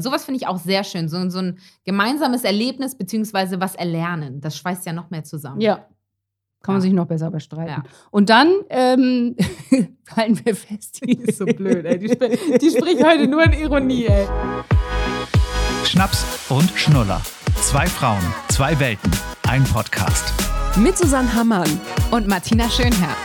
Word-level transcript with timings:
Sowas 0.00 0.24
finde 0.24 0.38
ich 0.40 0.46
auch 0.46 0.58
sehr 0.58 0.84
schön. 0.84 1.08
So, 1.08 1.28
so 1.28 1.38
ein 1.40 1.58
gemeinsames 1.84 2.44
Erlebnis 2.44 2.94
beziehungsweise 2.96 3.60
was 3.60 3.74
erlernen. 3.74 4.40
Das 4.40 4.56
schweißt 4.56 4.86
ja 4.86 4.92
noch 4.92 5.10
mehr 5.10 5.24
zusammen. 5.24 5.60
Ja. 5.60 5.86
Kann 6.62 6.74
man 6.74 6.76
Ja. 6.76 6.80
sich 6.82 6.92
noch 6.92 7.06
besser 7.06 7.32
bestreiten. 7.32 7.68
Ja. 7.68 7.82
Und 8.12 8.30
dann 8.30 8.48
ähm, 8.70 9.34
halten 10.16 10.40
wir 10.44 10.54
fest. 10.54 11.00
Die 11.04 11.14
ist 11.18 11.38
so 11.38 11.46
blöd, 11.46 11.84
ey. 11.84 11.98
Die, 11.98 12.06
sp 12.14 12.30
die 12.62 12.70
spricht 12.70 13.04
heute 13.04 13.26
nur 13.26 13.42
in 13.42 13.52
Ironie, 13.54 14.06
ey. 14.06 14.28
Schnaps 15.84 16.24
und 16.48 16.70
Schnuller. 16.76 17.20
Zwei 17.60 17.86
Frauen, 17.88 18.22
zwei 18.50 18.78
Welten, 18.78 19.10
ein 19.48 19.64
Podcast. 19.64 20.32
Mit 20.76 20.96
Susanne 20.96 21.34
Hammann. 21.34 21.68
Und 22.12 22.28
Martina 22.28 22.70
Schönherr. 22.70 23.16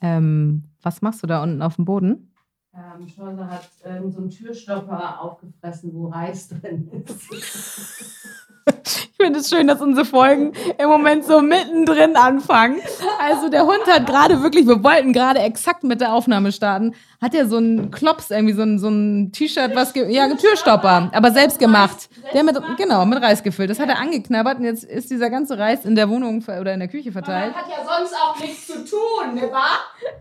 Ähm, 0.00 0.64
was 0.82 1.02
machst 1.02 1.22
du 1.22 1.26
da 1.26 1.42
unten 1.42 1.62
auf 1.62 1.76
dem 1.76 1.84
Boden? 1.84 2.32
Ähm, 2.74 3.08
Schäuser 3.08 3.50
hat 3.50 3.68
ähm, 3.84 4.10
so 4.10 4.18
einen 4.18 4.30
Türstopper 4.30 5.20
aufgefressen, 5.20 5.92
wo 5.92 6.08
Reis 6.08 6.48
drin 6.48 6.88
ist. 6.90 7.28
Ich 9.20 9.24
finde 9.26 9.40
es 9.40 9.50
schön, 9.50 9.66
dass 9.66 9.80
unsere 9.80 10.06
Folgen 10.06 10.52
im 10.78 10.88
Moment 10.88 11.24
so 11.24 11.40
mittendrin 11.40 12.14
anfangen. 12.14 12.80
Also 13.20 13.48
der 13.48 13.66
Hund 13.66 13.84
hat 13.88 14.06
gerade 14.06 14.40
wirklich, 14.44 14.64
wir 14.68 14.84
wollten 14.84 15.12
gerade 15.12 15.40
exakt 15.40 15.82
mit 15.82 16.00
der 16.00 16.12
Aufnahme 16.12 16.52
starten, 16.52 16.94
hat 17.20 17.34
er 17.34 17.48
so 17.48 17.56
einen 17.56 17.90
Klops, 17.90 18.30
irgendwie 18.30 18.54
so 18.54 18.62
ein, 18.62 18.78
so 18.78 18.88
ein 18.88 19.32
T-Shirt, 19.32 19.74
was, 19.74 19.92
ja, 19.96 20.32
Türstopper, 20.36 21.10
aber 21.12 21.32
selbst 21.32 21.58
gemacht. 21.58 22.08
Der 22.32 22.44
mit, 22.44 22.56
genau, 22.76 23.04
mit 23.06 23.20
Reis 23.20 23.42
gefüllt. 23.42 23.70
Das 23.70 23.80
hat 23.80 23.88
er 23.88 23.98
angeknabbert 23.98 24.60
und 24.60 24.64
jetzt 24.64 24.84
ist 24.84 25.10
dieser 25.10 25.30
ganze 25.30 25.58
Reis 25.58 25.84
in 25.84 25.96
der 25.96 26.08
Wohnung 26.08 26.44
oder 26.46 26.72
in 26.72 26.78
der 26.78 26.88
Küche 26.88 27.10
verteilt. 27.10 27.52
hat 27.56 27.66
ja 27.68 27.84
sonst 27.84 28.14
auch 28.14 28.38
nichts 28.38 28.68
zu 28.68 28.84
tun, 28.84 29.34
ne 29.34 29.50
wahr? 29.50 29.80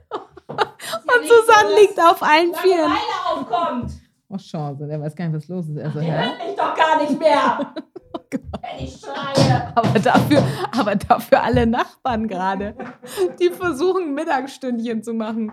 Und 0.50 1.28
Susanne 1.28 1.82
liegt 1.82 2.00
auf 2.00 2.24
allen 2.24 2.54
Vieren. 2.56 2.92
aufkommt. 3.30 3.92
Oh, 4.30 4.38
Chance, 4.38 4.88
der 4.88 5.00
weiß 5.00 5.16
gar 5.16 5.28
nicht, 5.28 5.38
was 5.38 5.48
los 5.50 5.68
ist. 5.68 5.78
Also, 5.78 6.00
hä? 6.00 6.30
ich 6.50 6.56
doch 6.56 6.76
gar 6.76 7.02
nicht 7.02 7.20
mehr. 7.20 7.74
Wenn 8.32 8.86
ich 8.86 9.00
schreie. 9.00 9.72
Aber 9.76 10.00
dafür, 10.00 10.44
aber 10.72 10.96
dafür 10.96 11.44
alle 11.44 11.68
Nachbarn 11.68 12.28
gerade, 12.28 12.76
die 13.40 13.50
versuchen, 13.50 14.14
Mittagsstündchen 14.14 15.04
zu 15.04 15.14
machen. 15.14 15.52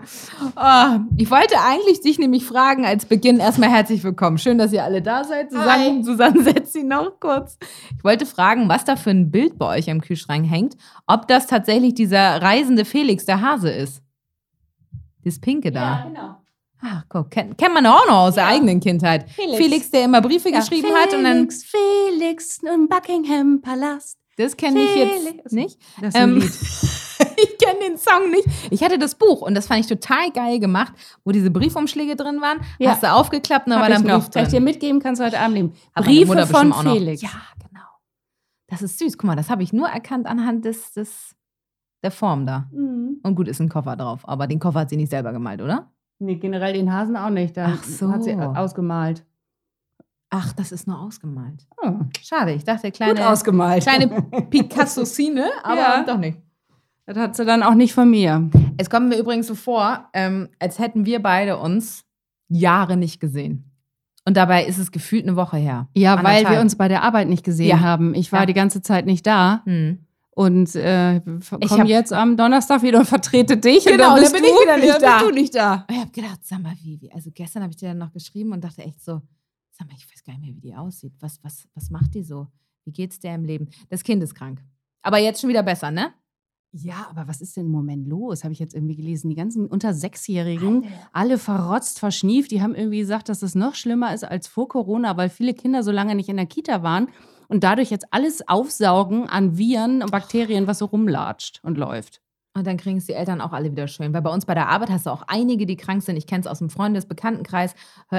Ah, 0.57 1.01
ich 1.17 1.31
wollte 1.31 1.57
eigentlich 1.61 2.01
dich 2.01 2.19
nämlich 2.19 2.45
fragen 2.45 2.85
als 2.85 3.07
Beginn 3.07 3.39
erstmal 3.39 3.71
herzlich 3.71 4.03
willkommen. 4.03 4.39
Schön, 4.39 4.59
dass 4.59 4.73
ihr 4.73 4.85
alle 4.85 5.03
da 5.03 5.25
seid. 5.25 5.51
Susanne, 5.51 6.05
Susanne 6.05 6.43
setzt 6.43 6.73
sie 6.73 6.85
noch 6.85 7.21
kurz. 7.21 7.59
Ich 7.97 8.05
wollte 8.05 8.27
fragen, 8.27 8.69
was 8.69 8.85
da 8.85 8.97
für 8.97 9.11
ein 9.11 9.31
Bild 9.31 9.59
bei 9.59 9.79
euch 9.79 9.91
am 9.91 10.01
Kühlschrank 10.01 10.49
hängt. 10.49 10.77
Ob 11.07 11.29
das 11.29 11.47
tatsächlich 11.47 11.95
dieser 11.95 12.43
reisende 12.43 12.85
Felix, 12.85 13.25
der 13.25 13.41
Hase 13.41 13.71
ist. 13.71 14.03
Das 15.25 15.41
Pinke 15.41 15.73
da. 15.73 15.81
Ja, 15.81 16.05
genau. 16.07 16.44
Ach, 16.87 17.03
guck, 17.09 17.31
kennt, 17.31 17.57
kennt 17.57 17.73
man 17.73 17.87
auch 17.87 18.07
noch 18.07 18.19
aus 18.27 18.35
der 18.35 18.47
eigenen 18.47 18.79
Kindheit. 18.81 19.31
Felix. 19.31 19.57
Felix, 19.57 19.91
der 19.91 20.05
immer 20.05 20.21
Briefe 20.21 20.53
geschrieben 20.53 20.89
hat 20.95 21.15
und 21.15 21.25
dann. 21.25 21.49
Felix, 21.51 21.65
Felix 21.65 22.59
im 22.63 22.89
Buckingham 22.89 23.61
Palast. 23.63 24.19
Das 24.37 24.57
kenne 24.57 24.81
ich 24.83 24.95
jetzt 24.97 25.23
Felix. 25.27 25.53
nicht. 25.53 25.79
Das 26.01 26.09
ist 26.09 26.17
Ähm, 26.21 26.35
ein 26.35 26.41
Lied. 26.41 26.51
ich 27.39 27.59
kenne 27.59 27.79
den 27.89 27.97
Song 27.97 28.31
nicht. 28.31 28.47
Ich 28.71 28.83
hatte 28.83 28.99
das 28.99 29.15
Buch 29.15 29.41
und 29.43 29.55
das 29.55 29.67
fand 29.69 29.81
ich 29.81 29.87
total 29.87 30.31
geil 30.33 30.59
gemacht, 30.59 30.93
wo 31.25 31.31
diese 31.31 31.51
Briefumschläge 31.51 32.17
drin 32.17 32.41
waren. 32.41 32.59
Ja. 32.79 32.91
Hast 32.91 33.03
du 33.03 33.11
aufgeklappt 33.13 33.67
und 33.67 33.73
da 33.73 33.81
war 33.81 33.89
da 33.89 33.95
ich 33.95 34.01
ein 34.01 34.07
noch. 34.07 34.25
Brief 34.25 34.31
Kann 34.33 34.43
ich 34.43 34.49
dir 34.51 34.57
drin. 34.57 34.65
mitgeben, 34.65 35.01
kannst 35.01 35.21
du 35.21 35.25
heute 35.25 35.39
Abend 35.39 35.63
Mutter 35.63 35.75
Briefe 36.03 36.47
von. 36.47 36.73
Felix. 36.73 37.23
Ja, 37.23 37.31
genau. 37.67 37.85
Das 38.67 38.83
ist 38.83 38.99
süß. 38.99 39.17
Guck 39.17 39.25
mal, 39.29 39.37
das 39.37 39.49
habe 39.51 39.63
ich 39.63 39.73
nur 39.73 39.89
erkannt 39.89 40.27
anhand 40.27 40.65
des, 40.65 40.93
des, 40.93 41.35
der 42.03 42.11
Form 42.11 42.45
da. 42.45 42.69
Mhm. 42.73 43.21
Und 43.23 43.37
gut, 43.37 43.47
ist 43.49 43.61
ein 43.61 43.69
Koffer 43.69 43.97
drauf. 43.97 44.21
Aber 44.29 44.47
den 44.49 44.59
Koffer 44.59 44.81
hat 44.81 44.91
sie 44.91 44.97
nicht 44.97 45.11
selber 45.11 45.33
gemalt, 45.33 45.63
oder? 45.63 45.91
Nee, 46.19 46.37
generell 46.37 46.73
den 46.75 46.93
Hasen 46.93 47.17
auch 47.17 47.31
nicht. 47.31 47.57
Da 47.57 47.73
Ach 47.75 47.83
so. 47.85 48.11
hat 48.11 48.25
sie 48.25 48.35
ausgemalt. 48.35 49.25
Ach, 50.31 50.53
das 50.53 50.73
ist 50.73 50.87
nur 50.89 50.99
ausgemalt. 51.01 51.67
Oh, 51.83 51.93
Schade, 52.23 52.53
ich 52.53 52.65
dachte, 52.65 52.89
gut 52.89 52.95
kleine, 52.97 53.29
ausgemalt. 53.29 53.83
kleine 53.83 54.09
Picasso-Szene, 54.51 55.49
aber 55.63 55.77
Ja. 55.81 56.05
doch 56.05 56.19
nicht. 56.19 56.39
Das 57.07 57.17
hat 57.19 57.37
sie 57.37 57.45
dann 57.45 57.63
auch 57.63 57.75
nicht 57.75 57.93
von 57.95 58.11
mir. 58.11 58.51
Es 58.79 58.89
kommt 58.89 59.09
mir 59.11 59.19
übrigens 59.19 59.47
so 59.47 59.55
vor, 59.55 60.09
ähm, 60.15 60.49
als 60.59 60.79
hätten 60.79 61.05
wir 61.05 61.23
beide 61.23 61.59
uns 61.59 62.05
Jahre 62.49 62.97
nicht 62.97 63.21
gesehen. 63.21 63.71
Und 64.27 64.37
dabei 64.39 64.65
ist 64.65 64.79
es 64.79 64.91
gefühlt 64.91 65.25
eine 65.27 65.37
Woche 65.37 65.59
her. 65.59 65.89
Ja, 65.95 66.25
weil 66.25 66.49
wir 66.49 66.61
uns 66.61 66.77
bei 66.77 66.89
der 66.89 67.03
Arbeit 67.03 67.29
nicht 67.29 67.45
gesehen 67.45 67.69
Ja. 67.69 67.81
haben. 67.81 68.15
Ich 68.15 68.33
war 68.33 68.41
Ja. 68.41 68.47
die 68.47 68.55
ganze 68.55 68.81
Zeit 68.81 69.05
nicht 69.05 69.27
da 69.27 69.61
Hm. 69.67 70.07
Und 70.35 70.75
äh, 70.75 71.21
komme 71.69 71.87
jetzt 71.87 72.13
am 72.13 72.37
Donnerstag 72.37 72.83
wieder 72.83 72.99
und 72.99 73.07
vertrete 73.07 73.57
dich. 73.57 73.87
und 73.87 73.93
Genau, 73.93 74.15
dann 74.15 74.15
dann 74.15 74.21
bist 74.23 74.35
bin 74.35 74.43
du, 74.43 74.49
ich 74.49 74.63
wieder 74.63 74.77
nicht 74.79 75.03
da. 75.03 75.19
Bist 75.19 75.31
du 75.31 75.35
nicht 75.35 75.55
da. 75.55 75.87
Ich 75.91 75.97
habe 75.97 76.11
gedacht, 76.11 76.41
sag 76.43 76.61
mal, 76.61 76.75
wie, 76.83 77.01
wie, 77.01 77.13
also 77.13 77.31
gestern 77.33 77.63
habe 77.63 77.71
ich 77.71 77.77
dir 77.77 77.89
dann 77.89 77.99
noch 77.99 78.13
geschrieben 78.13 78.53
und 78.53 78.63
dachte 78.63 78.83
echt 78.83 79.03
so, 79.03 79.23
sag 79.71 79.87
mal, 79.89 79.97
ich 79.97 80.07
weiß 80.11 80.25
gar 80.25 80.33
nicht 80.33 80.43
mehr, 80.43 80.55
wie 80.57 80.61
die 80.61 80.75
aussieht. 80.75 81.15
Was, 81.21 81.39
was, 81.43 81.69
was 81.75 81.91
macht 81.91 82.15
die 82.15 82.23
so? 82.25 82.49
Wie 82.85 82.93
geht's 82.93 83.19
der 83.21 83.35
im 83.37 83.45
Leben? 83.45 83.69
Das 83.91 84.03
Kind 84.03 84.23
ist 84.23 84.35
krank. 84.35 84.61
Aber 85.03 85.19
jetzt 85.19 85.41
schon 85.41 85.51
wieder 85.51 85.63
besser, 85.63 85.91
ne? 85.91 86.13
Ja, 86.73 87.07
aber 87.09 87.29
was 87.29 87.41
ist 87.41 87.57
denn 87.57 87.67
im 87.67 87.71
Moment 87.73 88.09
los? 88.09 88.43
Habe 88.43 88.53
ich 88.53 88.59
jetzt 88.59 88.75
irgendwie 88.75 88.97
gelesen. 88.97 89.31
Die 89.31 89.37
ganzen 89.37 89.67
unter 89.67 89.95
Sechsjährigen, 89.95 90.87
alle 91.13 91.39
verrotzt, 91.39 92.01
verschnieft, 92.01 92.51
die 92.51 92.61
haben 92.63 92.75
irgendwie 92.75 92.99
gesagt, 92.99 93.29
dass 93.29 93.43
es 93.43 93.55
noch 93.55 93.77
schlimmer 93.77 94.13
ist 94.13 94.25
als 94.25 94.49
vor 94.49 94.67
Corona, 94.67 95.17
weil 95.17 95.29
viele 95.29 95.55
Kinder 95.55 95.85
so 95.85 95.93
lange 95.93 96.17
nicht 96.17 96.29
in 96.29 96.37
der 96.37 96.47
Kita 96.47 96.83
waren 96.83 97.07
und 97.49 97.65
dadurch 97.65 97.91
jetzt 97.91 98.07
alles 98.11 98.47
aufsaugen 98.49 99.29
an 99.29 99.57
Viren 99.59 100.03
und 100.03 100.11
Bakterien, 100.11 100.67
was 100.67 100.79
so 100.79 100.87
rumlatscht 100.87 101.61
und 101.63 101.79
läuft. 101.79 102.21
Und 102.57 102.69
dann 102.69 102.77
kriegen 102.77 102.99
es 102.99 103.07
die 103.07 103.15
Eltern 103.15 103.41
auch 103.41 103.53
alle 103.53 103.73
wieder 103.73 103.89
schön. 103.89 104.15
Weil 104.15 104.23
bei 104.23 104.31
uns 104.31 104.47
bei 104.47 104.55
der 104.55 104.69
Arbeit 104.69 104.89
hast 104.89 105.07
du 105.07 105.11
auch 105.11 105.23
einige, 105.27 105.67
die 105.67 105.75
krank 105.75 106.05
sind. 106.05 106.17
Ich 106.17 106.29
kenne 106.29 106.43
es 106.43 106.47
aus 106.47 106.61
dem 106.61 106.71
Freundes-, 106.71 107.05
Bekanntenkreis. 107.07 107.75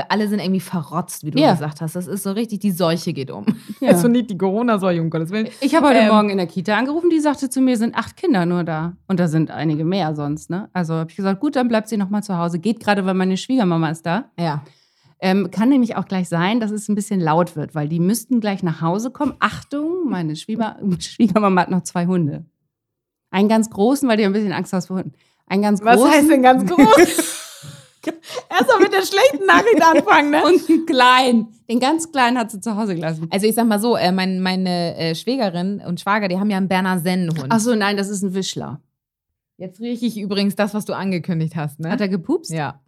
Alle 0.10 0.28
sind 0.28 0.40
irgendwie 0.40 0.60
verrotzt, 0.60 1.24
wie 1.24 1.32
du 1.32 1.40
Ja. 1.40 1.54
gesagt 1.54 1.80
hast. 1.80 1.96
Das 1.96 2.06
ist 2.06 2.24
so 2.24 2.34
richtig, 2.34 2.60
die 2.60 2.72
Seuche 2.72 3.14
geht 3.14 3.32
um. 3.32 3.46
Ja. 3.80 3.92
Also 3.92 4.10
nicht 4.10 4.30
die 4.30 4.38
Corona-Seuche, 4.38 5.00
um 5.02 5.10
Gottes 5.10 5.30
Willen. 5.30 5.48
Ich 5.62 5.74
habe 5.74 5.88
heute 5.88 6.00
Ähm, 6.00 6.10
Morgen 6.10 6.30
in 6.32 6.38
der 6.38 6.48
Kita 6.48 6.76
angerufen, 6.78 7.10
die 7.10 7.22
sagte 7.22 7.50
zu 7.50 7.62
mir, 7.62 7.78
sind 7.78 7.96
acht 7.96 8.18
Kinder 8.18 8.46
nur 8.46 8.66
da. 8.66 8.98
Und 9.08 9.22
da 9.22 9.30
sind 9.30 9.52
einige 9.52 9.86
mehr 9.86 10.14
sonst, 10.16 10.50
ne? 10.50 10.70
Also 10.74 10.96
habe 10.96 11.10
ich 11.10 11.16
gesagt, 11.16 11.40
gut, 11.40 11.56
dann 11.56 11.70
bleibt 11.70 11.88
sie 11.88 11.96
noch 11.96 12.10
mal 12.10 12.22
zu 12.22 12.38
Hause. 12.38 12.60
Geht 12.60 12.82
gerade, 12.82 13.06
weil 13.06 13.14
meine 13.14 13.38
Schwiegermama 13.38 13.90
ist 13.90 14.06
da. 14.06 14.26
Ja. 14.38 14.64
Ähm, 15.20 15.50
kann 15.50 15.70
nämlich 15.70 15.96
auch 15.96 16.06
gleich 16.06 16.28
sein, 16.28 16.60
dass 16.60 16.72
es 16.72 16.90
ein 16.90 16.96
bisschen 16.96 17.20
laut 17.20 17.56
wird, 17.56 17.74
weil 17.74 17.88
die 17.88 18.00
müssten 18.00 18.42
gleich 18.42 18.64
nach 18.64 18.82
Hause 18.82 19.12
kommen. 19.12 19.34
Achtung, 19.40 20.10
meine 20.10 20.36
Schwieger 20.36 20.78
Schwiegermama 21.00 21.62
hat 21.62 21.72
noch 21.72 21.84
zwei 21.84 22.06
Hunde. 22.06 22.46
Einen 23.32 23.50
ganz 23.50 23.70
großen, 23.70 24.08
weil 24.08 24.18
die 24.18 24.26
ein 24.26 24.34
bisschen 24.34 24.54
Angst 24.54 24.74
hast 24.74 24.88
vor 24.88 24.98
Hunden. 24.98 25.14
Einen 25.48 25.62
ganz 25.62 25.82
Was 25.84 25.98
großen 25.98 26.12
heißt 26.12 26.30
denn 26.30 26.42
ganz 26.42 26.70
groß? 26.70 27.42
Erstmal 28.50 28.80
mit 28.82 28.94
der 28.94 29.02
schlechten 29.02 29.46
Nachricht 29.46 29.82
anfangen, 29.84 30.30
ne? 30.32 30.44
und 30.44 30.70
einen 30.70 30.86
kleinen. 30.86 31.48
Den 31.68 31.80
ganz 31.80 32.12
kleinen 32.12 32.38
hat 32.38 32.52
sie 32.52 32.60
zu 32.60 32.76
Hause 32.76 32.94
gelassen. 32.96 33.28
Also 33.32 33.48
ich 33.48 33.56
sag 33.56 33.66
mal 33.68 33.80
so, 33.80 33.96
äh, 33.96 34.12
mein, 34.12 34.42
meine 34.42 34.96
äh, 34.96 35.16
Schwägerin 35.16 35.82
und 35.86 36.00
Schwager, 36.00 36.28
die 36.28 36.40
haben 36.40 36.50
ja 36.50 36.58
einen 36.58 36.68
Berner 36.68 37.00
Sennenhund. 37.00 37.48
Ach 37.50 37.60
so, 37.60 37.74
nein, 37.74 37.98
das 37.98 38.10
ist 38.10 38.22
ein 38.22 38.34
Wischler. 38.34 38.82
Jetzt 39.58 39.80
rieche 39.80 40.06
ich 40.06 40.20
übrigens 40.20 40.56
das, 40.56 40.74
was 40.74 40.86
du 40.86 40.94
angekündigt 40.94 41.56
hast, 41.56 41.80
ne? 41.80 41.90
Hat 41.90 42.02
er 42.02 42.10
gepupst? 42.10 42.52
ja. 42.52 42.82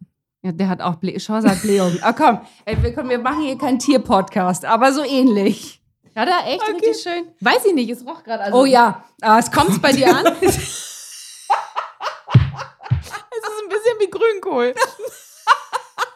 Ja, 0.44 0.52
der 0.52 0.70
hat 0.70 0.82
auch 0.82 0.96
Ble 0.96 1.18
Chance 1.18 1.50
hat 1.50 1.62
Blähung. 1.62 1.98
Ah, 2.02 2.14
komm, 2.14 2.40
ey, 2.66 2.78
wir, 2.82 2.94
komm, 2.94 3.10
wir 3.10 3.18
machen 3.20 3.42
hier 3.44 3.58
keinen 3.58 3.80
Tierpodcast, 3.80 4.66
aber 4.66 4.94
so 4.94 5.04
ähnlich. 5.04 5.82
Hat 6.16 6.28
er 6.30 6.48
echt 6.52 6.62
Okay. 6.64 6.72
richtig 6.74 7.02
schön? 7.02 7.28
Weiß 7.42 7.66
ich 7.66 7.74
nicht, 7.74 7.90
es 7.90 8.06
roch 8.06 8.24
gerade. 8.24 8.44
Also 8.44 8.60
Oh 8.60 8.66
ja, 8.66 9.04
ah, 9.22 9.38
es 9.40 9.52
Kommt's 9.52 9.80
bei 9.80 9.92
dir 9.92 10.16
an? 10.16 10.26
es 10.42 10.58
ist 10.58 11.60
ein 13.64 13.70
bisschen 13.70 14.00
wie 14.00 14.10
Grünkohl. 14.10 14.74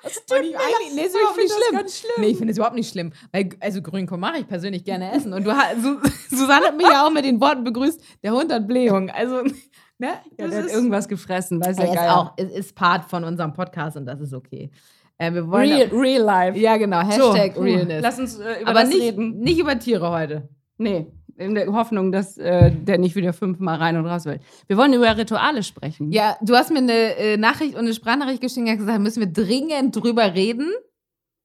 Und 0.04 0.44
ich, 0.44 0.58
eigentlich, 0.58 0.94
nee, 0.96 1.03
ist 1.03 1.16
überhaupt 1.16 1.38
nicht 1.38 1.52
schlimm. 1.53 1.88
schlimm. 1.88 2.12
Nee, 2.18 2.28
ich 2.28 2.38
finde 2.38 2.52
es 2.52 2.58
überhaupt 2.58 2.76
nicht 2.76 2.92
schlimm. 2.92 3.14
Weil, 3.32 3.50
also 3.59 3.82
Grünkohl 3.82 4.18
mache 4.18 4.40
ich 4.40 4.48
persönlich 4.48 4.84
gerne 4.84 5.12
essen. 5.14 5.34
Und 5.34 5.44
du 5.44 5.52
Susanne 6.30 6.68
hat 6.68 6.78
mich 6.78 6.88
ja 6.88 7.06
auch 7.06 7.12
mit 7.12 7.24
den 7.26 7.40
Worten 7.40 7.64
begrüßt, 7.64 8.02
der 8.24 8.32
Hund 8.32 8.52
hat 8.52 8.68
Blähung. 8.68 9.09
Also, 9.12 9.44
ne? 10.01 10.07
Ja, 10.07 10.45
Das 10.45 10.50
der 10.50 10.59
hat 10.59 10.66
ist- 10.66 10.73
irgendwas 10.75 11.07
gefressen, 11.07 11.62
weiß 11.63 11.78
Er 11.78 11.85
ja 11.85 11.91
ist 11.91 11.97
geil. 11.97 12.09
auch, 12.09 12.34
es 12.38 12.52
ist 12.52 12.76
Part 12.76 13.05
von 13.09 13.23
unserem 13.23 13.53
Podcast 13.53 13.96
und 13.96 14.05
das 14.05 14.20
ist 14.20 14.34
okay. 14.34 14.70
Äh, 15.17 15.34
wir 15.34 15.47
wollen 15.49 15.72
Real, 15.72 15.87
real 15.90 16.22
life. 16.23 16.59
ja 16.59 16.76
genau 16.78 16.99
Hashtag 17.02 17.55
So, 17.55 17.61
Realness. 17.61 18.02
Lass 18.02 18.20
uns 18.20 18.40
äh, 18.40 18.61
über 18.61 18.72
Aber 18.72 18.79
das 18.81 18.90
nicht, 18.90 19.02
reden. 19.02 19.40
nicht 19.40 19.59
über 19.59 19.78
Tiere 19.79 20.09
heute. 20.11 20.49
Nee, 20.78 21.05
in 21.37 21.55
der 21.55 21.67
Hoffnung, 21.72 22.11
dass 22.11 22.37
äh, 22.37 22.72
der 22.72 22.97
nicht 22.97 23.16
wieder 23.16 23.31
fünfmal 23.34 23.78
rein 23.78 23.96
und 23.97 24.05
raus 24.05 24.26
will. 24.26 24.40
Wir 24.67 24.78
wollen 24.78 24.93
über 24.93 25.16
Rituale 25.16 25.64
sprechen. 25.64 26.11
Ja, 26.11 26.37
du 26.41 26.55
hast 26.55 26.72
mir 26.72 26.79
eine 26.79 27.16
äh, 27.17 27.37
Nachricht 27.37 27.73
und 27.76 27.81
eine 27.81 27.93
Sprachnachricht 27.93 28.41
geschickt 28.41 28.66
und 28.66 28.70
hast 28.72 28.79
gesagt, 28.79 28.99
müssen 28.99 29.20
wir 29.22 29.28
dringend 29.31 29.96
drüber 29.96 30.34
reden, 30.34 30.67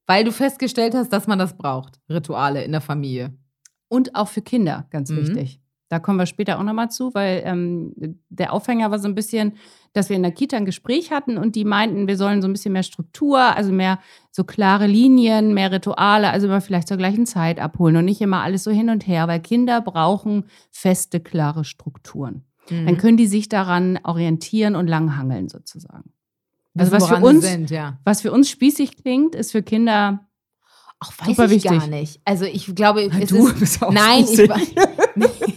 weil 0.06 0.25
du 0.25 0.32
festgestellt 0.32 0.94
hast, 0.94 1.12
dass 1.12 1.26
man 1.26 1.38
das 1.38 1.56
braucht. 1.56 2.00
Rituale 2.10 2.64
in 2.64 2.72
der 2.72 2.81
Familie. 2.81 3.34
Und 3.88 4.14
auch 4.16 4.28
für 4.28 4.42
Kinder, 4.42 4.86
ganz 4.90 5.10
Mhm. 5.10 5.16
wichtig. 5.19 5.60
Da 5.88 6.00
kommen 6.00 6.18
wir 6.18 6.26
später 6.26 6.58
auch 6.58 6.64
nochmal 6.64 6.90
zu, 6.90 7.14
weil 7.14 7.42
ähm, 7.44 7.92
der 8.28 8.52
Aufhänger 8.52 8.90
war 8.90 8.98
so 8.98 9.06
ein 9.06 9.14
bisschen, 9.14 9.52
dass 9.92 10.08
wir 10.08 10.16
in 10.16 10.22
der 10.22 10.32
Kita 10.32 10.56
ein 10.56 10.64
Gespräch 10.64 11.12
hatten 11.12 11.38
und 11.38 11.54
die 11.54 11.64
meinten, 11.64 12.08
wir 12.08 12.16
sollen 12.16 12.42
so 12.42 12.48
ein 12.48 12.52
bisschen 12.52 12.72
mehr 12.72 12.82
Struktur, 12.82 13.38
also 13.38 13.70
mehr 13.70 14.00
so 14.32 14.42
klare 14.42 14.86
Linien, 14.86 15.54
mehr 15.54 15.70
Rituale, 15.70 16.30
also 16.30 16.48
immer 16.48 16.60
vielleicht 16.60 16.88
zur 16.88 16.96
gleichen 16.96 17.24
Zeit 17.24 17.60
abholen 17.60 17.96
und 17.96 18.04
nicht 18.04 18.20
immer 18.20 18.42
alles 18.42 18.64
so 18.64 18.70
hin 18.70 18.90
und 18.90 19.06
her, 19.06 19.28
weil 19.28 19.40
Kinder 19.40 19.80
brauchen 19.80 20.46
feste, 20.70 21.20
klare 21.20 21.64
Strukturen. 21.64 22.44
Mhm. 22.70 22.86
dann 22.86 22.98
können 22.98 23.16
die 23.16 23.26
sich 23.26 23.48
daran 23.48 23.98
orientieren 24.02 24.74
und 24.74 24.88
langhangeln 24.88 25.48
sozusagen. 25.48 26.12
Also 26.76 26.92
was 26.92 27.08
für 27.08 27.16
uns, 27.16 27.44
sind, 27.44 27.70
ja. 27.70 27.98
was 28.04 28.20
für 28.20 28.32
uns 28.32 28.50
spießig 28.50 28.96
klingt, 28.96 29.34
ist 29.34 29.52
für 29.52 29.62
Kinder 29.62 30.26
Ach, 30.98 31.12
weiß 31.18 31.26
Super 31.26 31.50
ich 31.50 31.62
gar 31.62 31.74
wichtig. 31.74 31.90
nicht. 31.90 32.20
Also 32.24 32.46
ich 32.46 32.74
glaube, 32.74 33.02
es 33.02 33.28
du 33.28 33.48
ist, 33.48 33.58
bist 33.58 33.82
auch 33.82 33.92
nein, 33.92 34.24
ich, 34.24 34.40
spießig. 34.40 34.74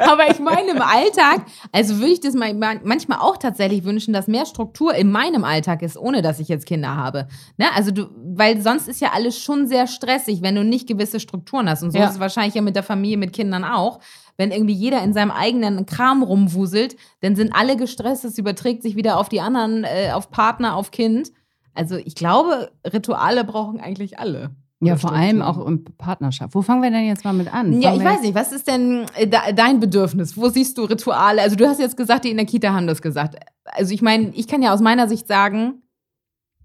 aber 0.10 0.30
ich 0.30 0.38
meine 0.38 0.70
im 0.70 0.82
Alltag, 0.82 1.46
also 1.72 1.98
würde 1.98 2.12
ich 2.12 2.20
das 2.20 2.34
mal 2.34 2.54
manchmal 2.82 3.18
auch 3.18 3.36
tatsächlich 3.36 3.84
wünschen, 3.84 4.12
dass 4.12 4.26
mehr 4.28 4.46
Struktur 4.46 4.94
in 4.94 5.10
meinem 5.10 5.44
Alltag 5.44 5.82
ist, 5.82 5.96
ohne 5.96 6.22
dass 6.22 6.40
ich 6.40 6.48
jetzt 6.48 6.66
Kinder 6.66 6.96
habe. 6.96 7.28
Ne? 7.56 7.66
Also 7.74 7.90
du, 7.90 8.06
weil 8.16 8.60
sonst 8.60 8.88
ist 8.88 9.00
ja 9.00 9.10
alles 9.12 9.38
schon 9.38 9.66
sehr 9.66 9.86
stressig, 9.86 10.42
wenn 10.42 10.54
du 10.54 10.64
nicht 10.64 10.88
gewisse 10.88 11.20
Strukturen 11.20 11.68
hast. 11.68 11.82
Und 11.82 11.90
so 11.92 11.98
Ja. 11.98 12.06
ist 12.06 12.14
es 12.14 12.20
wahrscheinlich 12.20 12.54
ja 12.54 12.62
mit 12.62 12.76
der 12.76 12.82
Familie, 12.82 13.16
mit 13.16 13.32
Kindern 13.32 13.64
auch. 13.64 14.00
Wenn 14.36 14.50
irgendwie 14.50 14.74
jeder 14.74 15.02
in 15.02 15.12
seinem 15.12 15.30
eigenen 15.30 15.86
Kram 15.86 16.22
rumwuselt, 16.22 16.96
dann 17.20 17.36
sind 17.36 17.54
alle 17.54 17.76
gestresst, 17.76 18.24
es 18.24 18.36
überträgt 18.36 18.82
sich 18.82 18.96
wieder 18.96 19.18
auf 19.18 19.28
die 19.28 19.40
anderen, 19.40 19.84
äh, 19.84 20.10
auf 20.12 20.30
Partner, 20.30 20.74
auf 20.76 20.90
Kind. 20.90 21.30
Also 21.72 21.96
ich 21.96 22.14
glaube, 22.14 22.70
Rituale 22.92 23.44
brauchen 23.44 23.80
eigentlich 23.80 24.18
alle. 24.18 24.50
Ja 24.86 24.96
vor 24.96 25.12
allem 25.12 25.42
auch 25.42 25.66
in 25.66 25.84
Partnerschaft. 25.84 26.54
Wo 26.54 26.62
fangen 26.62 26.82
wir 26.82 26.90
denn 26.90 27.06
jetzt 27.06 27.24
mal 27.24 27.32
mit 27.32 27.52
an? 27.52 27.80
Ja, 27.80 27.90
Fangen 27.90 28.00
ich 28.00 28.06
wir 28.06 28.12
weiß 28.12 28.22
nicht, 28.22 28.34
was 28.34 28.52
ist 28.52 28.66
denn 28.66 29.06
äh, 29.14 29.26
dein 29.54 29.80
Bedürfnis? 29.80 30.36
Wo 30.36 30.48
siehst 30.48 30.78
du 30.78 30.84
Rituale? 30.84 31.42
Also 31.42 31.56
du 31.56 31.66
hast 31.66 31.80
jetzt 31.80 31.96
gesagt, 31.96 32.24
die 32.24 32.30
in 32.30 32.36
der 32.36 32.46
Kita 32.46 32.72
haben 32.72 32.86
das 32.86 33.02
gesagt. 33.02 33.36
Also 33.64 33.92
ich 33.92 34.02
meine, 34.02 34.30
ich 34.34 34.46
kann 34.48 34.62
ja 34.62 34.72
aus 34.72 34.80
meiner 34.80 35.08
Sicht 35.08 35.26
sagen, 35.26 35.82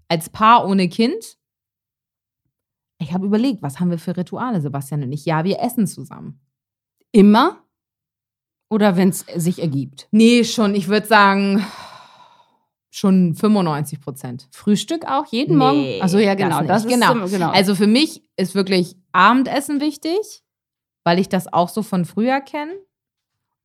als 0.08 0.28
Paar 0.28 0.66
ohne 0.66 0.88
Kind, 0.88 1.38
ich 2.98 3.12
habe 3.12 3.26
überlegt, 3.26 3.62
was 3.62 3.80
haben 3.80 3.90
wir 3.90 3.98
für 3.98 4.16
Rituale, 4.16 4.60
Sebastian 4.60 5.02
und 5.02 5.12
ich? 5.12 5.24
Ja, 5.24 5.44
wir 5.44 5.60
essen 5.60 5.86
zusammen. 5.86 6.40
Immer 7.12 7.64
oder 8.70 8.96
wenn 8.96 9.08
es 9.08 9.24
sich 9.34 9.60
ergibt? 9.60 10.08
Nee, 10.10 10.44
schon, 10.44 10.74
ich 10.74 10.88
würde 10.88 11.06
sagen, 11.06 11.64
schon 12.90 13.34
95 13.34 14.00
Prozent. 14.00 14.48
Frühstück 14.50 15.06
auch 15.06 15.26
jeden 15.26 15.56
Nee, 15.58 15.64
Morgen? 15.64 16.02
Also 16.02 16.18
ja, 16.18 16.34
das 16.34 16.44
genau. 16.44 16.58
nicht. 16.60 16.70
Das, 16.70 16.84
ist 16.84 16.90
Genau. 16.90 17.26
genau. 17.26 17.50
Also 17.50 17.74
für 17.74 17.86
mich 17.86 18.22
ist 18.36 18.54
wirklich 18.54 18.96
Abendessen 19.12 19.80
wichtig, 19.80 20.42
weil 21.04 21.18
ich 21.18 21.28
das 21.28 21.52
auch 21.52 21.68
so 21.68 21.82
von 21.82 22.04
früher 22.04 22.40
kenne. 22.40 22.72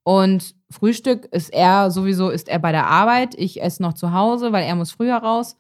Und 0.03 0.53
Frühstück 0.69 1.25
ist 1.31 1.51
er 1.51 1.89
sowieso, 1.89 2.29
ist 2.29 2.47
er 2.47 2.59
bei 2.59 2.71
der 2.71 2.87
Arbeit. 2.87 3.33
Ich 3.35 3.61
esse 3.61 3.81
noch 3.81 3.93
zu 3.93 4.11
Hause, 4.13 4.51
weil 4.51 4.63
er 4.65 4.75
muss 4.75 4.91
früher 4.91 5.17
raus. 5.17 5.57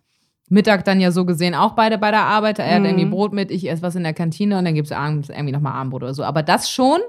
Mittag 0.47 0.85
dann 0.85 1.01
ja 1.01 1.11
so 1.11 1.25
gesehen 1.25 1.55
auch 1.55 1.71
beide 1.71 1.97
bei 1.97 2.11
der 2.11 2.21
Arbeit. 2.23 2.59
Er 2.59 2.75
hat 2.75 2.79
Mhm. 2.81 2.85
irgendwie 2.85 3.05
Brot 3.05 3.33
mit, 3.33 3.49
ich 3.49 3.67
esse 3.69 3.81
was 3.81 3.95
in 3.95 4.03
der 4.03 4.13
Kantine 4.13 4.59
und 4.59 4.65
dann 4.65 4.75
gibt 4.75 4.85
es 4.85 4.91
abends 4.91 5.29
irgendwie 5.29 5.51
nochmal 5.51 5.73
Abendbrot 5.73 6.03
oder 6.03 6.13
so. 6.13 6.23
Aber 6.23 6.43
das 6.43 6.69
schon, 6.69 6.99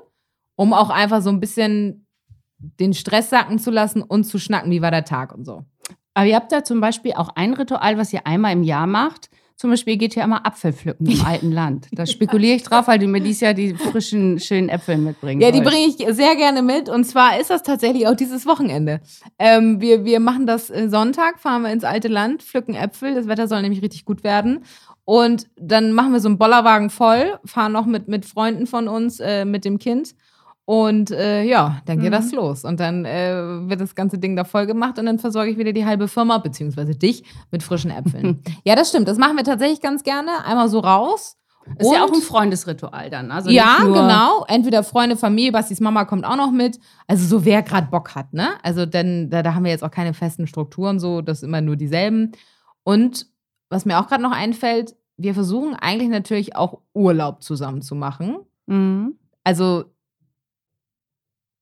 um 0.55 0.73
auch 0.73 0.89
einfach 0.89 1.21
so 1.21 1.29
ein 1.29 1.41
bisschen 1.41 2.07
den 2.59 2.95
Stress 2.95 3.29
sacken 3.29 3.59
zu 3.59 3.71
lassen 3.71 4.01
und 4.03 4.25
zu 4.25 4.39
schnacken, 4.39 4.71
wie 4.71 4.81
war 4.81 4.91
der 4.91 5.05
Tag 5.05 5.35
und 5.35 5.45
so. 5.45 5.67
Aber 6.17 6.25
ihr 6.25 6.35
habt 6.35 6.51
da 6.51 6.65
zum 6.65 6.81
Beispiel 6.81 7.13
auch 7.13 7.29
ein 7.35 7.53
Ritual, 7.53 7.99
was 7.99 8.11
ihr 8.11 8.27
einmal 8.27 8.55
im 8.55 8.63
Jahr 8.63 8.87
macht. 8.87 9.29
Zum 9.55 9.69
Beispiel 9.69 9.95
ihr 9.95 9.99
geht 9.99 10.15
ja 10.15 10.25
immer 10.25 10.47
Apfel 10.47 10.73
pflücken 10.73 11.07
im 11.07 11.23
alten 11.23 11.53
Land. 11.53 11.89
Da 11.93 12.07
spekuliere 12.07 12.57
ich 12.57 12.63
drauf, 12.63 12.89
weil 12.89 12.99
du 12.99 13.07
mir 13.07 13.21
dieses 13.21 13.43
Jahr 13.43 13.53
die 13.53 13.75
frischen, 13.75 14.41
schönen 14.41 14.71
Äpfel 14.71 14.97
mitbringen 14.97 15.43
Ja, 15.43 15.51
die 15.51 15.61
bringe 15.61 15.87
ich 15.89 15.97
sehr 16.17 16.35
gerne 16.37 16.63
mit. 16.63 16.89
Und 16.89 17.05
zwar 17.05 17.39
ist 17.39 17.51
das 17.51 17.63
tatsächlich 17.63 18.09
auch 18.09 18.17
dieses 18.17 18.47
Wochenende. 18.47 19.03
Ähm, 19.39 19.83
wir, 19.83 20.07
wir 20.07 20.19
machen 20.19 20.47
das 20.47 20.71
äh, 20.71 20.89
Sonntag, 20.89 21.39
fahren 21.39 21.61
wir 21.61 21.71
ins 21.71 21.85
alte 21.85 22.09
Land, 22.09 22.43
pflücken 22.43 22.75
Äpfel. 22.75 23.15
Das 23.15 23.29
Wetter 23.29 23.47
soll 23.47 23.61
nämlich 23.61 23.83
richtig 23.83 24.07
gut 24.07 24.25
werden. 24.25 24.65
Und 25.05 25.49
dann 25.57 25.93
machen 25.93 26.15
wir 26.15 26.21
so 26.21 26.29
einen 26.29 26.39
Bollerwagen 26.39 26.89
voll, 26.89 27.39
fahren 27.45 27.73
noch 27.73 27.85
mit, 27.85 28.09
mit 28.09 28.25
Freunden 28.25 28.67
von 28.67 28.89
uns, 28.89 29.21
äh, 29.21 29.45
mit 29.45 29.67
dem 29.67 29.79
Kind. 29.79 30.15
Und 30.67 31.13
äh, 31.13 31.45
ja, 31.45 31.81
dann 31.87 31.99
geht 32.01 32.09
Mhm. 32.09 32.13
das 32.13 32.33
los. 32.33 32.65
Und 32.65 32.81
dann 32.81 33.05
äh, 33.05 33.35
wird 33.69 33.81
das 33.81 33.95
ganze 33.95 34.19
Ding 34.19 34.35
da 34.37 34.45
voll 34.45 34.67
gemacht 34.67 34.99
und 34.99 35.07
dann 35.07 35.19
versorge 35.21 35.51
ich 35.51 35.59
wieder 35.59 35.73
die 35.73 35.87
halbe 35.87 36.09
Firma, 36.09 36.39
beziehungsweise 36.39 36.95
dich, 36.97 37.23
mit 37.53 37.63
frischen 37.63 37.91
Äpfeln. 37.93 38.43
ja, 38.65 38.75
das 38.75 38.89
stimmt. 38.91 39.07
Das 39.07 39.17
machen 39.17 39.37
wir 39.37 39.45
tatsächlich 39.45 39.81
ganz 39.81 40.03
gerne. 40.03 40.45
Einmal 40.45 40.69
so 40.69 40.81
raus. 40.81 41.37
Ist 41.79 41.93
ja 41.93 42.03
Und- 42.05 42.11
auch 42.11 42.15
ein 42.15 42.21
Freundesritual 42.21 43.11
dann. 43.11 43.31
Also 43.31 43.51
ja, 43.51 43.77
genau. 43.81 44.45
Entweder 44.49 44.83
Freunde, 44.85 45.17
Familie, 45.17 45.53
Bastis 45.53 45.81
Mama 45.81 46.05
kommt 46.05 46.25
auch 46.25 46.37
noch 46.37 46.51
mit. 46.53 46.79
Also 47.07 47.27
so 47.27 47.45
wer 47.45 47.63
gerade 47.63 47.87
Bock 47.89 48.15
hat, 48.17 48.33
ne? 48.33 48.51
Also 48.65 48.87
denn 48.87 49.31
da, 49.31 49.43
da 49.45 49.55
haben 49.55 49.65
wir 49.65 49.71
jetzt 49.73 49.83
auch 49.85 49.91
keine 49.91 50.15
festen 50.15 50.47
Strukturen, 50.49 50.99
so 51.01 51.23
das 51.23 51.43
immer 51.45 51.61
nur 51.61 51.77
dieselben. 51.77 52.33
Und 52.85 53.27
was 53.69 53.85
mir 53.85 53.99
auch 54.01 54.07
gerade 54.09 54.23
noch 54.23 54.31
einfällt, 54.33 54.95
wir 55.17 55.35
versuchen 55.35 55.75
eigentlich 55.75 56.09
natürlich 56.11 56.55
auch 56.57 56.79
Urlaub 56.93 57.43
zusammen 57.43 57.83
zu 57.83 57.95
machen. 57.97 58.39
Mhm. 58.67 59.15
Also 59.43 59.85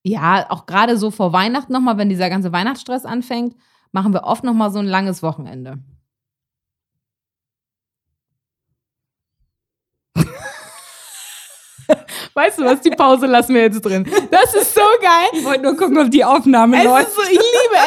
ja, 0.04 0.46
auch 0.50 0.66
gerade 0.66 0.98
so 0.98 1.10
vor 1.10 1.32
Weihnachten 1.32 1.72
nochmal, 1.72 1.96
wenn 1.96 2.10
dieser 2.10 2.28
ganze 2.28 2.52
Weihnachtsstress 2.52 3.06
anfängt, 3.06 3.56
machen 3.90 4.12
wir 4.12 4.24
oft 4.24 4.44
nochmal 4.44 4.70
so 4.70 4.78
ein 4.78 4.86
langes 4.86 5.22
Wochenende. 5.22 5.78
Weißt 12.34 12.58
du 12.58 12.64
was, 12.64 12.80
die 12.82 12.90
Pause 12.90 13.24
lassen 13.26 13.54
wir 13.54 13.62
jetzt 13.62 13.80
drin. 13.80 14.06
Das 14.30 14.54
ist 14.54 14.74
so 14.74 14.80
geil. 15.00 15.28
Ich 15.32 15.42
wollte 15.44 15.62
nur 15.62 15.74
gucken, 15.76 15.96
ob 15.98 16.10
die 16.10 16.22
Aufnahme 16.24 16.76
Es 16.78 16.84
läuft. 16.84 17.08
ist 17.08 17.14
so, 17.16 17.22
ich 17.22 17.30
liebe 17.30 17.78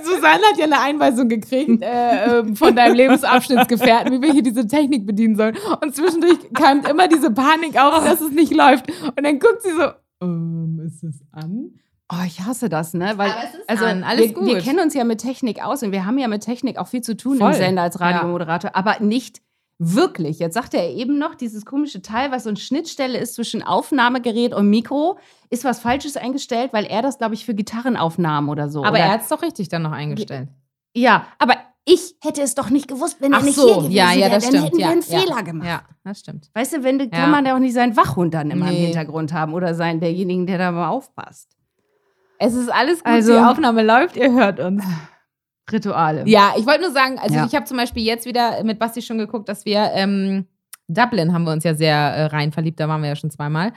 es. 0.00 0.06
Susanne 0.06 0.42
hat 0.50 0.56
ja 0.56 0.64
eine 0.64 0.80
Einweisung 0.80 1.28
gekriegt 1.28 1.82
äh, 1.82 2.38
ähm, 2.38 2.56
von 2.56 2.74
deinem 2.76 2.94
Lebensabschnittsgefährten, 2.94 4.10
wie 4.12 4.22
wir 4.22 4.32
hier 4.32 4.42
diese 4.42 4.66
Technik 4.66 5.06
bedienen 5.06 5.36
sollen. 5.36 5.56
Und 5.82 5.94
zwischendurch 5.94 6.38
keimt 6.54 6.88
immer 6.88 7.08
diese 7.08 7.30
Panik 7.30 7.78
auf, 7.78 8.02
dass 8.04 8.22
es 8.22 8.30
nicht 8.30 8.54
läuft. 8.54 8.86
Und 9.16 9.22
dann 9.22 9.38
guckt 9.38 9.60
sie 9.62 9.72
so, 9.72 9.90
ähm, 10.22 10.80
ist 10.86 11.02
es 11.02 11.22
an? 11.32 11.72
Oh, 12.12 12.24
ich 12.26 12.40
hasse 12.40 12.68
das, 12.68 12.92
ne? 12.94 13.14
Weil, 13.16 13.30
Aber 13.30 13.44
es 13.44 13.54
ist 13.54 13.68
also, 13.68 13.84
an, 13.86 14.04
alles 14.04 14.28
wir, 14.28 14.34
gut. 14.34 14.46
wir 14.46 14.60
kennen 14.60 14.80
uns 14.80 14.92
ja 14.92 15.04
mit 15.04 15.20
Technik 15.20 15.64
aus 15.64 15.82
und 15.82 15.92
wir 15.92 16.04
haben 16.04 16.18
ja 16.18 16.28
mit 16.28 16.42
Technik 16.42 16.76
auch 16.78 16.88
viel 16.88 17.00
zu 17.00 17.16
tun 17.16 17.38
Voll. 17.38 17.52
im 17.52 17.56
Sender 17.56 17.82
als 17.82 18.00
Radiomoderator, 18.00 18.74
aber 18.74 19.00
nicht 19.00 19.40
wirklich. 19.78 20.38
Jetzt 20.38 20.54
sagte 20.54 20.76
er 20.76 20.90
eben 20.90 21.18
noch, 21.18 21.34
dieses 21.34 21.64
komische 21.64 22.02
Teil, 22.02 22.30
was 22.30 22.44
so 22.44 22.50
eine 22.50 22.58
Schnittstelle 22.58 23.18
ist 23.18 23.34
zwischen 23.34 23.62
Aufnahmegerät 23.62 24.54
und 24.54 24.68
Mikro, 24.68 25.18
ist 25.50 25.64
was 25.64 25.80
Falsches 25.80 26.16
eingestellt, 26.16 26.72
weil 26.72 26.84
er 26.84 27.02
das, 27.02 27.18
glaube 27.18 27.34
ich, 27.34 27.44
für 27.46 27.54
Gitarrenaufnahmen 27.54 28.50
oder 28.50 28.68
so. 28.68 28.80
Aber 28.84 28.90
oder, 28.90 29.00
er 29.00 29.12
hat 29.12 29.22
es 29.22 29.28
doch 29.28 29.42
richtig 29.42 29.68
dann 29.68 29.82
noch 29.82 29.92
eingestellt. 29.92 30.48
Ja, 30.94 31.26
aber 31.38 31.56
ich 31.84 32.14
hätte 32.22 32.42
es 32.42 32.54
doch 32.54 32.70
nicht 32.70 32.86
gewusst, 32.88 33.16
wenn 33.20 33.32
er 33.32 33.42
nicht 33.42 33.56
so, 33.56 33.66
hier 33.66 33.74
gewesen 33.76 33.92
ja, 33.92 34.12
ja, 34.12 34.20
wäre. 34.20 34.30
das 34.30 34.44
Dann 34.44 34.50
stimmt. 34.52 34.64
hätten 34.66 34.78
wir 34.78 34.88
einen 34.88 35.02
ja. 35.02 35.18
Fehler 35.18 35.42
gemacht. 35.42 35.66
Ja, 35.68 35.82
das 36.04 36.20
stimmt. 36.20 36.50
Weißt 36.54 36.72
du, 36.74 36.82
wenn 36.84 36.98
du, 36.98 37.04
Ja. 37.06 37.10
kann 37.10 37.30
man 37.30 37.44
ja 37.44 37.54
auch 37.54 37.58
nicht 37.58 37.74
seinen 37.74 37.96
Wachhund 37.96 38.34
dann 38.34 38.50
immer 38.50 38.68
im 38.68 38.74
Nee. 38.74 38.84
Hintergrund 38.86 39.32
haben 39.32 39.52
oder 39.54 39.74
sein 39.74 39.98
derjenigen, 40.00 40.46
der 40.46 40.58
da 40.58 40.70
mal 40.70 40.88
aufpasst. 40.88 41.56
Es 42.38 42.54
ist 42.54 42.68
alles 42.72 42.98
gut, 43.02 43.12
Also- 43.12 43.32
die 43.32 43.38
Aufnahme 43.38 43.82
läuft, 43.82 44.16
ihr 44.16 44.32
hört 44.32 44.60
uns. 44.60 44.84
Rituale. 45.70 46.24
Ja, 46.26 46.52
ich 46.56 46.66
wollte 46.66 46.82
nur 46.82 46.90
sagen, 46.90 47.18
also 47.18 47.34
Ja. 47.34 47.46
ich 47.46 47.54
habe 47.54 47.64
zum 47.64 47.76
Beispiel 47.76 48.02
jetzt 48.04 48.26
wieder 48.26 48.62
mit 48.64 48.78
Basti 48.78 49.00
schon 49.00 49.18
geguckt, 49.18 49.48
dass 49.48 49.64
wir 49.64 49.90
ähm, 49.94 50.46
Dublin 50.88 51.32
haben 51.32 51.44
wir 51.44 51.52
uns 51.52 51.64
ja 51.64 51.74
sehr 51.74 51.96
äh, 51.96 52.24
rein 52.26 52.52
verliebt, 52.52 52.80
da 52.80 52.88
waren 52.88 53.00
wir 53.00 53.08
ja 53.08 53.16
schon 53.16 53.30
zweimal, 53.30 53.72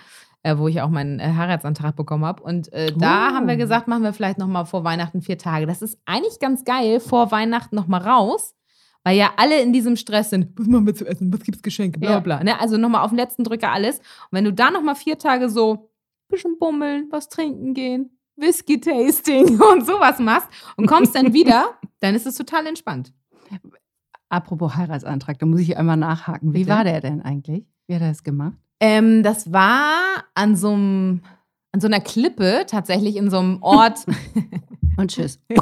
äh, 0.45 0.57
wo 0.59 0.67
ich 0.67 0.81
auch 0.81 0.89
meinen 0.89 1.19
äh, 1.19 1.23
Heiratsantrag 1.35 1.95
bekommen 1.95 2.23
habe. 2.23 2.43
Und 2.43 2.71
äh, 2.71 2.91
da 2.95 3.29
Oh. 3.29 3.33
haben 3.35 3.47
wir 3.47 3.55
gesagt, 3.57 3.87
machen 3.87 4.03
wir 4.03 4.13
vielleicht 4.13 4.37
noch 4.37 4.47
mal 4.47 4.65
vor 4.65 4.83
Weihnachten 4.83 5.21
vier 5.21 5.37
Tage. 5.39 5.65
Das 5.65 5.81
ist 5.81 5.97
eigentlich 6.05 6.39
ganz 6.39 6.63
geil, 6.63 6.99
vor 6.99 7.31
Weihnachten 7.31 7.75
noch 7.75 7.87
mal 7.87 8.01
raus, 8.01 8.53
weil 9.03 9.17
ja 9.17 9.31
alle 9.37 9.59
in 9.61 9.73
diesem 9.73 9.95
Stress 9.95 10.29
sind. 10.29 10.49
Was 10.57 10.67
machen 10.67 10.85
wir 10.85 10.93
zu 10.93 11.05
essen? 11.07 11.33
Was 11.33 11.41
gibt's 11.41 11.63
Geschenke? 11.63 11.99
Bla 11.99 12.11
Ja. 12.11 12.19
bla. 12.19 12.43
Ne? 12.43 12.59
Also 12.59 12.77
noch 12.77 12.89
mal 12.89 13.01
auf 13.03 13.09
den 13.09 13.17
letzten 13.17 13.43
Drücker 13.43 13.71
alles. 13.71 13.97
Und 13.97 14.03
wenn 14.31 14.43
du 14.45 14.53
da 14.53 14.69
noch 14.69 14.83
mal 14.83 14.95
vier 14.95 15.17
Tage 15.17 15.49
so 15.49 15.89
bisschen 16.29 16.57
bummeln, 16.59 17.07
was 17.11 17.27
trinken 17.29 17.73
gehen, 17.73 18.17
Whisky-Tasting 18.35 19.59
und 19.73 19.85
sowas 19.85 20.19
machst 20.19 20.47
und 20.77 20.85
kommst 20.87 21.15
dann 21.15 21.33
wieder, 21.33 21.69
dann 22.01 22.13
ist 22.15 22.27
es 22.27 22.35
total 22.35 22.67
entspannt. 22.67 23.13
Apropos 24.29 24.75
Heiratsantrag, 24.75 25.39
da 25.39 25.45
muss 25.45 25.59
ich 25.61 25.77
einmal 25.77 25.97
nachhaken. 25.97 26.53
Wie 26.53 26.59
Bitte? 26.59 26.69
war 26.71 26.83
der 26.83 26.99
denn 27.01 27.21
eigentlich? 27.21 27.65
Wie 27.87 27.95
hat 27.95 28.01
er 28.01 28.09
das 28.09 28.23
gemacht? 28.23 28.57
Ähm, 28.79 29.23
das 29.23 29.51
war 29.51 30.25
an 30.33 30.55
so 30.55 30.73
einem, 30.73 31.21
an 31.71 31.81
so 31.81 31.87
einer 31.87 32.01
Klippe, 32.01 32.65
tatsächlich 32.67 33.15
in 33.15 33.29
so 33.29 33.39
einem 33.39 33.61
Ort. 33.61 34.05
Und 34.97 35.11
tschüss. 35.11 35.39
äh, 35.49 35.57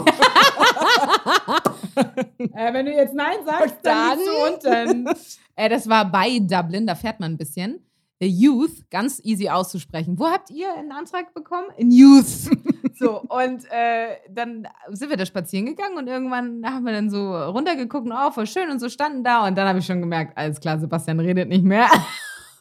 wenn 2.74 2.86
du 2.86 2.94
jetzt 2.94 3.16
Nein 3.16 3.38
sagst, 3.46 3.78
dann 3.82 4.20
du 4.20 4.26
unten. 4.48 5.08
äh, 5.56 5.70
das 5.70 5.90
war 5.90 6.12
bei 6.12 6.38
Dublin, 6.40 6.86
da 6.86 6.94
fährt 6.96 7.20
man 7.20 7.32
ein 7.34 7.38
bisschen. 7.38 7.80
Äh, 8.20 8.28
Youth, 8.28 8.88
ganz 8.92 9.20
easy 9.24 9.50
auszusprechen. 9.50 10.20
Wo 10.20 10.28
habt 10.28 10.52
ihr 10.52 10.72
einen 10.74 10.92
Antrag 10.92 11.34
bekommen? 11.34 11.66
In 11.78 11.90
Youth. 11.92 12.52
so, 12.94 13.22
und 13.22 13.66
äh, 13.72 14.18
dann 14.30 14.68
sind 14.90 15.10
wir 15.10 15.18
da 15.18 15.26
spazieren 15.26 15.66
gegangen 15.66 15.98
und 15.98 16.08
irgendwann 16.08 16.64
haben 16.66 16.86
wir 16.86 16.94
dann 16.94 17.10
so 17.10 17.36
runtergeguckt 17.36 18.06
und 18.06 18.14
oh, 18.14 18.30
voll 18.32 18.48
schön 18.48 18.70
und 18.70 18.80
so 18.80 18.90
standen 18.90 19.24
da 19.24 19.48
und 19.48 19.58
dann 19.58 19.68
habe 19.68 19.80
ich 19.80 19.86
schon 19.86 20.00
gemerkt, 20.00 20.38
alles 20.38 20.60
klar, 20.60 20.80
Sebastian 20.80 21.20
redet 21.20 21.50
nicht 21.50 21.64
mehr. 21.64 21.90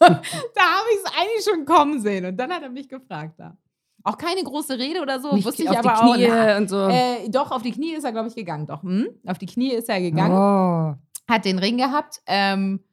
da 0.55 0.61
habe 0.61 0.87
ich 0.93 0.99
es 1.03 1.11
eigentlich 1.11 1.43
schon 1.49 1.65
kommen 1.65 1.99
sehen 2.01 2.25
und 2.25 2.37
dann 2.37 2.51
hat 2.51 2.63
er 2.63 2.69
mich 2.69 2.87
gefragt 2.89 3.35
da. 3.37 3.57
Auch 4.05 4.17
keine 4.17 4.43
große 4.43 4.77
Rede 4.77 5.01
oder 5.01 5.21
so, 5.21 5.33
Nicht 5.33 5.45
wusste 5.45 5.63
ich 5.63 5.69
auf 5.69 5.77
aber 5.77 5.89
die 5.89 5.95
auch. 5.95 6.13
Knie 6.15 6.27
na, 6.27 6.57
und 6.57 6.69
so. 6.69 6.87
äh, 6.89 7.29
doch, 7.29 7.51
auf 7.51 7.61
die 7.61 7.71
Knie 7.71 7.93
ist 7.93 8.03
er, 8.03 8.11
glaube 8.11 8.27
ich, 8.27 8.35
gegangen. 8.35 8.67
Doch, 8.67 8.83
hm? 8.83 9.07
auf 9.25 9.37
die 9.37 9.45
Knie 9.45 9.71
ist 9.71 9.87
er 9.87 10.01
gegangen 10.01 10.35
Oh. 10.35 10.95
hat 11.31 11.45
den 11.45 11.57
Ring 11.57 11.77
gehabt. 11.77 12.21
Ähm, 12.27 12.83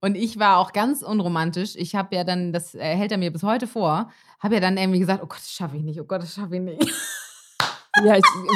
und 0.00 0.16
ich 0.16 0.38
war 0.38 0.58
auch 0.58 0.72
ganz 0.72 1.02
unromantisch. 1.02 1.76
Ich 1.76 1.94
habe 1.94 2.16
ja 2.16 2.24
dann, 2.24 2.52
das 2.52 2.74
äh, 2.74 2.96
hält 2.96 3.12
er 3.12 3.18
mir 3.18 3.30
bis 3.30 3.42
heute 3.42 3.66
vor, 3.66 4.10
habe 4.40 4.54
ja 4.54 4.60
dann 4.60 4.76
irgendwie 4.78 5.00
gesagt, 5.00 5.22
oh 5.22 5.26
Gott, 5.26 5.38
das 5.38 5.50
schaffe 5.50 5.76
ich 5.76 5.82
nicht, 5.82 6.00
oh 6.00 6.04
Gott, 6.04 6.22
das 6.22 6.34
schaffe 6.34 6.56
ich 6.56 6.62
nicht. 6.62 6.92
Ja, 7.96 8.14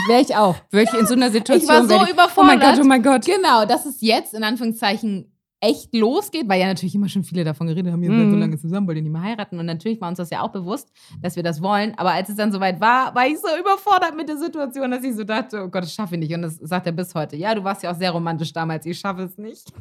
wäre 0.09 0.21
ich 0.21 0.35
auch. 0.35 0.57
Wäre 0.71 0.85
ich 0.85 0.99
in 0.99 1.07
so 1.07 1.15
einer 1.15 1.31
Situation. 1.31 1.71
Ich 1.85 1.91
war 1.91 2.01
so 2.01 2.07
wär 2.07 2.13
überfordert. 2.13 2.37
Oh 2.39 2.43
mein 2.43 2.61
Gott, 2.61 2.81
oh 2.83 2.87
mein 2.87 3.03
Gott. 3.03 3.25
Genau, 3.25 3.65
dass 3.67 3.87
es 3.87 4.01
jetzt 4.01 4.35
in 4.35 4.43
Anführungszeichen 4.45 5.33
echt 5.61 5.95
losgeht, 5.95 6.49
weil 6.49 6.61
ja 6.61 6.67
natürlich 6.69 6.95
immer 6.95 7.09
schon 7.09 7.25
viele 7.25 7.43
davon 7.45 7.67
geredet 7.67 7.93
haben, 7.93 8.03
ihr 8.03 8.11
seid 8.11 8.31
so 8.31 8.35
Mhm. 8.37 8.41
lange 8.41 8.59
zusammen, 8.59 8.87
wollt 8.87 8.97
ihr 8.97 9.03
nicht 9.03 9.11
mehr 9.13 9.23
heiraten. 9.23 9.59
Und 9.59 9.67
natürlich 9.67 10.01
war 10.01 10.09
uns 10.09 10.19
das 10.19 10.31
ja 10.31 10.43
auch 10.43 10.51
bewusst, 10.53 10.91
dass 11.21 11.35
wir 11.37 11.43
das 11.43 11.61
wollen. 11.61 11.95
Aber 11.97 12.13
als 12.13 12.29
es 12.29 12.37
dann 12.37 12.53
soweit 12.53 12.81
war, 12.81 13.15
war 13.15 13.27
ich 13.27 13.39
so 13.39 13.49
überfordert 13.61 14.17
mit 14.17 14.29
der 14.29 14.37
Situation, 14.37 14.91
dass 14.91 15.03
ich 15.03 15.17
so 15.17 15.25
dachte, 15.25 15.65
oh 15.65 15.69
Gott, 15.69 15.83
das 15.83 15.93
schaffe 15.93 16.15
ich 16.15 16.21
nicht. 16.21 16.35
Und 16.35 16.43
das 16.43 16.57
sagt 16.57 16.87
er 16.87 16.93
bis 16.93 17.15
heute. 17.15 17.37
Ja, 17.37 17.55
du 17.55 17.65
warst 17.65 17.83
ja 17.83 17.91
auch 17.93 17.97
sehr 17.97 18.11
romantisch 18.13 18.53
damals, 18.53 18.87
ich 18.87 18.99
schaffe 18.99 19.23
es 19.23 19.37
nicht. 19.39 19.73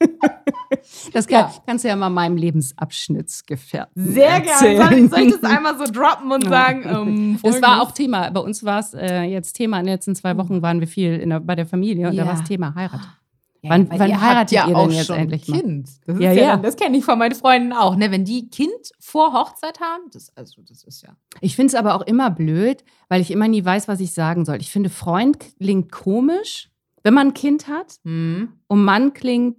Das 1.12 1.26
kann, 1.26 1.40
Ja. 1.40 1.52
kannst 1.66 1.84
du 1.84 1.88
ja 1.88 1.96
mal 1.96 2.08
meinem 2.10 2.36
Lebensabschnittsgefährten 2.36 4.12
Sehr 4.12 4.40
gerne. 4.40 4.76
Soll 4.76 5.08
soll 5.08 5.20
ich 5.20 5.40
das 5.40 5.50
einmal 5.50 5.76
so 5.78 5.84
droppen 5.90 6.30
und 6.30 6.44
sagen? 6.44 6.84
Ähm, 6.86 7.38
Das 7.42 7.60
war 7.62 7.82
auch? 7.82 7.92
Thema. 7.92 8.30
Bei 8.30 8.40
uns 8.40 8.62
war 8.64 8.78
es 8.80 8.94
äh, 8.94 9.22
jetzt 9.22 9.54
Thema. 9.54 9.80
In 9.80 9.86
den 9.86 9.94
letzten 9.94 10.14
zwei 10.14 10.36
Wochen 10.36 10.62
waren 10.62 10.80
wir 10.80 10.86
viel 10.86 11.18
der, 11.26 11.40
bei 11.40 11.54
der 11.56 11.66
Familie 11.66 12.08
und 12.08 12.16
da 12.16 12.22
Ja. 12.24 12.28
war 12.28 12.34
es 12.34 12.44
Thema 12.44 12.74
Heirat. 12.74 13.00
Ja, 13.62 13.70
Wann- 13.70 13.90
wann 13.90 14.08
ihr 14.08 14.20
heiratet 14.20 14.52
ja 14.52 14.62
ihr 14.62 14.66
denn 14.68 14.76
auch 14.76 14.90
jetzt 14.90 15.10
endlich? 15.10 15.42
Kind. 15.44 15.88
Das, 16.06 16.18
Ja, 16.20 16.32
ja, 16.32 16.42
ja. 16.42 16.56
das 16.56 16.76
kenne 16.76 16.96
ich 16.96 17.04
von 17.04 17.18
meinen 17.18 17.34
Freunden 17.34 17.72
auch. 17.72 17.96
Ne? 17.96 18.10
Wenn 18.12 18.24
die 18.24 18.48
Kind 18.50 18.70
vor 19.00 19.32
Hochzeit 19.32 19.80
haben, 19.80 20.04
das, 20.12 20.30
also, 20.36 20.62
das 20.62 20.84
ist 20.84 21.02
ja. 21.02 21.16
Ich 21.40 21.56
finde 21.56 21.68
es 21.68 21.74
aber 21.74 21.94
auch 21.96 22.02
immer 22.02 22.30
blöd, 22.30 22.84
weil 23.08 23.20
ich 23.20 23.30
immer 23.32 23.48
nie 23.48 23.64
weiß, 23.64 23.88
was 23.88 23.98
ich 24.00 24.12
sagen 24.12 24.44
soll. 24.44 24.58
Ich 24.60 24.70
finde, 24.70 24.90
Freund 24.90 25.38
klingt 25.58 25.90
komisch, 25.90 26.70
wenn 27.02 27.14
man 27.14 27.28
ein 27.28 27.34
Kind 27.34 27.66
hat. 27.68 27.96
Hm. 28.04 28.52
Und 28.68 28.84
Mann 28.84 29.12
klingt, 29.12 29.56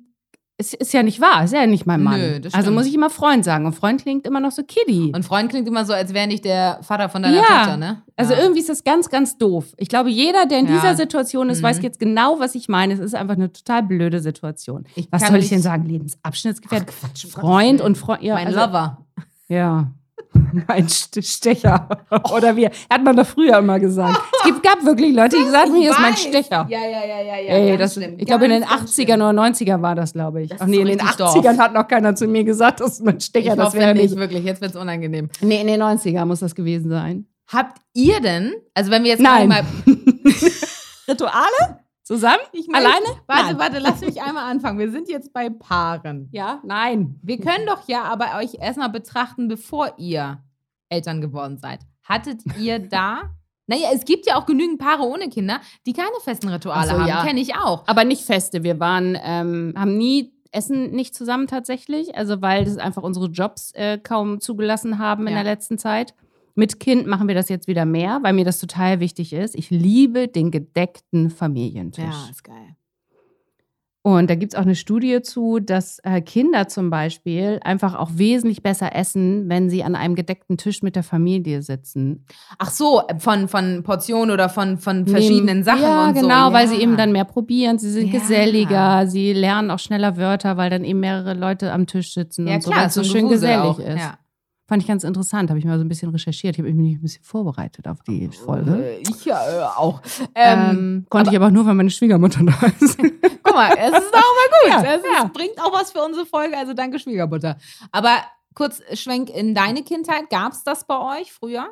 es 0.62 0.74
ist 0.74 0.92
ja 0.94 1.04
nicht 1.04 1.22
wahr, 1.22 1.46
ist 1.46 1.54
ja 1.54 1.66
nicht 1.66 1.86
mein 1.86 2.04
Mann. 2.04 2.20
Nö, 2.20 2.40
das 2.42 2.54
also 2.54 2.66
stimmt. 2.66 2.76
muss 2.78 2.86
ich 2.86 2.94
immer 2.94 3.10
Freund 3.10 3.46
sagen. 3.46 3.66
Und 3.66 3.74
Freund 3.74 4.02
klingt 4.02 4.28
immer 4.28 4.42
noch 4.42 4.52
so 4.52 4.62
kiddie. 4.62 5.14
Und 5.16 5.24
Freund 5.24 5.50
klingt 5.50 5.66
immer 5.70 5.86
so, 5.86 5.94
als 5.94 6.14
wäre 6.14 6.28
nicht 6.28 6.44
der 6.44 6.80
Vater 6.82 7.08
von 7.08 7.24
deiner 7.24 7.38
Ja. 7.38 7.42
Tochter, 7.44 7.78
ne? 7.78 8.02
Also 8.18 8.34
ja. 8.34 8.40
irgendwie 8.42 8.60
ist 8.60 8.68
das 8.68 8.84
ganz, 8.84 9.10
ganz 9.10 9.38
doof. 9.38 9.68
Ich 9.78 9.88
glaube, 9.88 10.10
jeder, 10.10 10.46
der 10.46 10.60
in 10.60 10.68
Ja. 10.68 10.74
dieser 10.74 10.96
Situation 10.96 11.50
ist, 11.50 11.60
Mhm. 11.60 11.64
weiß 11.64 11.82
jetzt 11.82 11.98
genau, 11.98 12.40
was 12.42 12.56
ich 12.56 12.68
meine. 12.68 12.94
Es 12.94 13.00
ist 13.00 13.16
einfach 13.16 13.36
eine 13.36 13.54
total 13.54 13.84
blöde 13.84 14.20
Situation. 14.20 14.84
Ich 14.96 15.08
Was 15.12 15.26
soll 15.26 15.38
ich 15.38 15.48
denn 15.48 15.62
sagen? 15.62 15.86
Lebensabschnittsgefährte? 15.86 16.88
Ach, 16.90 17.08
Quatsch, 17.08 17.26
Freund 17.28 17.80
und 17.80 17.98
Freund. 17.98 18.22
Ja, 18.22 18.34
mein 18.36 18.48
also, 18.48 18.60
Lover. 18.60 19.06
Ja. 19.48 19.92
Mein 20.68 20.88
St- 20.88 21.22
Stecher. 21.26 21.88
Oder 22.36 22.56
wie? 22.56 22.68
Hat 22.68 23.04
man 23.04 23.16
doch 23.16 23.26
früher 23.26 23.58
immer 23.58 23.80
gesagt. 23.80 24.20
Es 24.40 24.46
gibt, 24.46 24.64
gab 24.64 24.84
wirklich 24.86 25.16
Leute, 25.16 25.38
die 25.38 25.44
gesagt 25.44 25.68
haben, 25.68 25.76
hier 25.76 25.92
ist 25.92 26.00
mein. 26.00 26.16
Stecher. 26.16 26.66
Ja, 26.70 26.80
ja, 26.80 27.06
ja, 27.06 27.22
ja, 27.22 27.38
ja. 27.38 27.54
Ey, 27.54 27.78
das, 27.78 27.94
schlimm, 27.96 28.16
ich 28.18 28.26
glaube, 28.26 28.46
in 28.46 28.52
den 28.52 28.62
ganz, 28.62 28.96
ganz 28.96 28.98
80ern 29.00 29.16
oder 29.16 29.42
90er 29.42 29.82
war 29.82 29.96
das, 29.96 30.14
glaube 30.14 30.44
ich. 30.44 30.50
Das 30.50 30.62
Ach 30.62 30.68
nee, 30.68 30.78
in 30.82 30.86
den 30.88 31.00
richtig 31.00 31.26
80ern 31.26 31.42
doof. 31.54 31.58
hat 31.58 31.74
noch 31.74 31.88
keiner 31.88 32.16
zu 32.16 32.28
mir 32.28 32.44
gesagt, 32.44 32.80
das 32.82 32.94
ist 32.94 33.04
mein 33.06 33.20
Stecher. 33.20 33.52
Ich 33.52 33.58
das 33.58 33.74
wäre 33.74 33.94
nicht, 33.96 34.16
wirklich. 34.16 34.44
Jetzt 34.44 34.62
wird 34.62 34.72
es 34.72 34.78
unangenehm. 34.80 35.30
Nee, 35.42 35.62
in 35.62 35.68
den 35.68 35.82
90er 35.82 36.26
muss 36.26 36.40
das 36.42 36.54
gewesen 36.56 36.90
sein. 36.90 37.26
Habt 37.48 37.80
ihr 37.94 38.20
denn, 38.22 38.54
also 38.76 38.92
wenn 38.92 39.04
wir 39.04 39.12
jetzt 39.12 39.22
Nein. 39.22 39.48
mal. 39.50 39.64
Rituale? 41.08 41.80
Zusammen? 42.10 42.42
Ich 42.54 42.68
möchte- 42.68 42.88
Alleine? 42.88 43.06
Warte, 43.28 43.44
Nein. 43.46 43.60
warte, 43.60 43.78
lass 43.78 44.02
mich 44.02 44.20
einmal 44.24 44.50
anfangen. 44.50 44.80
Wir 44.80 44.90
sind 44.90 45.10
jetzt 45.10 45.32
bei 45.32 45.52
Paaren. 45.52 46.28
Ja? 46.32 46.60
Nein. 46.64 47.20
Wir 47.22 47.38
können 47.40 47.68
doch 47.68 47.88
ja 47.88 48.02
aber 48.06 48.36
euch 48.40 48.56
erstmal 48.60 48.90
betrachten, 48.90 49.48
bevor 49.48 49.94
ihr 50.00 50.40
Eltern 50.90 51.22
geworden 51.22 51.60
seid. 51.60 51.82
Hattet 52.04 52.42
ihr 52.58 52.80
da. 52.90 53.30
Naja, 53.68 53.90
es 53.94 54.06
gibt 54.06 54.26
ja 54.26 54.38
auch 54.38 54.48
genügend 54.48 54.80
Paare 54.80 55.04
ohne 55.04 55.30
Kinder, 55.30 55.60
die 55.86 55.94
keine 55.94 56.10
festen 56.24 56.50
Rituale 56.50 56.88
so, 56.88 56.94
haben. 56.98 57.06
ja. 57.08 57.24
Kenne 57.24 57.42
ich 57.42 57.56
auch. 57.56 57.84
Aber 57.86 58.04
nicht 58.06 58.24
feste. 58.26 58.64
Wir 58.64 58.80
waren, 58.80 59.16
ähm, 59.24 59.76
haben 59.78 59.96
nie 59.96 60.34
Essen 60.52 60.90
nicht 60.90 61.14
zusammen 61.14 61.46
tatsächlich, 61.46 62.18
also 62.18 62.42
weil 62.42 62.66
das 62.66 62.78
einfach 62.80 63.04
unsere 63.04 63.28
Jobs 63.28 63.72
äh, 63.76 64.00
kaum 64.00 64.40
zugelassen 64.42 64.98
haben 64.98 65.28
in 65.28 65.36
Ja. 65.36 65.44
der 65.44 65.54
letzten 65.54 65.78
Zeit. 65.78 66.16
Mit 66.60 66.80
Kind 66.82 67.08
machen 67.08 67.28
wir 67.30 67.36
das 67.36 67.48
jetzt 67.48 67.68
wieder 67.68 67.86
mehr, 67.86 68.20
weil 68.22 68.34
mir 68.34 68.44
das 68.44 68.60
total 68.60 69.00
wichtig 69.00 69.32
ist. 69.32 69.56
Ich 69.56 69.70
liebe 69.70 70.28
den 70.28 70.52
gedeckten 70.52 71.30
Familientisch. 71.30 72.04
ist 72.30 72.44
geil. 72.44 72.76
Und 74.02 74.30
da 74.30 74.36
gibt 74.36 74.54
es 74.54 74.58
auch 74.60 74.64
eine 74.64 74.76
Studie 74.76 75.22
zu, 75.22 75.60
dass 75.60 76.00
äh, 76.04 76.22
Kinder 76.22 76.68
zum 76.70 76.90
Beispiel 76.90 77.60
einfach 77.64 77.96
auch 77.96 78.10
wesentlich 78.14 78.64
besser 78.64 78.96
essen, 78.96 79.50
wenn 79.50 79.70
sie 79.70 79.84
an 79.84 79.94
einem 79.94 80.16
gedeckten 80.16 80.58
Tisch 80.58 80.82
mit 80.82 80.96
der 80.96 81.04
Familie 81.04 81.62
sitzen. 81.62 82.26
Ach 82.58 82.72
so, 82.72 83.02
von, 83.20 83.50
von 83.50 83.84
Portionen 83.84 84.32
oder 84.32 84.48
von, 84.48 84.78
von 84.78 85.06
verschiedenen 85.06 85.46
Nehmen- 85.46 85.64
Sachen 85.64 85.82
ja, 85.82 86.08
und 86.08 86.16
so. 86.16 86.22
genau, 86.22 86.54
weil 86.54 86.66
Ja. 86.68 86.74
sie 86.74 86.82
eben 86.82 86.96
dann 86.96 87.12
mehr 87.12 87.26
probieren. 87.26 87.78
Sie 87.78 87.92
sind 87.92 88.08
Ja. 88.14 88.20
geselliger, 88.20 89.06
sie 89.08 89.34
lernen 89.34 89.70
auch 89.70 89.80
schneller 89.80 90.16
Wörter, 90.16 90.56
weil 90.56 90.70
dann 90.70 90.86
eben 90.86 91.02
mehrere 91.02 91.34
Leute 91.34 91.72
am 91.74 91.86
Tisch 91.86 92.14
sitzen 92.14 92.48
Ja, 92.48 92.56
und 92.56 92.64
so, 92.64 92.70
klar, 92.72 92.82
weil 92.84 92.88
es 92.88 92.94
so 92.96 93.04
schön 93.04 93.28
Gewusel 93.28 93.50
gesellig 93.50 93.60
auch. 93.64 93.80
ist. 93.80 93.98
Ja. 94.00 94.18
Fand 94.70 94.84
ich 94.84 94.88
ganz 94.88 95.04
interessant, 95.04 95.50
habe 95.50 95.58
ich 95.58 95.66
mal 95.66 95.80
so 95.80 95.84
ein 95.84 95.88
bisschen 95.88 96.12
recherchiert. 96.12 96.56
Ich 96.56 96.64
habe 96.64 96.72
mich 96.72 96.98
ein 96.98 97.02
bisschen 97.02 97.24
vorbereitet 97.24 97.88
auf 97.88 98.04
die 98.04 98.28
Folge. 98.28 98.72
Äh, 98.72 99.02
Ich 99.02 99.26
ja 99.26 99.42
äh, 99.42 99.64
auch. 99.64 100.00
Ähm, 100.36 100.60
Ähm, 100.70 101.06
konnte 101.10 101.32
ich 101.32 101.36
aber 101.36 101.50
nur, 101.50 101.66
weil 101.66 101.74
meine 101.74 101.90
Schwiegermutter 101.90 102.44
da 102.44 102.68
ist. 102.80 102.96
Guck 103.44 103.56
mal, 103.56 103.72
es 103.76 103.98
ist 103.98 104.14
auch 104.14 104.22
mal 104.22 104.50
gut. 104.62 104.70
Ja, 104.86 104.96
es 104.96 105.02
ja. 105.12 105.24
bringt 105.34 105.60
auch 105.60 105.74
was 105.74 105.92
für 105.92 106.04
unsere 106.04 106.28
Folge, 106.28 106.56
also 106.56 106.76
danke 106.76 107.00
Schwiegermutter. 107.00 107.58
Aber 107.92 108.18
kurz 108.54 108.80
Schwenk 108.94 109.32
in 109.32 109.56
deine 109.56 109.82
Kindheit, 109.82 110.30
gab 110.30 110.52
es 110.52 110.64
das 110.64 110.86
bei 110.86 111.20
euch 111.20 111.32
früher? 111.32 111.68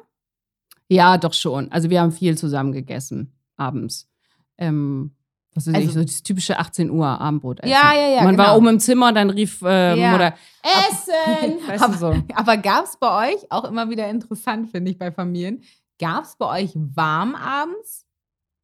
ja, 0.89 1.17
doch 1.19 1.33
schon. 1.33 1.71
Also 1.71 1.91
wir 1.91 2.01
haben 2.01 2.11
viel 2.11 2.35
zusammen 2.35 2.71
gegessen, 2.71 3.31
abends. 3.57 4.09
Ähm, 4.57 5.11
was 5.57 5.67
weiß 5.67 5.73
ich, 5.73 5.87
Also- 5.87 5.99
so 5.99 6.05
das 6.05 6.23
typische 6.23 6.59
18 6.59 6.89
Uhr 6.91 7.05
Abendbrot 7.05 7.59
essen. 7.61 7.69
Ja, 7.71 7.93
ja, 7.93 8.09
ja, 8.17 8.23
Man 8.23 8.37
war 8.37 8.45
genau. 8.47 8.57
oben 8.57 8.67
im 8.67 8.79
Zimmer 8.79 9.07
und 9.09 9.15
dann 9.15 9.29
rief 9.31 9.61
äh, 9.63 9.99
Ja. 9.99 10.11
Mutter, 10.11 10.33
Essen! 10.63 11.57
Weißt 11.67 11.87
du 11.87 11.93
so. 11.93 12.15
Aber 12.35 12.57
gab 12.57 12.85
es 12.85 12.95
bei 12.97 13.31
euch, 13.33 13.51
auch 13.51 13.63
immer 13.65 13.89
wieder 13.89 14.07
interessant, 14.07 14.69
finde 14.69 14.91
ich, 14.91 14.97
bei 14.97 15.11
Familien, 15.11 15.63
gab 15.99 16.23
es 16.23 16.35
bei 16.35 16.61
euch 16.63 16.71
warm 16.75 17.35
abends? 17.35 18.05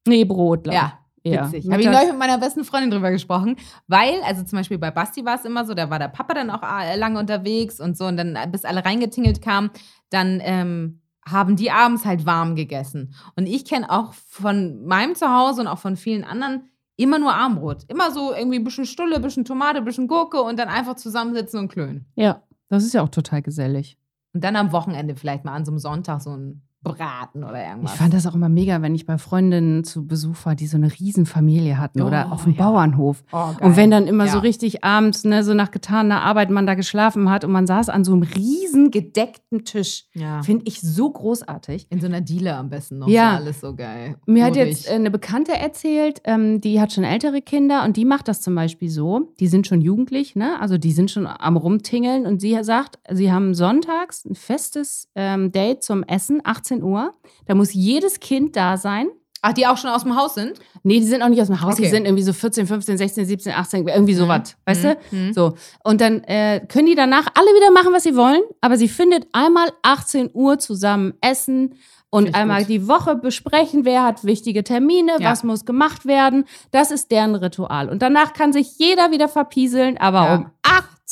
Nee, 0.08 0.24
Brot, 0.24 0.64
glaub 0.66 0.76
Ja, 0.76 1.00
ich. 1.24 1.32
Ja. 1.34 1.46
Witzig. 1.52 1.72
Habe 1.72 1.82
ich 1.82 1.88
neulich 1.88 2.10
mit 2.10 2.20
meiner 2.20 2.38
besten 2.38 2.66
Freundin 2.66 2.92
drüber 2.92 3.10
gesprochen, 3.10 3.56
weil, 3.88 4.22
also 4.26 4.44
zum 4.44 4.60
Beispiel 4.60 4.78
bei 4.78 4.92
Basti 4.92 5.24
war 5.24 5.36
es 5.36 5.46
immer 5.46 5.66
so, 5.66 5.74
da 5.74 5.90
war 5.90 5.98
der 5.98 6.10
Papa 6.10 6.34
dann 6.34 6.50
auch 6.50 6.62
äh, 6.62 6.98
lange 6.98 7.18
unterwegs 7.18 7.80
und 7.80 7.98
so 7.98 8.06
und 8.06 8.18
dann, 8.18 8.36
äh, 8.36 8.46
bis 8.52 8.66
alle 8.66 8.84
reingetingelt 8.84 9.42
kamen, 9.42 9.72
dann 10.10 10.42
ähm, 10.44 11.00
haben 11.26 11.56
die 11.56 11.72
abends 11.72 12.04
halt 12.04 12.26
warm 12.26 12.58
gegessen. 12.58 13.14
Und 13.38 13.48
ich 13.48 13.64
kenne 13.64 13.90
auch 13.90 14.12
von 14.14 14.84
meinem 14.86 15.16
Zuhause 15.16 15.62
und 15.62 15.68
auch 15.68 15.78
von 15.80 15.96
vielen 15.96 16.26
anderen 16.26 16.70
immer 16.96 17.20
nur 17.20 17.34
Armbrot. 17.34 17.86
Immer 17.88 18.12
so 18.12 18.34
irgendwie 18.34 18.60
ein 18.60 18.64
bisschen 18.64 18.86
Stulle, 18.86 19.16
ein 19.16 19.22
bisschen 19.22 19.46
Tomate, 19.46 19.80
ein 19.80 19.86
bisschen 19.86 20.08
Gurke 20.08 20.42
und 20.42 20.58
dann 20.58 20.70
einfach 20.70 20.96
zusammensitzen 20.96 21.60
und 21.60 21.70
klönen. 21.70 22.06
Ja, 22.16 22.44
das 22.70 22.84
ist 22.84 22.94
ja 22.94 23.02
auch 23.02 23.10
total 23.10 23.42
gesellig. 23.42 23.98
Und 24.34 24.44
dann 24.44 24.56
am 24.56 24.72
Wochenende 24.72 25.16
vielleicht 25.16 25.46
mal 25.46 25.54
an 25.54 25.66
so 25.66 25.72
einem 25.72 25.80
Sonntag 25.80 26.22
so 26.22 26.32
ein 26.36 26.62
Braten 26.84 27.44
oder 27.44 27.62
Ich 27.64 27.70
irgendwas. 27.70 27.94
fand 27.94 28.14
das 28.14 28.28
auch 28.28 28.36
immer 28.36 28.50
mega, 28.50 28.82
wenn 28.82 28.94
ich 28.94 29.06
bei 29.06 29.18
Freundinnen 29.18 29.84
zu 29.84 30.06
Besuch 30.06 30.36
war, 30.46 30.56
die 30.56 30.68
so 30.68 30.78
eine 30.78 30.92
Riesenfamilie 30.92 31.78
hatten 31.78 32.02
oder 32.02 32.28
Oh, 32.30 32.34
auf 32.34 32.44
dem 32.44 32.54
ja. 32.54 32.64
Bauernhof. 32.64 33.24
oh. 33.32 33.46
Und 33.62 33.78
wenn 33.78 33.90
dann 33.92 34.08
immer 34.08 34.26
Ja. 34.26 34.32
so 34.34 34.40
richtig 34.40 34.84
abends, 34.84 35.24
ne, 35.24 35.44
so 35.44 35.54
nach 35.54 35.72
getaner 35.72 36.22
Arbeit 36.22 36.50
man 36.50 36.68
da 36.68 36.74
geschlafen 36.76 37.30
hat 37.30 37.44
und 37.46 37.52
man 37.52 37.66
saß 37.68 37.90
an 37.90 38.04
so 38.04 38.14
einem 38.14 38.24
riesen 38.24 38.92
gedeckten 38.92 39.66
Tisch, 39.66 40.06
ja. 40.14 40.42
finde 40.44 40.66
ich 40.68 40.82
so 40.82 41.10
großartig. 41.10 41.88
In 41.90 42.00
so 42.02 42.08
einer 42.08 42.22
Diele 42.22 42.56
am 42.56 42.70
besten 42.70 43.00
noch. 43.00 43.08
Ja. 43.08 43.36
Alles 43.36 43.62
so 43.62 43.76
geil. 43.76 44.16
Mir 44.26 44.46
hat 44.46 44.56
Urig. 44.58 44.68
jetzt 44.70 44.90
äh, 44.90 44.94
eine 44.94 45.10
Bekannte 45.12 45.54
erzählt, 45.54 46.22
ähm, 46.26 46.60
die 46.62 46.82
hat 46.82 46.92
schon 46.94 47.04
ältere 47.04 47.42
Kinder 47.42 47.84
und 47.86 47.98
die 47.98 48.06
macht 48.06 48.28
das 48.28 48.42
zum 48.42 48.56
Beispiel 48.56 48.90
so. 48.90 49.34
Die 49.40 49.48
sind 49.48 49.68
schon 49.68 49.82
jugendlich, 49.82 50.36
ne? 50.36 50.60
Also 50.60 50.78
die 50.78 50.92
sind 50.92 51.12
schon 51.12 51.28
am 51.28 51.58
Rumtingeln 51.58 52.26
und 52.26 52.42
sie 52.42 52.58
sagt, 52.64 53.00
sie 53.12 53.32
haben 53.32 53.54
sonntags 53.54 54.26
ein 54.26 54.36
festes 54.36 55.10
ähm, 55.16 55.52
Date 55.52 55.84
zum 55.84 56.04
Essen, 56.04 56.42
18 56.44 56.73
Uhr. 56.82 57.14
Da 57.46 57.54
muss 57.56 57.74
jedes 57.74 58.20
Kind 58.20 58.56
da 58.56 58.78
sein. 58.78 59.10
Ach, 59.46 59.52
die 59.52 59.68
auch 59.68 59.76
schon 59.76 59.90
aus 59.90 60.04
dem 60.04 60.16
Haus 60.16 60.36
sind? 60.36 60.54
Nee, 60.84 61.00
die 61.02 61.06
sind 61.06 61.22
auch 61.22 61.28
nicht 61.28 61.42
aus 61.42 61.48
dem 61.48 61.60
Haus, 61.62 61.76
die 61.76 61.82
Okay. 61.82 61.92
sind 61.92 62.06
irgendwie 62.06 62.24
so 62.24 62.32
14, 62.32 62.66
15, 62.66 62.98
16, 62.98 63.26
17, 63.26 63.52
18, 63.54 63.88
irgendwie 63.90 64.14
sowas, 64.14 64.56
weißt 64.66 64.84
du? 64.86 64.98
Mhm. 65.12 65.34
So. 65.34 65.54
Und 65.84 66.00
dann 66.00 66.24
äh, 66.24 66.62
können 66.70 66.86
die 66.86 66.96
danach 66.96 67.28
alle 67.34 67.48
wieder 67.48 67.70
machen, 67.72 67.92
was 67.92 68.04
sie 68.04 68.16
wollen, 68.16 68.42
aber 68.62 68.78
sie 68.78 68.88
findet 68.88 69.28
einmal 69.34 69.68
18 69.82 70.30
Uhr 70.34 70.60
zusammen 70.60 71.14
essen 71.20 71.76
und 72.10 72.30
ich 72.30 72.36
einmal 72.36 72.60
gut. 72.62 72.70
die 72.70 72.88
Woche 72.88 73.16
besprechen, 73.18 73.84
wer 73.84 74.04
hat 74.04 74.24
wichtige 74.24 74.64
Termine, 74.64 75.14
Ja. 75.20 75.32
was 75.32 75.44
muss 75.44 75.66
gemacht 75.66 76.06
werden. 76.06 76.46
Das 76.72 76.90
ist 76.92 77.12
deren 77.12 77.36
Ritual. 77.36 77.90
Und 77.90 78.02
danach 78.02 78.32
kann 78.32 78.54
sich 78.54 78.78
jeder 78.78 79.12
wieder 79.12 79.28
verpieseln, 79.28 79.98
aber 79.98 80.24
Ja. 80.24 80.36
um 80.36 80.46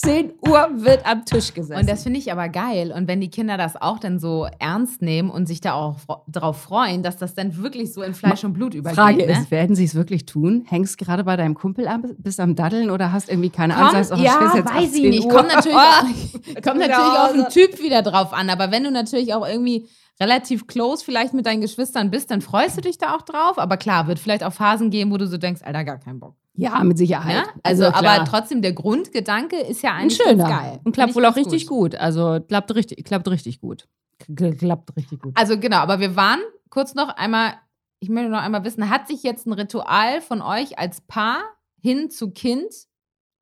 18 0.03 0.34
Uhr 0.41 0.70
wird 0.84 1.05
am 1.05 1.25
Tisch 1.25 1.53
gesessen. 1.53 1.79
Und 1.79 1.89
das 1.89 2.03
finde 2.03 2.20
ich 2.20 2.31
aber 2.31 2.50
geil. 2.50 2.91
Und 2.96 3.08
wenn 3.08 3.22
die 3.22 3.29
Kinder 3.29 3.58
das 3.58 3.79
auch 3.79 4.00
dann 4.00 4.20
so 4.20 4.48
ernst 4.60 5.01
nehmen 5.01 5.29
und 5.29 5.48
sich 5.48 5.62
da 5.62 5.74
auch 5.74 5.98
drauf 6.27 6.62
freuen, 6.62 7.03
dass 7.03 7.17
das 7.17 7.34
dann 7.36 7.58
wirklich 7.58 7.93
so 7.93 8.01
in 8.01 8.13
Fleisch 8.13 8.43
und 8.43 8.53
Blut 8.53 8.74
übergeht. 8.74 8.98
Frage 8.98 9.25
ne? 9.25 9.31
ist, 9.31 9.51
werden 9.51 9.75
sie 9.75 9.86
es 9.86 9.96
wirklich 9.96 10.25
tun? 10.25 10.65
Hängst 10.67 10.98
gerade 10.98 11.24
bei 11.24 11.36
deinem 11.38 11.55
Kumpel 11.55 11.88
ab, 11.88 12.01
bist 12.17 12.39
am 12.39 12.55
Daddeln 12.55 12.89
oder 12.89 13.12
hast 13.12 13.29
irgendwie 13.29 13.50
keine 13.50 13.75
Ahnung? 13.75 13.91
sagst, 13.91 14.12
oh, 14.13 14.15
ja, 14.15 14.53
jetzt 14.55 14.65
weiß 14.65 14.96
ich 14.96 15.05
18 15.05 15.10
nicht. 15.10 15.29
Kommt 15.29 15.50
natürlich, 15.50 15.77
auch, 15.77 16.62
kommt 16.62 16.79
natürlich 16.79 16.98
auf 16.98 17.34
den. 17.34 17.48
Typ 17.51 17.81
wieder 17.81 18.01
drauf 18.01 18.34
an. 18.34 18.50
Aber 18.50 18.72
wenn 18.72 18.84
du 18.84 18.91
natürlich 18.91 19.34
auch 19.34 19.46
irgendwie 19.46 19.88
relativ 20.20 20.67
close 20.67 21.03
vielleicht 21.03 21.34
mit 21.34 21.46
deinen 21.46 21.62
Geschwistern 21.62 22.12
bist, 22.12 22.31
dann 22.31 22.41
freust 22.41 22.77
du 22.77 22.81
dich 22.81 22.98
da 22.98 23.15
auch 23.15 23.24
drauf. 23.24 23.58
Aber 23.58 23.77
klar, 23.77 24.08
wird 24.08 24.20
vielleicht 24.20 24.43
auch 24.43 24.53
Phasen 24.53 24.89
geben, 24.89 25.12
wo 25.12 25.17
du 25.17 25.27
so 25.27 25.38
denkst, 25.38 25.62
Alter, 25.63 25.84
gar 25.84 26.00
keinen 26.00 26.20
Bock. 26.20 26.36
Ja, 26.61 26.83
mit 26.83 26.97
Sicherheit. 26.97 27.45
Ne? 27.45 27.53
Also, 27.63 27.85
aber 27.85 27.99
klar. 27.99 28.25
trotzdem, 28.25 28.61
der 28.61 28.73
Grundgedanke 28.73 29.57
ist 29.57 29.81
ja 29.81 29.91
ein 29.91 30.03
eigentlich 30.03 30.17
schöner. 30.17 30.47
ganz 30.47 30.61
geil. 30.61 30.79
Und 30.83 30.91
klappt 30.93 31.15
wohl 31.15 31.25
auch 31.25 31.35
richtig 31.35 31.67
gut. 31.67 31.95
Also 31.95 32.39
klappt 32.47 32.73
richtig, 32.75 33.03
klappt 33.03 33.27
richtig 33.29 33.59
gut. 33.59 33.87
Klappt 34.35 34.95
richtig 34.95 35.19
gut. 35.19 35.35
Also 35.35 35.57
genau, 35.57 35.77
aber 35.77 35.99
wir 35.99 36.15
waren 36.15 36.39
kurz 36.69 36.93
noch 36.93 37.09
einmal 37.09 37.53
ich 38.01 38.09
möchte 38.09 38.31
noch 38.31 38.41
einmal 38.41 38.63
wissen, 38.63 38.89
hat 38.89 39.07
sich 39.07 39.23
jetzt 39.23 39.45
ein 39.45 39.53
Ritual 39.53 40.21
von 40.21 40.41
euch 40.41 40.79
als 40.79 41.01
Paar 41.01 41.43
hin 41.79 42.09
zu 42.09 42.31
Kind 42.31 42.73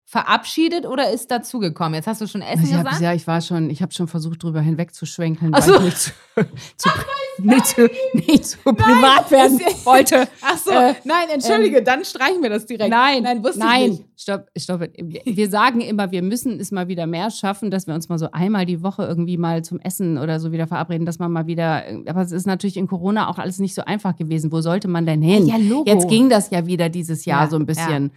verabschiedet 0.09 0.87
oder 0.87 1.11
ist 1.11 1.29
dazugekommen? 1.29 1.93
Jetzt 1.93 2.07
hast 2.07 2.19
du 2.19 2.25
schon 2.27 2.41
Essen 2.41 2.63
ich 2.65 2.73
hab, 2.73 2.83
gesagt. 2.85 3.01
ja, 3.03 3.13
ich 3.13 3.27
war 3.27 3.41
schon, 3.41 3.69
ich 3.69 3.83
habe 3.83 3.93
schon 3.93 4.07
versucht, 4.07 4.41
drüber 4.41 4.59
hinwegzuschwenken, 4.59 5.51
Ach 5.53 5.59
weil 5.67 5.67
so. 5.67 5.75
ich 5.75 5.81
nicht 5.83 5.97
zu, 5.99 6.11
zu, 6.77 6.89
nicht 7.43 7.65
zu, 7.67 7.89
nicht 8.13 8.45
zu 8.47 8.57
privat 8.63 9.29
werden 9.29 9.59
ist- 9.59 9.85
wollte. 9.85 10.27
Ach 10.41 10.57
so, 10.57 10.71
Äh, 10.71 10.95
nein, 11.03 11.27
entschuldige, 11.31 11.83
dann 11.83 12.03
streichen 12.03 12.41
wir 12.41 12.49
das 12.49 12.65
direkt. 12.65 12.89
Nein, 12.89 13.21
nein, 13.21 13.43
wusste 13.43 13.59
nein, 13.59 13.83
ich 13.83 13.89
nicht. 13.99 14.05
stopp, 14.17 14.47
stopp. 14.57 14.81
Wir 14.97 15.47
sagen 15.49 15.79
immer, 15.81 16.09
wir 16.09 16.23
müssen 16.23 16.59
es 16.59 16.71
mal 16.71 16.87
wieder 16.87 17.05
mehr 17.05 17.29
schaffen, 17.29 17.69
dass 17.69 17.85
wir 17.85 17.93
uns 17.93 18.09
mal 18.09 18.17
so 18.17 18.31
einmal 18.31 18.65
die 18.65 18.81
Woche 18.81 19.03
irgendwie 19.05 19.37
mal 19.37 19.63
zum 19.63 19.79
Essen 19.79 20.17
oder 20.17 20.39
so 20.39 20.51
wieder 20.51 20.65
verabreden, 20.65 21.05
dass 21.05 21.19
man 21.19 21.31
mal 21.31 21.45
wieder, 21.45 21.83
aber 22.07 22.23
es 22.23 22.31
ist 22.31 22.47
natürlich 22.47 22.77
in 22.77 22.87
Corona 22.87 23.29
auch 23.29 23.37
alles 23.37 23.59
nicht 23.59 23.75
so 23.75 23.83
einfach 23.85 24.15
gewesen. 24.15 24.51
Wo 24.51 24.61
sollte 24.61 24.87
man 24.87 25.05
denn 25.05 25.21
hin? 25.21 25.45
Ja, 25.45 25.57
Logo. 25.57 25.83
Jetzt 25.87 26.07
ging 26.09 26.29
das 26.29 26.49
ja 26.49 26.65
wieder 26.65 26.89
dieses 26.89 27.25
Jahr 27.25 27.43
Ja, 27.43 27.49
so 27.51 27.57
ein 27.57 27.67
bisschen. 27.67 28.11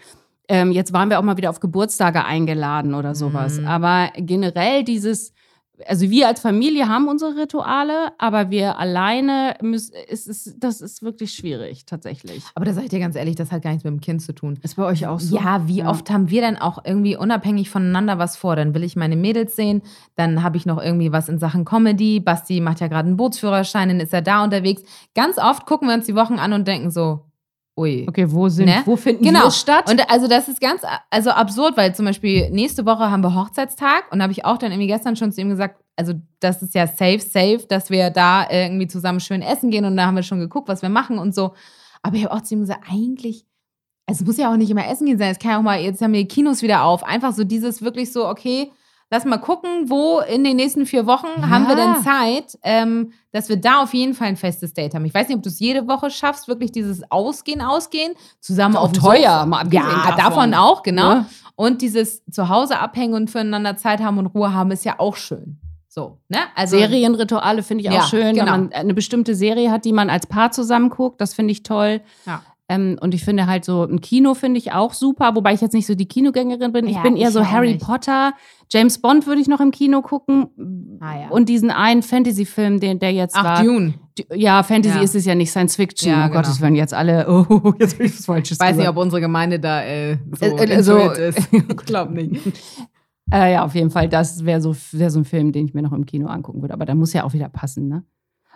Ähm, 0.53 0.71
jetzt 0.71 0.93
waren 0.93 1.09
wir 1.09 1.19
auch 1.19 1.23
mal 1.23 1.39
wieder 1.39 1.49
auf 1.49 1.61
Geburtstage 1.61 2.27
eingeladen 2.27 2.93
oder 2.93 3.15
sowas. 3.15 3.59
Mhm. 3.59 3.67
Aber 3.67 4.11
generell 4.19 4.85
dieses, 4.85 5.33
also 5.89 6.11
wir 6.11 6.29
als 6.29 6.41
Familie 6.41 6.89
haben 6.89 7.09
unsere 7.09 7.37
Rituale, 7.41 8.13
aber 8.19 8.51
wir 8.51 8.79
alleine 8.79 9.57
müssen, 9.63 9.95
ist, 10.11 10.29
ist, 10.29 10.57
das 10.59 10.83
ist 10.83 11.03
wirklich 11.03 11.33
schwierig, 11.33 11.87
tatsächlich. 11.87 12.45
Aber 12.55 12.67
da 12.67 12.75
sag 12.75 12.85
ich 12.85 12.91
dir 12.91 12.99
ganz 12.99 13.17
ehrlich, 13.17 13.35
das 13.35 13.51
hat 13.51 13.63
gar 13.63 13.71
nichts 13.71 13.85
mit 13.85 13.95
dem 13.95 14.03
Kind 14.03 14.21
zu 14.21 14.35
tun. 14.35 14.59
Ist 14.61 14.77
bei 14.77 14.85
euch 14.85 15.07
auch 15.07 15.21
Ja, 15.23 15.67
wie 15.69 15.85
oft 15.85 16.11
haben 16.11 16.29
wir 16.29 16.43
denn 16.43 16.59
auch 16.59 16.85
irgendwie 16.85 17.17
unabhängig 17.17 17.71
voneinander 17.71 18.19
was 18.19 18.37
vor? 18.37 18.55
Dann 18.55 18.75
will 18.75 18.85
ich 18.85 18.95
meine 18.95 19.17
Mädels 19.17 19.57
sehen, 19.57 19.81
dann 20.17 20.43
habe 20.43 20.59
ich 20.59 20.67
noch 20.67 20.83
irgendwie 20.83 21.13
was 21.13 21.31
in 21.31 21.39
Sachen 21.39 21.65
Comedy. 21.65 22.21
Basti 22.21 22.61
macht 22.61 22.81
ja 22.81 22.89
gerade 22.89 23.09
einen 23.09 23.17
Bootsführerschein, 23.17 23.89
dann 23.89 24.01
ist 24.01 24.13
er 24.13 24.21
da 24.21 24.45
unterwegs. 24.45 24.83
Ganz 25.15 25.39
oft 25.39 25.65
gucken 25.65 25.89
wir 25.89 25.95
uns 25.95 26.05
die 26.05 26.15
Wochen 26.15 26.35
an 26.35 26.53
und 26.53 26.69
denken 26.69 26.91
so, 26.91 27.32
ui. 27.77 28.07
Okay, 28.09 28.31
wo 28.31 28.49
sind, 28.49 28.67
Ne? 28.67 28.83
wo 28.85 28.97
finden 28.97 29.25
Genau. 29.25 29.45
wir 29.45 29.51
statt? 29.51 29.91
Und 29.91 30.11
also 30.11 30.29
das 30.29 30.49
ist 30.49 30.61
ganz 30.61 30.83
also 31.11 31.31
absurd, 31.31 31.77
weil 31.77 31.95
zum 31.95 32.05
Beispiel 32.05 32.51
nächste 32.51 32.85
Woche 32.87 33.11
haben 33.11 33.23
wir 33.23 33.35
Hochzeitstag 33.35 34.05
und 34.11 34.19
da 34.19 34.25
habe 34.25 34.33
ich 34.33 34.45
auch 34.45 34.59
dann 34.59 34.73
irgendwie 34.73 34.89
gestern 34.89 35.17
schon 35.17 35.33
zu 35.33 35.41
ihm 35.41 35.49
gesagt, 35.49 35.81
also 35.97 36.15
das 36.41 36.63
ist 36.63 36.75
ja 36.75 36.87
safe, 36.87 37.21
safe, 37.21 37.65
dass 37.69 37.91
wir 37.91 38.11
da 38.11 38.47
irgendwie 38.51 38.87
zusammen 38.87 39.21
schön 39.21 39.43
essen 39.43 39.71
gehen 39.71 39.85
und 39.85 39.97
da 39.97 40.07
haben 40.07 40.17
wir 40.17 40.23
schon 40.23 40.41
geguckt, 40.41 40.69
was 40.69 40.83
wir 40.83 40.89
machen 40.89 41.19
und 41.19 41.35
so. 41.35 41.53
Aber 42.03 42.17
ich 42.17 42.25
habe 42.25 42.35
auch 42.35 42.43
zu 42.43 42.55
ihm 42.55 42.61
gesagt, 42.61 42.85
eigentlich, 42.91 43.45
also 44.07 44.23
es 44.23 44.27
muss 44.27 44.37
ja 44.39 44.51
auch 44.53 44.57
nicht 44.57 44.71
immer 44.71 44.87
essen 44.89 45.07
gehen 45.07 45.19
sein, 45.19 45.31
es 45.31 45.39
kann 45.39 45.53
ja 45.53 45.59
auch 45.59 45.63
mal, 45.63 45.81
jetzt 45.81 46.01
haben 46.03 46.13
wir 46.13 46.21
die 46.21 46.29
Kinos 46.29 46.63
wieder 46.63 46.83
auf, 46.85 47.05
einfach 47.05 47.33
so 47.33 47.45
dieses 47.45 47.83
wirklich 47.83 48.13
so, 48.13 48.27
okay, 48.29 48.71
lass 49.13 49.27
mal 49.27 49.37
gucken, 49.37 49.91
wo 49.91 50.21
in 50.21 50.43
den 50.43 50.57
nächsten 50.57 50.87
vier 50.87 51.07
Wochen 51.07 51.49
haben 51.51 51.69
wir 51.69 51.77
Ja. 51.77 51.95
denn 51.95 52.03
Zeit, 52.03 52.59
ähm, 52.63 53.13
dass 53.31 53.49
wir 53.51 53.57
da 53.59 53.83
auf 53.83 53.93
jeden 53.95 54.15
Fall 54.15 54.29
ein 54.29 54.37
festes 54.37 54.73
Date 54.73 54.95
haben. 54.95 55.05
Ich 55.05 55.13
weiß 55.15 55.29
nicht, 55.29 55.37
ob 55.37 55.43
du 55.43 55.51
es 55.51 55.61
jede 55.61 55.87
Woche 55.87 56.11
schaffst, 56.11 56.49
wirklich 56.49 56.73
dieses 56.73 57.03
Ausgehen, 57.11 57.61
Ausgehen, 57.61 58.15
zusammen 58.41 58.75
auch 58.77 58.85
auf 58.85 58.93
teuer, 58.93 59.45
mal 59.47 59.61
abgesehen 59.61 59.85
Ja, 59.87 60.17
davon. 60.17 60.25
davon 60.25 60.55
auch, 60.55 60.83
genau. 60.83 61.15
Ne? 61.15 61.27
Und 61.57 61.83
dieses 61.83 62.25
Zuhause 62.31 62.79
abhängen 62.79 63.13
und 63.15 63.31
füreinander 63.31 63.77
Zeit 63.77 64.01
haben 64.01 64.17
und 64.17 64.27
Ruhe 64.29 64.55
haben, 64.55 64.71
ist 64.71 64.85
ja 64.87 64.95
auch 64.99 65.17
schön. 65.17 65.59
So, 65.89 66.17
ne? 66.31 66.39
Also, 66.57 66.79
Serienrituale 66.79 67.63
finde 67.63 67.83
ich 67.85 67.91
auch 67.91 67.95
Ja, 67.95 68.03
schön, 68.07 68.35
genau. 68.35 68.47
wenn 68.55 68.61
man 68.63 68.73
eine 68.73 68.95
bestimmte 68.95 69.35
Serie 69.35 69.71
hat, 69.71 69.85
die 69.85 69.93
man 69.93 70.09
als 70.09 70.27
Paar 70.27 70.51
zusammen 70.51 70.89
guckt. 70.89 71.21
Das 71.21 71.35
finde 71.35 71.53
ich 71.53 71.63
toll. 71.65 72.01
Ja. 72.25 72.41
Ähm, 72.75 72.97
und 73.01 73.15
ich 73.15 73.25
finde 73.25 73.47
halt 73.47 73.65
so 73.65 73.85
ein 73.85 74.01
Kino 74.01 74.35
finde 74.35 74.59
ich 74.59 74.73
auch 74.73 74.93
super, 74.95 75.35
wobei 75.35 75.53
ich 75.55 75.61
jetzt 75.61 75.73
nicht 75.75 75.87
so 75.87 75.95
die 75.95 76.07
Kinogängerin 76.07 76.73
bin. 76.73 76.87
Ich 76.87 76.97
Ja, 76.97 77.03
bin 77.03 77.17
eher 77.17 77.29
ich 77.29 77.35
so 77.35 77.45
Harry 77.47 77.75
nicht. 77.75 77.85
Potter, 77.85 78.33
James 78.71 79.01
Bond 79.01 79.27
würde 79.27 79.41
ich 79.41 79.49
noch 79.49 79.61
im 79.61 79.71
Kino 79.71 80.01
gucken. 80.03 80.99
Ah, 81.01 81.21
ja. 81.23 81.29
Und 81.29 81.49
diesen 81.49 81.71
einen 81.71 82.03
Fantasy-Film, 82.03 82.81
den 82.81 82.99
der 82.99 83.13
jetzt 83.13 83.37
Ach, 83.37 83.45
war. 83.45 83.63
Dune. 83.63 83.95
Ja, 84.35 84.63
Fantasy 84.63 84.97
Ja. 84.99 85.03
ist 85.03 85.15
es 85.15 85.25
ja 85.25 85.35
nicht, 85.35 85.51
Science 85.51 85.77
Fiction. 85.77 86.11
Ja, 86.11 86.19
oh 86.19 86.29
genau. 86.29 86.35
Gott, 86.41 86.47
das 86.47 86.61
werden 86.61 86.75
jetzt 86.75 86.95
alle, 86.95 87.27
oh, 87.49 87.73
jetzt 87.79 87.95
habe 87.95 88.05
ich 88.05 88.17
was 88.19 88.25
Falsches 88.27 88.59
Ich 88.59 88.61
weiß 88.61 88.77
nicht, 88.77 88.89
ob 88.89 88.97
unsere 88.97 89.21
Gemeinde 89.21 89.59
da 89.59 89.83
äh, 89.83 90.19
so, 90.39 90.47
Äh, 90.47 90.65
äh, 90.65 90.83
so- 90.83 90.99
ist. 91.11 91.39
Ich 91.53 91.77
glaube 91.87 92.13
nicht. 92.15 92.41
Äh, 93.33 93.53
ja, 93.55 93.65
auf 93.65 93.75
jeden 93.75 93.91
Fall, 93.91 94.09
das 94.09 94.45
wäre 94.45 94.61
so, 94.61 94.77
wär 94.93 95.11
so 95.11 95.21
ein 95.21 95.25
Film, 95.25 95.53
den 95.53 95.67
ich 95.67 95.73
mir 95.75 95.81
noch 95.83 95.93
im 95.93 96.05
Kino 96.05 96.27
angucken 96.27 96.61
würde. 96.61 96.75
Aber 96.75 96.85
da 96.85 96.95
muss 96.95 97.13
ja 97.15 97.25
auch 97.25 97.33
wieder 97.33 97.49
passen, 97.49 97.89
ne? 97.89 98.05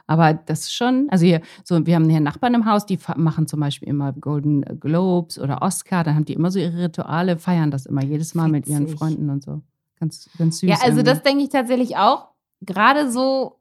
Aber 0.06 0.34
das 0.34 0.60
ist 0.60 0.74
schon, 0.74 1.08
also 1.10 1.24
hier, 1.26 1.40
so, 1.64 1.84
wir 1.84 1.94
haben 1.96 2.08
hier 2.08 2.20
Nachbarn 2.20 2.54
im 2.54 2.66
Haus, 2.66 2.86
die 2.86 2.98
machen 3.16 3.46
zum 3.46 3.60
Beispiel 3.60 3.88
immer 3.88 4.12
Golden 4.12 4.62
Globes 4.80 5.38
oder 5.38 5.62
Oscar, 5.62 6.04
dann 6.04 6.14
haben 6.14 6.24
die 6.24 6.34
immer 6.34 6.50
so 6.50 6.58
ihre 6.58 6.84
Rituale, 6.84 7.38
feiern 7.38 7.70
das 7.70 7.86
immer 7.86 8.04
jedes 8.04 8.34
Mal 8.34 8.48
mit 8.48 8.66
ihren 8.68 8.84
Witzig. 8.84 8.98
Freunden 8.98 9.30
und 9.30 9.42
so. 9.42 9.62
Ganz, 9.98 10.28
ganz 10.38 10.58
süß. 10.58 10.68
Ja, 10.68 10.76
also 10.76 10.98
irgendwie. 10.98 11.04
das 11.04 11.22
denke 11.22 11.44
ich 11.44 11.50
tatsächlich 11.50 11.96
auch. 11.96 12.28
Gerade 12.60 13.10
so 13.10 13.58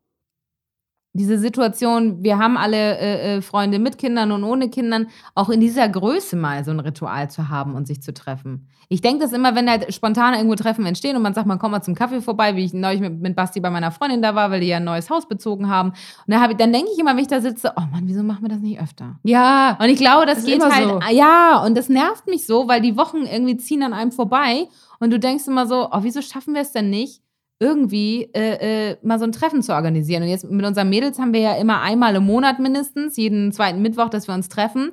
diese 1.17 1.39
Situation, 1.39 2.21
wir 2.23 2.37
haben 2.37 2.57
alle 2.57 2.97
äh, 2.99 3.37
äh, 3.37 3.41
Freunde 3.41 3.79
mit 3.79 3.97
Kindern 3.97 4.31
und 4.31 4.43
ohne 4.43 4.69
Kindern, 4.69 5.07
auch 5.33 5.49
in 5.49 5.59
dieser 5.61 5.87
Größe 5.87 6.35
mal 6.35 6.63
so 6.65 6.71
ein 6.71 6.79
Ritual 6.79 7.29
zu 7.31 7.49
haben 7.49 7.73
und 7.75 7.87
sich 7.87 8.01
zu 8.01 8.13
treffen. 8.13 8.67
Ich 8.89 9.01
denke 9.01 9.23
das 9.23 9.33
immer, 9.33 9.55
wenn 9.55 9.67
halt 9.69 9.91
spontan 9.93 10.35
irgendwo 10.35 10.55
Treffen 10.55 10.85
entstehen 10.85 11.15
und 11.15 11.23
man 11.23 11.33
sagt, 11.33 11.47
man 11.47 11.57
kommt 11.57 11.71
mal 11.71 11.81
zum 11.81 11.95
Kaffee 11.95 12.21
vorbei, 12.21 12.55
wie 12.55 12.65
ich 12.65 12.73
neulich 12.73 13.01
mit, 13.01 13.19
mit 13.19 13.35
Basti 13.35 13.59
bei 13.59 13.69
meiner 13.71 13.91
Freundin 13.91 14.21
da 14.21 14.35
war, 14.35 14.51
weil 14.51 14.59
die 14.59 14.67
ja 14.67 14.77
ein 14.77 14.83
neues 14.83 15.09
Haus 15.09 15.27
bezogen 15.27 15.69
haben. 15.69 15.89
Und 15.89 15.95
dann, 16.27 16.41
hab 16.41 16.51
ich- 16.51 16.57
dann 16.57 16.71
denke 16.71 16.89
ich 16.93 16.99
immer, 16.99 17.11
wenn 17.13 17.19
ich 17.23 17.27
da 17.27 17.41
sitze, 17.41 17.71
oh 17.77 17.81
Mann, 17.91 18.03
wieso 18.03 18.21
machen 18.21 18.43
wir 18.43 18.49
das 18.49 18.59
nicht 18.59 18.79
öfter? 18.79 19.17
Ja, 19.23 19.77
Und 19.81 19.89
ich 19.89 19.97
glaube, 19.97 20.25
das 20.27 20.39
Ist 20.39 20.45
geht 20.45 20.61
halt, 20.63 20.87
so. 20.89 20.99
ja, 21.11 21.63
und 21.65 21.75
das 21.75 21.89
nervt 21.89 22.27
mich 22.27 22.45
so, 22.45 22.67
weil 22.67 22.81
die 22.81 22.95
Wochen 22.97 23.23
irgendwie 23.25 23.57
ziehen 23.57 23.81
an 23.81 23.93
einem 23.93 24.11
vorbei 24.11 24.67
und 24.99 25.11
du 25.11 25.17
denkst 25.19 25.47
immer 25.47 25.65
so, 25.65 25.87
oh, 25.91 25.99
wieso 26.01 26.21
schaffen 26.21 26.53
wir 26.53 26.61
es 26.61 26.71
denn 26.71 26.89
nicht, 26.91 27.21
irgendwie 27.59 28.29
äh, 28.33 28.91
äh, 28.91 28.97
mal 29.01 29.17
so 29.19 29.25
ein 29.25 29.31
Treffen 29.31 29.61
zu 29.63 29.73
organisieren? 29.73 30.23
Und 30.23 30.29
jetzt 30.29 30.49
mit 30.49 30.65
unseren 30.65 30.89
Mädels 30.89 31.19
haben 31.19 31.33
wir 31.33 31.39
ja 31.41 31.55
immer 31.55 31.81
einmal 31.81 32.15
im 32.15 32.25
Monat 32.25 32.59
mindestens, 32.59 33.15
jeden 33.17 33.51
zweiten 33.51 33.81
Mittwoch, 33.81 34.09
dass 34.09 34.27
wir 34.27 34.35
uns 34.35 34.49
treffen. 34.49 34.91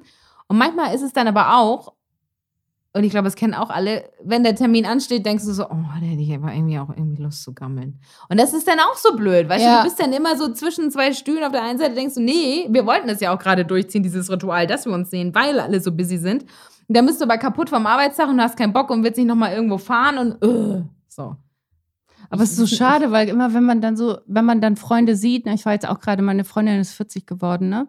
Und 0.48 0.59
manchmal 0.59 0.94
ist 0.94 1.03
es 1.03 1.12
dann 1.12 1.27
aber 1.29 1.57
auch, 1.59 1.94
und 2.94 3.05
ich 3.05 3.11
glaube, 3.11 3.25
das 3.25 3.37
kennen 3.37 3.55
auch 3.55 3.70
alle, 3.70 4.05
wenn 4.22 4.44
der 4.44 4.55
Termin 4.55 4.85
ansteht, 4.85 5.25
denkst 5.25 5.44
du 5.46 5.53
so, 5.53 5.64
oh, 5.64 5.68
da 5.98 6.05
hätte 6.07 6.20
ich 6.20 6.35
aber 6.35 6.53
irgendwie 6.53 6.79
auch 6.79 6.90
irgendwie 6.90 7.22
Lust 7.22 7.42
zu 7.42 7.55
gammeln. 7.55 7.98
Und 8.29 8.38
das 8.38 8.53
ist 8.53 8.68
dann 8.68 8.79
auch 8.81 8.96
so 8.96 9.16
blöd, 9.16 9.48
weißt 9.48 9.64
du, 9.64 9.68
Ja. 9.68 9.79
du 9.79 9.85
bist 9.85 9.98
dann 9.98 10.12
immer 10.12 10.37
so 10.37 10.53
zwischen 10.53 10.90
zwei 10.90 11.14
Stühlen. 11.14 11.42
Auf 11.42 11.53
der 11.53 11.62
einen 11.62 11.79
Seite 11.79 11.94
denkst 11.94 12.16
du, 12.16 12.20
nee, 12.20 12.66
wir 12.68 12.85
wollten 12.85 13.09
das 13.09 13.20
ja 13.20 13.35
auch 13.35 13.38
gerade 13.38 13.64
durchziehen, 13.64 14.03
dieses 14.03 14.31
Ritual, 14.31 14.66
dass 14.66 14.85
wir 14.85 14.92
uns 14.92 15.09
sehen, 15.11 15.35
weil 15.35 15.59
alle 15.59 15.81
so 15.81 15.90
busy 15.90 16.18
sind. 16.18 16.42
Und 16.87 16.96
dann 16.96 17.07
bist 17.07 17.18
du 17.20 17.25
aber 17.25 17.38
kaputt 17.38 17.70
vom 17.70 17.87
Arbeitstag 17.87 18.29
und 18.29 18.38
hast 18.42 18.59
keinen 18.59 18.75
Bock 18.75 18.90
und 18.90 19.03
willst 19.03 19.16
nicht 19.16 19.27
nochmal 19.27 19.55
irgendwo 19.55 19.79
fahren 19.79 20.18
und 20.18 20.42
äh, 20.44 20.83
so. 21.09 21.37
Aber 22.33 22.45
es 22.45 22.53
ist 22.53 22.57
so 22.57 22.66
schade, 22.66 23.12
weil 23.12 23.29
immer, 23.29 23.53
wenn 23.53 23.64
man 23.64 23.83
dann 23.83 23.95
so, 23.95 24.16
wenn 24.27 24.47
man 24.47 24.62
dann 24.62 24.77
Freunde 24.77 25.16
sieht, 25.16 25.45
ne, 25.45 25.53
ich 25.53 25.66
war 25.66 25.75
jetzt 25.75 25.87
auch 25.87 26.01
gerade, 26.01 26.23
meine 26.23 26.45
Freundin 26.45 26.81
ist 26.81 26.95
40 26.95 27.27
geworden, 27.27 27.68
ne? 27.68 27.88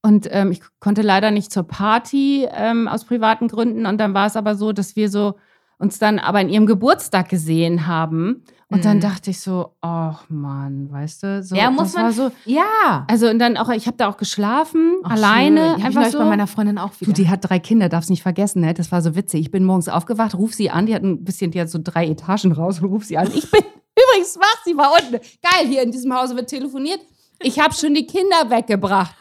Und 0.00 0.28
ähm, 0.30 0.52
ich 0.52 0.60
konnte 0.78 1.02
leider 1.02 1.32
nicht 1.32 1.50
zur 1.50 1.64
Party 1.64 2.46
ähm, 2.52 2.86
aus 2.86 3.04
privaten 3.04 3.48
Gründen. 3.48 3.84
Und 3.84 3.98
dann 3.98 4.14
war 4.14 4.28
es 4.28 4.36
aber 4.36 4.54
so, 4.54 4.72
dass 4.72 4.94
wir 4.94 5.10
so 5.10 5.34
uns 5.78 5.98
dann 5.98 6.18
aber 6.18 6.40
in 6.40 6.48
ihrem 6.48 6.66
Geburtstag 6.66 7.28
gesehen 7.28 7.86
haben. 7.86 8.42
Und 8.68 8.84
dann 8.84 8.96
Mhm. 8.96 9.02
dachte 9.02 9.30
ich 9.30 9.40
so, 9.40 9.76
ach 9.80 10.24
Mann, 10.28 10.90
weißt 10.90 11.22
du, 11.22 11.42
so, 11.44 11.54
Ja, 11.54 11.70
muss 11.70 11.92
das 11.92 11.94
man- 11.94 12.04
war 12.04 12.12
so. 12.12 12.30
Ja. 12.46 13.04
Also 13.08 13.28
und 13.28 13.38
dann 13.38 13.56
auch, 13.56 13.68
ich 13.68 13.86
habe 13.86 13.96
da 13.96 14.08
auch 14.08 14.16
geschlafen, 14.16 14.96
Ach, 15.04 15.10
alleine, 15.12 15.60
schön. 15.60 15.74
Die 15.74 15.80
ich 15.80 15.86
einfach 15.86 16.00
neulich 16.00 16.12
so. 16.12 16.18
bei 16.18 16.24
meiner 16.24 16.46
Freundin 16.48 16.78
auch 16.78 16.92
wieder. 17.00 17.12
Du, 17.12 17.22
die 17.22 17.28
hat 17.28 17.48
drei 17.48 17.60
Kinder, 17.60 17.88
darfst 17.88 18.10
nicht 18.10 18.22
vergessen, 18.22 18.62
ne? 18.62 18.74
Das 18.74 18.90
war 18.90 19.02
so 19.02 19.14
witzig. 19.14 19.40
Ich 19.42 19.50
bin 19.52 19.64
morgens 19.64 19.88
aufgewacht, 19.88 20.34
ruf 20.34 20.52
sie 20.54 20.70
an, 20.70 20.86
die 20.86 20.94
hat 20.96 21.02
ein 21.04 21.22
bisschen, 21.24 21.52
die 21.52 21.60
hat 21.60 21.70
so 21.70 21.78
drei 21.80 22.08
Etagen 22.08 22.50
raus 22.52 22.80
und 22.80 22.86
ruf 22.90 23.04
sie 23.04 23.16
an. 23.18 23.28
Ich 23.32 23.48
bin 23.50 23.60
übrigens 24.10 24.36
wach, 24.36 24.62
sie 24.64 24.76
war 24.76 24.90
unten. 25.00 25.12
Geil, 25.42 25.68
hier 25.68 25.82
in 25.82 25.92
diesem 25.92 26.12
Hause 26.12 26.34
wird 26.34 26.48
telefoniert. 26.50 27.00
Ich 27.42 27.60
habe 27.60 27.72
schon 27.74 27.94
die 27.94 28.06
Kinder 28.06 28.48
weggebracht. 28.50 29.14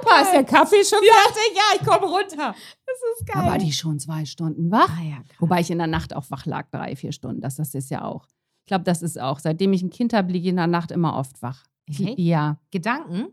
Super, 0.00 0.22
ist 0.22 0.32
der 0.32 0.44
Kaffee 0.44 0.84
schon 0.84 0.98
fertig? 0.98 1.54
Ja, 1.54 1.80
ich 1.80 1.86
komme 1.86 2.06
runter. 2.06 2.54
das 2.86 2.96
ist 3.20 3.28
Da 3.28 3.46
war 3.46 3.58
die 3.58 3.72
schon 3.72 3.98
zwei 3.98 4.24
Stunden 4.24 4.70
wach. 4.70 4.90
Ah, 4.98 5.02
ja. 5.02 5.16
Wobei 5.38 5.60
ich 5.60 5.70
in 5.70 5.78
der 5.78 5.86
Nacht 5.86 6.14
auch 6.14 6.30
wach 6.30 6.46
lag, 6.46 6.68
drei, 6.70 6.96
vier 6.96 7.12
Stunden. 7.12 7.40
Das, 7.40 7.56
das 7.56 7.74
ist 7.74 7.90
ja 7.90 8.04
auch. 8.04 8.26
Ich 8.64 8.66
glaube, 8.66 8.84
das 8.84 9.02
ist 9.02 9.20
auch. 9.20 9.38
Seitdem 9.38 9.72
ich 9.72 9.82
ein 9.82 9.90
Kind 9.90 10.12
habe, 10.12 10.32
liege 10.32 10.44
ich 10.44 10.50
in 10.50 10.56
der 10.56 10.66
Nacht 10.66 10.90
immer 10.90 11.16
oft 11.16 11.42
wach. 11.42 11.64
Echt? 11.86 12.18
Ja. 12.18 12.58
Gedanken? 12.70 13.26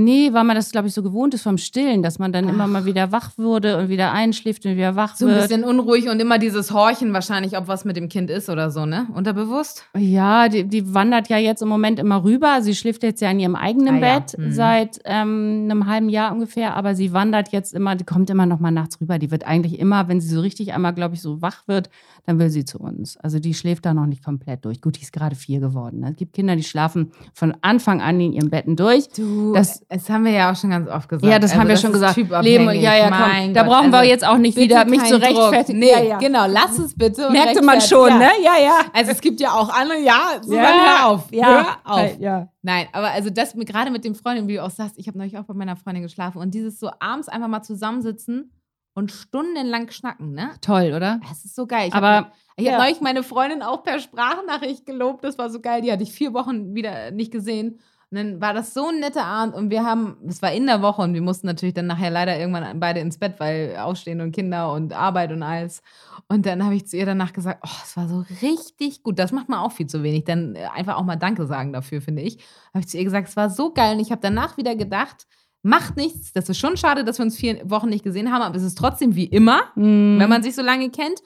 Nee, 0.00 0.32
weil 0.32 0.44
man 0.44 0.54
das, 0.54 0.70
glaube 0.70 0.86
ich, 0.86 0.94
so 0.94 1.02
gewohnt 1.02 1.34
ist 1.34 1.42
vom 1.42 1.58
Stillen, 1.58 2.04
dass 2.04 2.20
man 2.20 2.30
dann 2.32 2.48
immer 2.48 2.64
Ach. 2.64 2.68
mal 2.68 2.84
wieder 2.84 3.10
wach 3.10 3.32
wurde 3.36 3.78
und 3.78 3.88
wieder 3.88 4.12
einschläft 4.12 4.64
und 4.64 4.76
wieder 4.76 4.94
wach 4.94 5.16
So 5.16 5.26
ein 5.26 5.32
wird. 5.32 5.48
bisschen 5.48 5.64
unruhig 5.64 6.08
und 6.08 6.20
immer 6.20 6.38
dieses 6.38 6.72
Horchen 6.72 7.12
wahrscheinlich, 7.12 7.58
ob 7.58 7.66
was 7.66 7.84
mit 7.84 7.96
dem 7.96 8.08
Kind 8.08 8.30
ist 8.30 8.48
oder 8.48 8.70
so, 8.70 8.86
ne? 8.86 9.08
Unterbewusst? 9.12 9.84
Ja, 9.96 10.48
die, 10.48 10.62
die 10.62 10.94
wandert 10.94 11.28
ja 11.28 11.38
jetzt 11.38 11.62
im 11.62 11.68
Moment 11.68 11.98
immer 11.98 12.22
rüber. 12.22 12.62
Sie 12.62 12.76
schläft 12.76 13.02
jetzt 13.02 13.20
ja 13.20 13.32
in 13.32 13.40
ihrem 13.40 13.56
eigenen 13.56 13.96
Ah 13.96 14.06
ja, 14.06 14.18
Bett 14.20 14.38
mhm. 14.38 14.52
seit 14.52 15.00
ähm, 15.04 15.62
einem 15.64 15.86
halben 15.86 16.08
Jahr 16.10 16.30
ungefähr, 16.32 16.76
aber 16.76 16.94
sie 16.94 17.12
wandert 17.12 17.48
jetzt 17.48 17.74
immer, 17.74 17.96
die 17.96 18.04
kommt 18.04 18.30
immer 18.30 18.46
noch 18.46 18.60
mal 18.60 18.70
nachts 18.70 19.00
rüber. 19.00 19.18
Die 19.18 19.32
wird 19.32 19.48
eigentlich 19.48 19.80
immer, 19.80 20.06
wenn 20.06 20.20
sie 20.20 20.28
so 20.32 20.40
richtig 20.40 20.74
einmal, 20.74 20.94
glaube 20.94 21.16
ich, 21.16 21.22
so 21.22 21.42
wach 21.42 21.66
wird, 21.66 21.90
dann 22.28 22.38
will 22.38 22.50
sie 22.50 22.66
zu 22.66 22.78
uns. 22.78 23.16
Also 23.16 23.38
die 23.38 23.54
schläft 23.54 23.86
da 23.86 23.94
noch 23.94 24.04
nicht 24.04 24.22
komplett 24.22 24.62
durch. 24.66 24.82
Gut, 24.82 24.98
die 24.98 25.00
ist 25.00 25.14
gerade 25.14 25.34
vier 25.34 25.60
geworden. 25.60 26.00
Ne? 26.00 26.10
Es 26.10 26.16
gibt 26.16 26.34
Kinder, 26.34 26.56
die 26.56 26.62
schlafen 26.62 27.10
von 27.32 27.56
Anfang 27.62 28.02
an 28.02 28.20
in 28.20 28.34
ihren 28.34 28.50
Betten 28.50 28.76
durch. 28.76 29.08
Du, 29.08 29.54
Das 29.54 29.82
Das 29.88 30.10
haben 30.10 30.26
wir 30.26 30.32
ja 30.32 30.52
auch 30.52 30.56
schon 30.56 30.68
ganz 30.68 30.90
oft 30.90 31.08
gesagt. 31.08 31.24
Ja, 31.32 31.38
das 31.38 31.54
haben 31.54 31.68
wir 31.68 31.70
Also 31.70 31.86
schon 31.86 31.94
ist 31.94 32.16
gesagt. 32.16 32.44
Leben, 32.44 32.66
ja, 32.66 32.94
ja, 32.98 33.08
komm. 33.10 33.54
Da 33.54 33.62
Gott, 33.62 33.72
brauchen 33.72 33.90
wir 33.92 34.00
also 34.00 34.10
jetzt 34.10 34.26
auch 34.26 34.36
nicht 34.36 34.58
wieder 34.58 34.84
mich 34.84 35.02
zu 35.04 35.18
rechtfertigen. 35.18 35.78
Nee, 35.78 35.90
ja, 35.90 36.02
ja. 36.02 36.18
genau, 36.18 36.44
lass 36.46 36.78
es 36.78 36.94
bitte. 36.94 37.28
und 37.28 37.32
Merkte 37.32 37.64
man 37.64 37.80
schon, 37.80 38.10
ja. 38.10 38.18
ne? 38.18 38.30
Ja, 38.44 38.62
ja. 38.62 38.80
Also 38.92 39.12
es 39.12 39.22
gibt 39.22 39.40
ja 39.40 39.52
auch 39.52 39.70
andere, 39.70 39.98
ja, 39.98 40.38
so 40.42 40.54
Ja, 40.54 40.62
hör 40.62 41.08
auf, 41.08 41.32
ja. 41.32 41.46
hör 41.46 41.94
auf. 41.94 42.18
Ja. 42.20 42.50
Nein, 42.60 42.88
aber 42.92 43.08
also 43.08 43.30
das 43.30 43.54
gerade 43.54 43.90
mit 43.90 44.04
den 44.04 44.14
Freundinnen, 44.14 44.48
wie 44.48 44.56
du 44.56 44.64
auch 44.64 44.70
sagst, 44.70 44.98
ich 44.98 45.08
habe 45.08 45.16
neulich 45.16 45.38
auch 45.38 45.44
bei 45.44 45.54
meiner 45.54 45.76
Freundin 45.76 46.02
geschlafen 46.02 46.36
und 46.42 46.52
dieses 46.52 46.78
so 46.78 46.90
abends 47.00 47.30
einfach 47.30 47.48
mal 47.48 47.62
zusammensitzen 47.62 48.50
und 48.98 49.12
stundenlang 49.12 49.90
schnacken, 49.90 50.32
ne? 50.32 50.50
Toll, 50.60 50.92
oder? 50.94 51.20
Das 51.28 51.44
ist 51.44 51.54
so 51.54 51.66
geil. 51.66 51.88
Ich 51.88 51.94
Aber, 51.94 52.08
hab, 52.08 52.32
ich 52.56 52.66
ja. 52.66 52.72
habe 52.72 52.82
neulich 52.82 53.00
meine 53.00 53.22
Freundin 53.22 53.62
auch 53.62 53.84
per 53.84 54.00
Sprachnachricht 54.00 54.84
gelobt, 54.86 55.24
das 55.24 55.38
war 55.38 55.50
so 55.50 55.60
geil, 55.60 55.82
die 55.82 55.92
hatte 55.92 56.02
ich 56.02 56.12
vier 56.12 56.34
Wochen 56.34 56.74
wieder 56.74 57.12
nicht 57.12 57.30
gesehen. 57.30 57.78
Und 58.10 58.16
dann 58.16 58.40
war 58.40 58.54
das 58.54 58.72
so 58.72 58.88
ein 58.88 59.00
netter 59.00 59.24
Abend 59.24 59.54
und 59.54 59.70
wir 59.70 59.84
haben, 59.84 60.16
es 60.26 60.40
war 60.40 60.50
in 60.50 60.66
der 60.66 60.80
Woche 60.80 61.02
und 61.02 61.12
wir 61.12 61.20
mussten 61.20 61.46
natürlich 61.46 61.74
dann 61.74 61.86
nachher 61.86 62.10
leider 62.10 62.38
irgendwann 62.38 62.80
beide 62.80 63.00
ins 63.00 63.18
Bett, 63.18 63.34
weil 63.38 63.76
Aufstehen 63.76 64.22
und 64.22 64.32
Kinder 64.32 64.72
und 64.72 64.94
Arbeit 64.94 65.30
und 65.30 65.42
alles. 65.42 65.82
Und 66.26 66.46
dann 66.46 66.64
habe 66.64 66.74
ich 66.74 66.86
zu 66.86 66.96
ihr 66.96 67.06
danach 67.06 67.34
gesagt, 67.34 67.62
oh, 67.64 67.80
es 67.84 67.96
war 67.98 68.08
so 68.08 68.24
richtig 68.42 69.02
gut. 69.02 69.18
Das 69.18 69.30
macht 69.30 69.48
man 69.48 69.60
auch 69.60 69.72
viel 69.72 69.86
zu 69.86 70.02
wenig. 70.02 70.24
Dann 70.24 70.56
einfach 70.74 70.96
auch 70.96 71.04
mal 71.04 71.16
Danke 71.16 71.46
sagen 71.46 71.72
dafür, 71.72 72.00
finde 72.00 72.22
ich. 72.22 72.38
Habe 72.72 72.80
ich 72.80 72.88
zu 72.88 72.96
ihr 72.96 73.04
gesagt, 73.04 73.28
es 73.28 73.36
war 73.36 73.50
so 73.50 73.72
geil. 73.72 73.94
Und 73.94 74.00
ich 74.00 74.10
habe 74.10 74.22
danach 74.22 74.56
wieder 74.56 74.74
gedacht, 74.74 75.26
macht 75.62 75.96
nichts. 75.96 76.32
Das 76.32 76.48
ist 76.48 76.58
schon 76.58 76.76
schade, 76.76 77.04
dass 77.04 77.18
wir 77.18 77.24
uns 77.24 77.36
vier 77.36 77.60
Wochen 77.68 77.88
nicht 77.88 78.04
gesehen 78.04 78.32
haben, 78.32 78.42
aber 78.42 78.56
es 78.56 78.62
ist 78.62 78.78
trotzdem 78.78 79.14
wie 79.16 79.26
immer 79.26 79.62
Mhm. 79.74 80.18
wenn 80.18 80.28
man 80.28 80.42
sich 80.42 80.54
so 80.54 80.62
lange 80.62 80.90
kennt. 80.90 81.20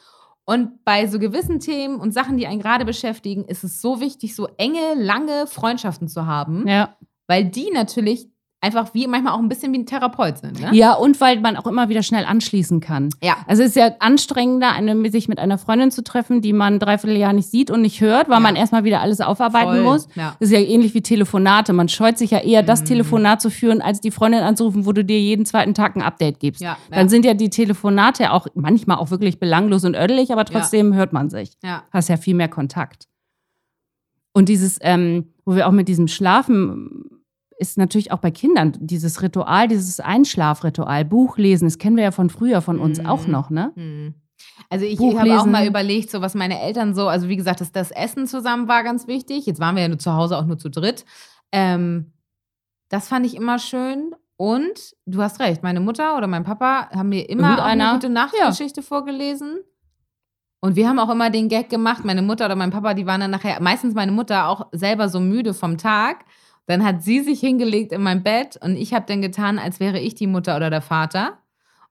Und 0.44 0.84
bei 0.84 1.06
so 1.06 1.20
gewissen 1.20 1.60
Themen 1.60 2.00
und 2.00 2.12
Sachen, 2.12 2.36
die 2.36 2.48
einen 2.48 2.60
gerade 2.60 2.84
beschäftigen, 2.84 3.44
ist 3.44 3.62
es 3.62 3.80
so 3.80 4.00
wichtig, 4.00 4.34
so 4.34 4.48
enge, 4.56 4.94
lange 4.96 5.46
Freundschaften 5.46 6.08
zu 6.08 6.26
haben, 6.26 6.66
ja. 6.66 6.96
weil 7.28 7.44
die 7.44 7.70
natürlich 7.72 8.28
einfach 8.62 8.94
wie 8.94 9.06
manchmal 9.08 9.34
auch 9.34 9.40
ein 9.40 9.48
bisschen 9.48 9.72
wie 9.72 9.78
ein 9.78 9.86
Therapeut 9.86 10.38
sind. 10.38 10.60
Ne? 10.60 10.70
ja, 10.72 10.94
und 10.94 11.20
weil 11.20 11.40
man 11.40 11.56
auch 11.56 11.66
immer 11.66 11.88
wieder 11.88 12.02
schnell 12.04 12.24
anschließen 12.24 12.80
kann. 12.80 13.08
Ja. 13.22 13.36
Also 13.48 13.62
es 13.64 13.70
ist 13.70 13.76
ja 13.76 13.90
anstrengender, 13.98 14.70
eine, 14.72 15.10
sich 15.10 15.28
mit 15.28 15.38
einer 15.40 15.58
Freundin 15.58 15.90
zu 15.90 16.02
treffen, 16.04 16.40
die 16.40 16.52
man 16.52 16.78
dreiviertel 16.78 17.16
Jahr 17.18 17.32
nicht 17.32 17.50
sieht 17.50 17.70
und 17.72 17.82
nicht 17.82 18.00
hört, 18.00 18.28
weil 18.28 18.36
Ja. 18.36 18.40
man 18.40 18.54
erstmal 18.56 18.84
wieder 18.84 19.00
alles 19.00 19.20
aufarbeiten 19.20 19.66
Voll. 19.72 19.82
muss. 19.82 20.08
Ja. 20.14 20.36
Das 20.38 20.48
ist 20.48 20.52
ja 20.54 20.60
ähnlich 20.60 20.94
wie 20.94 21.02
Telefonate. 21.02 21.72
Man 21.72 21.88
scheut 21.88 22.16
sich 22.18 22.30
ja 22.30 22.38
eher, 22.38 22.62
das 22.62 22.82
Mhm. 22.82 22.86
Telefonat 22.86 23.42
zu 23.42 23.50
führen, 23.50 23.82
als 23.82 24.00
die 24.00 24.12
Freundin 24.12 24.42
anzurufen, 24.42 24.86
wo 24.86 24.92
du 24.92 25.04
dir 25.04 25.18
jeden 25.20 25.44
zweiten 25.44 25.74
Tag 25.74 25.96
ein 25.96 26.02
Update 26.02 26.38
gibst. 26.38 26.62
Ja, 26.62 26.78
Dann 26.90 27.08
sind 27.08 27.24
ja 27.24 27.34
die 27.34 27.50
Telefonate 27.50 28.32
auch 28.32 28.46
manchmal 28.54 28.98
auch 28.98 29.10
wirklich 29.10 29.40
belanglos 29.40 29.84
und 29.84 29.96
ödelig, 29.96 30.32
aber 30.32 30.44
trotzdem 30.44 30.94
hört 30.94 31.12
man 31.12 31.28
sich. 31.30 31.50
Ja. 31.64 31.82
Hast 31.92 32.08
ja 32.08 32.16
viel 32.16 32.34
mehr 32.34 32.48
Kontakt. 32.48 33.08
Und 34.32 34.48
dieses, 34.48 34.78
ähm, 34.82 35.26
wo 35.44 35.54
wir 35.56 35.66
auch 35.66 35.72
mit 35.72 35.88
diesem 35.88 36.08
Schlafen, 36.08 37.11
ist 37.62 37.78
natürlich 37.78 38.12
auch 38.12 38.18
bei 38.18 38.30
Kindern 38.30 38.72
dieses 38.80 39.22
Ritual, 39.22 39.68
dieses 39.68 40.00
Einschlafritual, 40.00 41.04
Buchlesen, 41.06 41.66
das 41.66 41.78
kennen 41.78 41.96
wir 41.96 42.04
ja 42.04 42.10
von 42.10 42.28
früher 42.28 42.60
von 42.60 42.78
uns 42.78 42.98
Mhm. 42.98 43.06
auch 43.06 43.26
noch, 43.26 43.48
ne? 43.50 43.72
Hm. 43.76 44.14
Also 44.68 44.84
ich 44.84 44.98
Buch 44.98 45.18
habe 45.18 45.30
auch 45.30 45.36
lesen. 45.36 45.52
mal 45.52 45.66
überlegt, 45.66 46.10
so 46.10 46.20
was 46.20 46.34
meine 46.34 46.60
Eltern 46.60 46.94
so, 46.94 47.06
also 47.08 47.28
wie 47.28 47.36
gesagt, 47.36 47.60
das, 47.60 47.70
das 47.72 47.90
Essen 47.92 48.26
zusammen 48.26 48.66
war 48.68 48.82
ganz 48.82 49.06
wichtig. 49.06 49.46
Jetzt 49.46 49.60
waren 49.60 49.76
wir 49.76 49.82
ja 49.82 49.88
nur 49.88 49.98
zu 49.98 50.12
Hause 50.12 50.36
auch 50.36 50.44
nur 50.44 50.58
zu 50.58 50.68
dritt. 50.68 51.04
Ähm, 51.52 52.12
das 52.88 53.08
fand 53.08 53.24
ich 53.24 53.36
immer 53.36 53.58
schön. 53.58 54.14
Und 54.36 54.96
du 55.06 55.22
hast 55.22 55.38
recht, 55.38 55.62
meine 55.62 55.78
Mutter 55.78 56.16
oder 56.16 56.26
mein 56.26 56.42
Papa 56.42 56.88
haben 56.90 57.10
mir 57.10 57.28
immer 57.30 57.62
eine 57.62 57.90
gute 57.92 58.08
Nachtgeschichte 58.08 58.82
vorgelesen. 58.82 59.60
Und 60.60 60.74
wir 60.74 60.88
haben 60.88 60.98
auch 60.98 61.10
immer 61.10 61.30
den 61.30 61.48
Gag 61.48 61.70
gemacht, 61.70 62.04
meine 62.04 62.22
Mutter 62.22 62.46
oder 62.46 62.56
mein 62.56 62.70
Papa, 62.70 62.94
die 62.94 63.06
waren 63.06 63.20
dann 63.20 63.30
nachher, 63.30 63.60
meistens 63.62 63.94
meine 63.94 64.10
Mutter 64.12 64.48
auch 64.48 64.66
selber 64.72 65.08
so 65.08 65.20
müde 65.20 65.54
vom 65.54 65.78
Tag. 65.78 66.24
Dann 66.66 66.84
hat 66.84 67.02
sie 67.02 67.20
sich 67.20 67.40
hingelegt 67.40 67.92
in 67.92 68.02
mein 68.02 68.22
Bett 68.22 68.58
und 68.62 68.76
ich 68.76 68.94
habe 68.94 69.06
dann 69.06 69.22
getan, 69.22 69.58
als 69.58 69.80
wäre 69.80 69.98
ich 69.98 70.14
die 70.14 70.26
Mutter 70.26 70.56
oder 70.56 70.70
der 70.70 70.82
Vater 70.82 71.38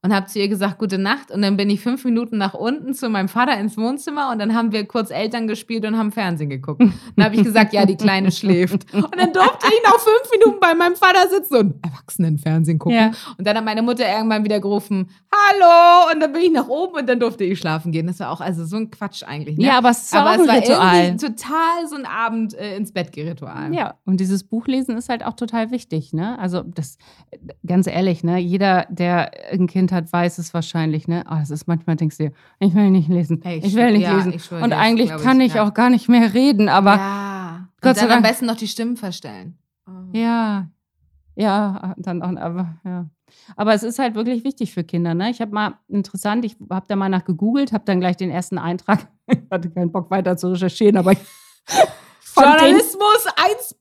und 0.03 0.13
habe 0.13 0.25
zu 0.25 0.39
ihr 0.39 0.47
gesagt, 0.47 0.79
gute 0.79 0.97
Nacht. 0.97 1.29
Und 1.31 1.41
dann 1.43 1.57
bin 1.57 1.69
ich 1.69 1.81
fünf 1.81 2.03
Minuten 2.05 2.37
nach 2.37 2.53
unten 2.53 2.93
zu 2.93 3.09
meinem 3.09 3.29
Vater 3.29 3.57
ins 3.59 3.77
Wohnzimmer 3.77 4.31
und 4.31 4.39
dann 4.39 4.55
haben 4.55 4.71
wir 4.71 4.85
kurz 4.87 5.11
Eltern 5.11 5.47
gespielt 5.47 5.85
und 5.85 5.97
haben 5.97 6.11
Fernsehen 6.11 6.49
geguckt. 6.49 6.81
Dann 7.15 7.25
habe 7.25 7.35
ich 7.35 7.43
gesagt, 7.43 7.73
ja, 7.73 7.85
die 7.85 7.97
Kleine 7.97 8.31
schläft. 8.31 8.91
Und 8.93 9.15
dann 9.15 9.31
durfte 9.31 9.67
ich 9.67 9.83
noch 9.85 9.99
fünf 9.99 10.31
Minuten 10.31 10.59
bei 10.59 10.73
meinem 10.73 10.95
Vater 10.95 11.29
sitzen 11.29 11.55
und 11.55 11.85
Erwachsenenfernsehen 11.85 12.79
gucken. 12.79 12.97
Ja. 12.97 13.11
Und 13.37 13.45
dann 13.45 13.57
hat 13.57 13.65
meine 13.65 13.81
Mutter 13.83 14.07
irgendwann 14.07 14.43
wieder 14.43 14.59
gerufen, 14.59 15.09
hallo. 15.31 16.11
Und 16.13 16.19
dann 16.19 16.33
bin 16.33 16.41
ich 16.41 16.51
nach 16.51 16.67
oben 16.67 16.95
und 16.95 17.07
dann 17.07 17.19
durfte 17.19 17.43
ich 17.43 17.59
schlafen 17.59 17.91
gehen. 17.91 18.07
Das 18.07 18.19
war 18.19 18.31
auch 18.31 18.41
also 18.41 18.65
so 18.65 18.77
ein 18.77 18.89
Quatsch 18.89 19.23
eigentlich. 19.23 19.57
Ne? 19.57 19.65
Ja, 19.65 19.77
aber 19.77 19.91
es 19.91 20.11
ein 20.11 20.39
es 20.41 20.47
war 20.47 20.57
Ritual. 20.57 21.17
total 21.17 21.87
so 21.87 21.95
ein 21.95 22.05
Abend 22.05 22.55
äh, 22.55 22.75
ins 22.75 22.91
Bett 22.91 23.15
Ritual. 23.15 23.73
Ja, 23.73 23.95
und 24.05 24.19
dieses 24.19 24.43
Buchlesen 24.43 24.97
ist 24.97 25.09
halt 25.09 25.23
auch 25.23 25.35
total 25.35 25.69
wichtig, 25.69 26.13
ne? 26.13 26.39
Also 26.39 26.63
das, 26.63 26.97
ganz 27.65 27.87
ehrlich, 27.87 28.23
ne? 28.23 28.37
Jeder, 28.39 28.87
der 28.89 29.31
ein 29.51 29.67
Kind 29.67 29.90
hat, 29.91 30.11
weiß 30.11 30.37
es 30.37 30.53
wahrscheinlich, 30.53 31.07
ne? 31.07 31.23
Oh, 31.29 31.35
das 31.39 31.49
ist 31.49 31.67
manchmal 31.67 31.95
denkst 31.95 32.17
du 32.17 32.25
dir, 32.25 32.31
ich 32.59 32.73
will 32.73 32.89
nicht 32.89 33.09
lesen, 33.09 33.41
Ey, 33.43 33.59
ich 33.59 33.65
ich 33.65 33.75
will 33.75 33.91
nicht 33.91 34.03
ja, 34.03 34.15
lesen. 34.15 34.33
ich 34.33 34.51
und 34.51 34.69
dir, 34.71 34.77
eigentlich 34.77 35.09
kann 35.17 35.41
ich 35.41 35.55
ja. 35.55 35.67
auch 35.67 35.73
gar 35.73 35.89
nicht 35.89 36.09
mehr 36.09 36.33
reden, 36.33 36.69
aber 36.69 36.95
ja. 36.95 37.67
Gott 37.81 37.95
sei 37.95 38.01
dann 38.01 38.17
am 38.17 38.23
Dank. 38.23 38.33
besten 38.33 38.45
noch 38.45 38.55
die 38.55 38.67
Stimmen 38.67 38.97
verstellen. 38.97 39.57
Oh. 39.87 39.91
Ja, 40.13 40.69
ja, 41.35 41.95
dann 41.97 42.21
auch, 42.21 42.35
aber 42.41 42.75
ja. 42.83 43.09
Aber 43.55 43.73
es 43.73 43.83
ist 43.83 43.99
halt 43.99 44.15
wirklich 44.15 44.43
wichtig 44.43 44.73
für 44.73 44.83
Kinder, 44.83 45.13
ne? 45.13 45.29
Ich 45.29 45.41
habe 45.41 45.51
mal 45.51 45.75
interessant, 45.87 46.43
ich 46.45 46.57
habe 46.69 46.85
da 46.87 46.95
mal 46.95 47.09
nach 47.09 47.23
gegoogelt, 47.23 47.71
habe 47.71 47.85
dann 47.85 47.99
gleich 47.99 48.17
den 48.17 48.29
ersten 48.29 48.57
Eintrag, 48.57 49.07
ich 49.27 49.39
hatte 49.49 49.69
keinen 49.69 49.91
Bock 49.91 50.11
weiter 50.11 50.37
zu 50.37 50.49
recherchieren, 50.49 50.97
aber 50.97 51.11
ich 51.13 51.19
Journalismus 52.35 53.27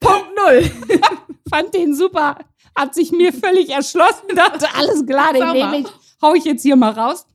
1.0. 0.01 1.01
fand 1.51 1.75
den 1.75 1.95
super, 1.95 2.37
hat 2.77 2.95
sich 2.95 3.13
mir 3.13 3.33
völlig 3.33 3.71
erschlossen, 3.71 4.29
dachte, 4.35 4.67
alles 4.77 5.05
klar, 5.07 5.33
den 5.33 5.51
nehme 5.53 5.79
ich, 5.81 5.87
hau 6.23 6.35
ich 6.35 6.45
jetzt 6.45 6.63
hier 6.63 6.77
mal 6.77 6.93
raus. 6.93 7.27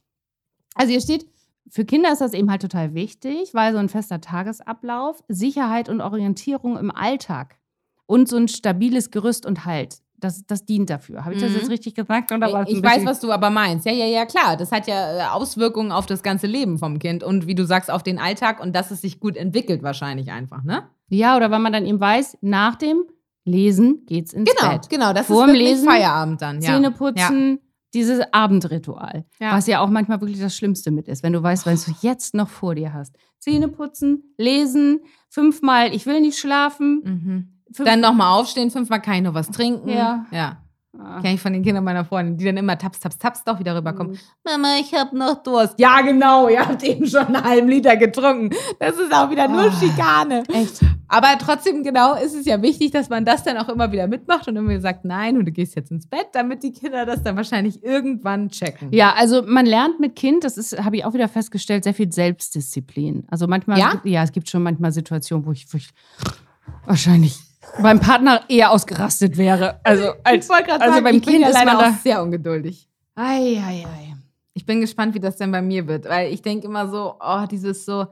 Also 0.75 0.91
hier 0.91 1.01
steht, 1.01 1.25
für 1.69 1.85
Kinder 1.85 2.11
ist 2.11 2.21
das 2.21 2.33
eben 2.33 2.51
halt 2.51 2.61
total 2.61 2.93
wichtig, 2.93 3.53
weil 3.53 3.73
so 3.73 3.79
ein 3.79 3.89
fester 3.89 4.21
Tagesablauf, 4.21 5.23
Sicherheit 5.27 5.89
und 5.89 6.01
Orientierung 6.01 6.77
im 6.77 6.91
Alltag 6.91 7.57
und 8.05 8.29
so 8.29 8.37
ein 8.37 8.47
stabiles 8.47 9.09
Gerüst 9.11 9.45
und 9.45 9.65
Halt, 9.65 9.97
das, 10.17 10.45
das 10.45 10.65
dient 10.65 10.89
dafür. 10.89 11.25
Habe 11.25 11.35
ich 11.35 11.41
das 11.41 11.51
Mhm. 11.51 11.57
jetzt 11.57 11.69
richtig 11.69 11.95
gesagt? 11.95 12.31
Ich 12.31 12.39
weiß, 12.83 13.05
was 13.05 13.19
du 13.19 13.31
aber 13.31 13.49
meinst. 13.49 13.85
Ja, 13.85 13.91
ja, 13.91 14.05
ja, 14.05 14.25
klar. 14.25 14.57
Das 14.57 14.71
hat 14.71 14.87
ja 14.87 15.17
äh, 15.17 15.27
Auswirkungen 15.31 15.91
auf 15.91 16.05
das 16.05 16.23
ganze 16.23 16.47
Leben 16.47 16.77
vom 16.77 16.99
Kind 16.99 17.23
und 17.23 17.47
wie 17.47 17.55
du 17.55 17.65
sagst, 17.65 17.89
auf 17.91 18.03
den 18.03 18.19
Alltag 18.19 18.61
und 18.61 18.75
dass 18.75 18.91
es 18.91 19.01
sich 19.01 19.19
gut 19.19 19.35
entwickelt 19.35 19.81
wahrscheinlich 19.83 20.31
einfach, 20.31 20.63
ne? 20.63 20.87
Ja, 21.09 21.35
oder 21.35 21.51
weil 21.51 21.59
man 21.59 21.73
dann 21.73 21.85
eben 21.85 21.99
weiß, 21.99 22.37
nach 22.41 22.75
dem 22.75 23.03
Lesen 23.45 24.05
geht's 24.07 24.33
ins 24.33 24.49
Genau, 24.53 24.73
Bett. 24.73 24.89
genau. 24.89 25.13
Das 25.13 25.27
Vorm 25.27 25.49
ist 25.51 25.55
Lesen, 25.57 25.85
Feierabend 25.87 26.41
dann. 26.41 26.61
Ja. 26.61 26.73
Zähne 26.73 26.91
putzen, 26.91 27.59
dieses 27.93 28.21
Abendritual. 28.33 29.25
Ja. 29.39 29.53
Was 29.53 29.67
ja 29.67 29.79
auch 29.79 29.89
manchmal 29.89 30.19
wirklich 30.19 30.39
das 30.39 30.55
Schlimmste 30.55 30.91
mit 30.91 31.07
ist, 31.07 31.23
wenn 31.23 31.31
du 31.33 31.41
weißt, 31.43 31.65
was 31.65 31.85
du 31.85 31.91
jetzt 32.01 32.33
noch 32.33 32.49
vor 32.49 32.75
dir 32.75 32.91
hast. 32.93 33.15
Zähne 33.39 33.67
putzen, 33.67 34.33
lesen, 34.37 35.01
fünfmal, 35.29 35.93
ich 35.93 36.05
will 36.05 36.19
nicht 36.21 36.37
schlafen. 36.39 37.01
Mhm. 37.05 37.51
Fünf- 37.73 37.89
Dann 37.89 37.99
nochmal 38.01 38.39
aufstehen, 38.39 38.71
fünfmal 38.71 39.01
kann 39.01 39.15
ich 39.15 39.21
noch 39.21 39.33
was 39.33 39.49
trinken. 39.51 39.89
Ja. 39.89 40.25
Ja. 40.31 40.61
Ah. 40.97 41.19
Kenne 41.21 41.35
ich 41.35 41.41
von 41.41 41.53
den 41.53 41.61
Kindern 41.63 41.83
meiner 41.83 42.05
Freundin, 42.05 42.37
die 42.37 42.45
dann 42.45 42.57
immer 42.57 42.77
taps, 42.77 42.99
taps, 42.99 43.17
taps 43.17 43.43
doch 43.43 43.59
wieder 43.59 43.75
rüberkommen. 43.77 44.13
Mhm. 44.13 44.17
Mama, 44.43 44.75
ich 44.79 44.93
hab 44.93 45.13
noch 45.13 45.43
Durst. 45.43 45.75
Ja, 45.79 46.01
genau, 46.01 46.47
ihr 46.47 46.65
habt 46.65 46.83
eben 46.83 47.05
schon 47.05 47.25
einen 47.27 47.43
halben 47.43 47.67
Liter 47.67 47.95
getrunken. 47.97 48.49
Das 48.79 48.97
ist 48.97 49.13
auch 49.13 49.29
wieder 49.29 49.47
nur 49.47 49.65
Ah. 49.65 49.71
Schikane. 49.71 50.43
Echt? 50.47 50.79
Aber 51.07 51.37
trotzdem, 51.39 51.83
genau, 51.83 52.15
ist 52.15 52.33
es 52.33 52.45
ja 52.45 52.61
wichtig, 52.61 52.91
dass 52.91 53.09
man 53.09 53.25
das 53.25 53.43
dann 53.43 53.57
auch 53.57 53.69
immer 53.69 53.91
wieder 53.91 54.07
mitmacht 54.07 54.47
und 54.47 54.55
immer 54.55 54.79
sagt, 54.79 55.05
nein, 55.05 55.37
und 55.37 55.45
du 55.45 55.51
gehst 55.51 55.75
jetzt 55.75 55.91
ins 55.91 56.07
Bett, 56.07 56.27
damit 56.33 56.63
die 56.63 56.71
Kinder 56.73 57.05
das 57.05 57.21
dann 57.21 57.35
wahrscheinlich 57.35 57.83
irgendwann 57.83 58.49
checken. 58.49 58.89
Ja, 58.91 59.13
also 59.15 59.43
man 59.45 59.65
lernt 59.65 59.99
mit 59.99 60.15
Kind, 60.15 60.43
das 60.43 60.57
ist, 60.57 60.83
habe 60.83 60.97
ich 60.97 61.05
auch 61.05 61.13
wieder 61.13 61.27
festgestellt, 61.27 61.83
sehr 61.83 61.93
viel 61.93 62.11
Selbstdisziplin. 62.11 63.25
Also 63.29 63.47
manchmal, 63.47 63.77
Ja? 63.79 63.87
es 63.87 63.91
gibt, 63.93 64.05
ja, 64.07 64.23
es 64.23 64.31
gibt 64.31 64.49
schon 64.49 64.63
manchmal 64.63 64.91
Situationen, 64.91 65.45
wo 65.45 65.51
ich, 65.51 65.67
wo 65.71 65.77
ich 65.77 65.89
wahrscheinlich 66.85 67.37
beim 67.81 67.99
Partner 67.99 68.41
eher 68.47 68.71
ausgerastet 68.71 69.37
wäre. 69.37 69.79
Also 69.83 70.13
als, 70.23 70.49
also 70.49 70.65
sagen, 70.79 71.03
beim 71.03 71.21
Kind 71.21 71.41
ja 71.41 71.49
ist 71.49 71.65
man 71.65 71.77
da- 71.79 71.89
auch 71.89 71.93
sehr 72.03 72.21
ungeduldig. 72.21 72.87
ei, 73.15 73.61
ei, 73.65 73.85
ei. 73.85 74.15
Ich 74.53 74.65
bin 74.65 74.79
gespannt, 74.81 75.13
wie 75.13 75.19
das 75.19 75.35
denn 75.35 75.51
bei 75.51 75.61
mir 75.61 75.85
wird, 75.87 76.05
weil 76.07 76.31
ich 76.33 76.41
denke 76.41 76.67
immer 76.67 76.87
so, 76.87 77.15
oh, 77.19 77.45
dieses 77.51 77.83
so, 77.85 78.07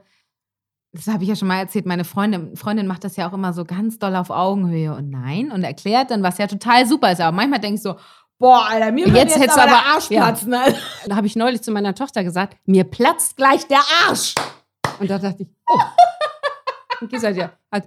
das 0.92 1.06
habe 1.08 1.22
ich 1.22 1.28
ja 1.30 1.36
schon 1.36 1.48
mal 1.48 1.58
erzählt, 1.58 1.86
meine 1.86 2.04
Freundin, 2.04 2.54
Freundin 2.56 2.86
macht 2.86 3.02
das 3.02 3.16
ja 3.16 3.28
auch 3.28 3.32
immer 3.32 3.52
so 3.54 3.64
ganz 3.64 3.98
doll 3.98 4.14
auf 4.14 4.28
Augenhöhe 4.30 4.94
und 4.94 5.08
nein 5.10 5.50
und 5.50 5.64
erklärt 5.64 6.10
dann, 6.10 6.22
was 6.22 6.36
ja 6.38 6.46
total 6.46 6.86
super 6.86 7.10
ist. 7.10 7.20
Aber 7.22 7.34
manchmal 7.34 7.60
denke 7.60 7.76
ich 7.76 7.82
so, 7.82 7.96
boah, 8.38 8.66
Alter, 8.68 8.92
mir 8.92 9.06
wird 9.06 9.16
Jetzt 9.16 9.30
jetzt, 9.36 9.40
hättest 9.42 9.58
aber 9.58 9.68
du 9.68 9.72
der 9.74 9.78
aber- 9.86 9.94
Arsch 9.94 10.10
ja. 10.10 10.20
platzen. 10.26 10.54
Alter. 10.54 10.78
Da 11.06 11.16
habe 11.16 11.26
ich 11.26 11.34
neulich 11.34 11.62
zu 11.62 11.70
meiner 11.72 11.94
Tochter 11.94 12.22
gesagt, 12.22 12.58
mir 12.66 12.84
platzt 12.84 13.36
gleich 13.38 13.66
der 13.66 13.80
Arsch. 14.06 14.34
Und 15.00 15.08
da 15.10 15.18
dachte 15.18 15.44
ich, 15.44 15.48
oh. 15.68 15.80
Und 17.00 17.10
gesagt, 17.10 17.36
ja, 17.38 17.50
halt, 17.72 17.84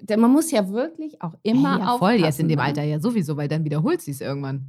denn 0.00 0.20
man 0.20 0.30
muss 0.30 0.50
ja 0.50 0.68
wirklich 0.68 1.20
auch 1.22 1.34
immer 1.42 1.78
ja, 1.78 1.98
voll, 1.98 2.14
jetzt 2.14 2.40
in 2.40 2.48
dem 2.48 2.58
ne? 2.58 2.64
Alter 2.64 2.82
ja 2.82 3.00
sowieso, 3.00 3.36
weil 3.36 3.48
dann 3.48 3.64
wiederholt 3.64 4.00
sie 4.00 4.10
es 4.12 4.20
irgendwann. 4.20 4.66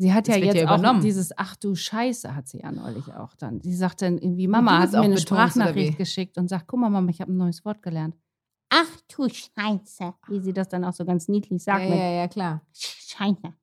Sie 0.00 0.12
hat 0.12 0.28
Das 0.28 0.36
ja 0.36 0.44
jetzt 0.44 0.56
ja 0.56 0.68
auch 0.68 0.78
übernommen. 0.78 1.00
dieses 1.00 1.36
Ach 1.36 1.56
du 1.56 1.74
Scheiße 1.74 2.34
hat 2.34 2.46
sie 2.48 2.60
ja 2.60 2.70
neulich 2.70 3.12
auch 3.14 3.34
dann. 3.34 3.60
Sie 3.60 3.74
sagt 3.74 4.00
dann 4.02 4.16
irgendwie, 4.18 4.46
Mama 4.46 4.78
hat 4.78 4.92
mir 4.92 5.00
eine 5.00 5.18
Sprachnachricht 5.18 5.98
geschickt 5.98 6.38
und 6.38 6.48
sagt, 6.48 6.68
guck 6.68 6.78
mal 6.78 6.88
Mama, 6.88 7.10
ich 7.10 7.20
habe 7.20 7.32
ein 7.32 7.36
neues 7.36 7.64
Wort 7.64 7.82
gelernt. 7.82 8.14
ach 8.70 8.86
du 9.14 9.28
Scheiße. 9.28 10.14
Wie 10.28 10.40
sie 10.40 10.52
das 10.52 10.68
dann 10.68 10.84
auch 10.84 10.92
so 10.92 11.04
ganz 11.04 11.26
niedlich 11.28 11.62
sagt. 11.62 11.88
ja, 11.88 11.94
ja, 11.94 12.10
ja, 12.10 12.28
klar. 12.28 12.62
Scheiße. 12.72 13.54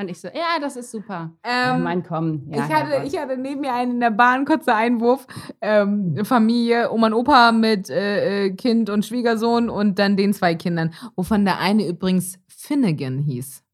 Und 0.00 0.08
ich 0.08 0.20
so, 0.20 0.28
ja, 0.28 0.60
das 0.60 0.76
ist 0.76 0.92
super. 0.92 1.32
Ähm, 1.42 1.76
oh 1.76 1.78
mein, 1.80 2.04
komm. 2.04 2.46
Ja, 2.52 2.66
ich, 2.66 2.72
hatte, 2.72 3.02
ich 3.04 3.18
hatte 3.18 3.36
neben 3.36 3.62
mir 3.62 3.74
einen 3.74 3.94
in 3.94 4.00
der 4.00 4.12
Bahn, 4.12 4.44
kurzer 4.44 4.76
Einwurf, 4.76 5.26
ähm, 5.60 6.24
Familie, 6.24 6.92
Oma 6.92 7.08
und 7.08 7.14
Opa 7.14 7.50
mit 7.50 7.90
äh, 7.90 8.46
äh, 8.46 8.50
Kind 8.50 8.90
und 8.90 9.04
Schwiegersohn 9.04 9.68
und 9.68 9.98
dann 9.98 10.16
den 10.16 10.32
zwei 10.34 10.54
Kindern, 10.54 10.94
wovon 11.16 11.44
der 11.44 11.58
eine 11.58 11.84
übrigens 11.84 12.38
Finnegan 12.46 13.18
hieß. 13.18 13.64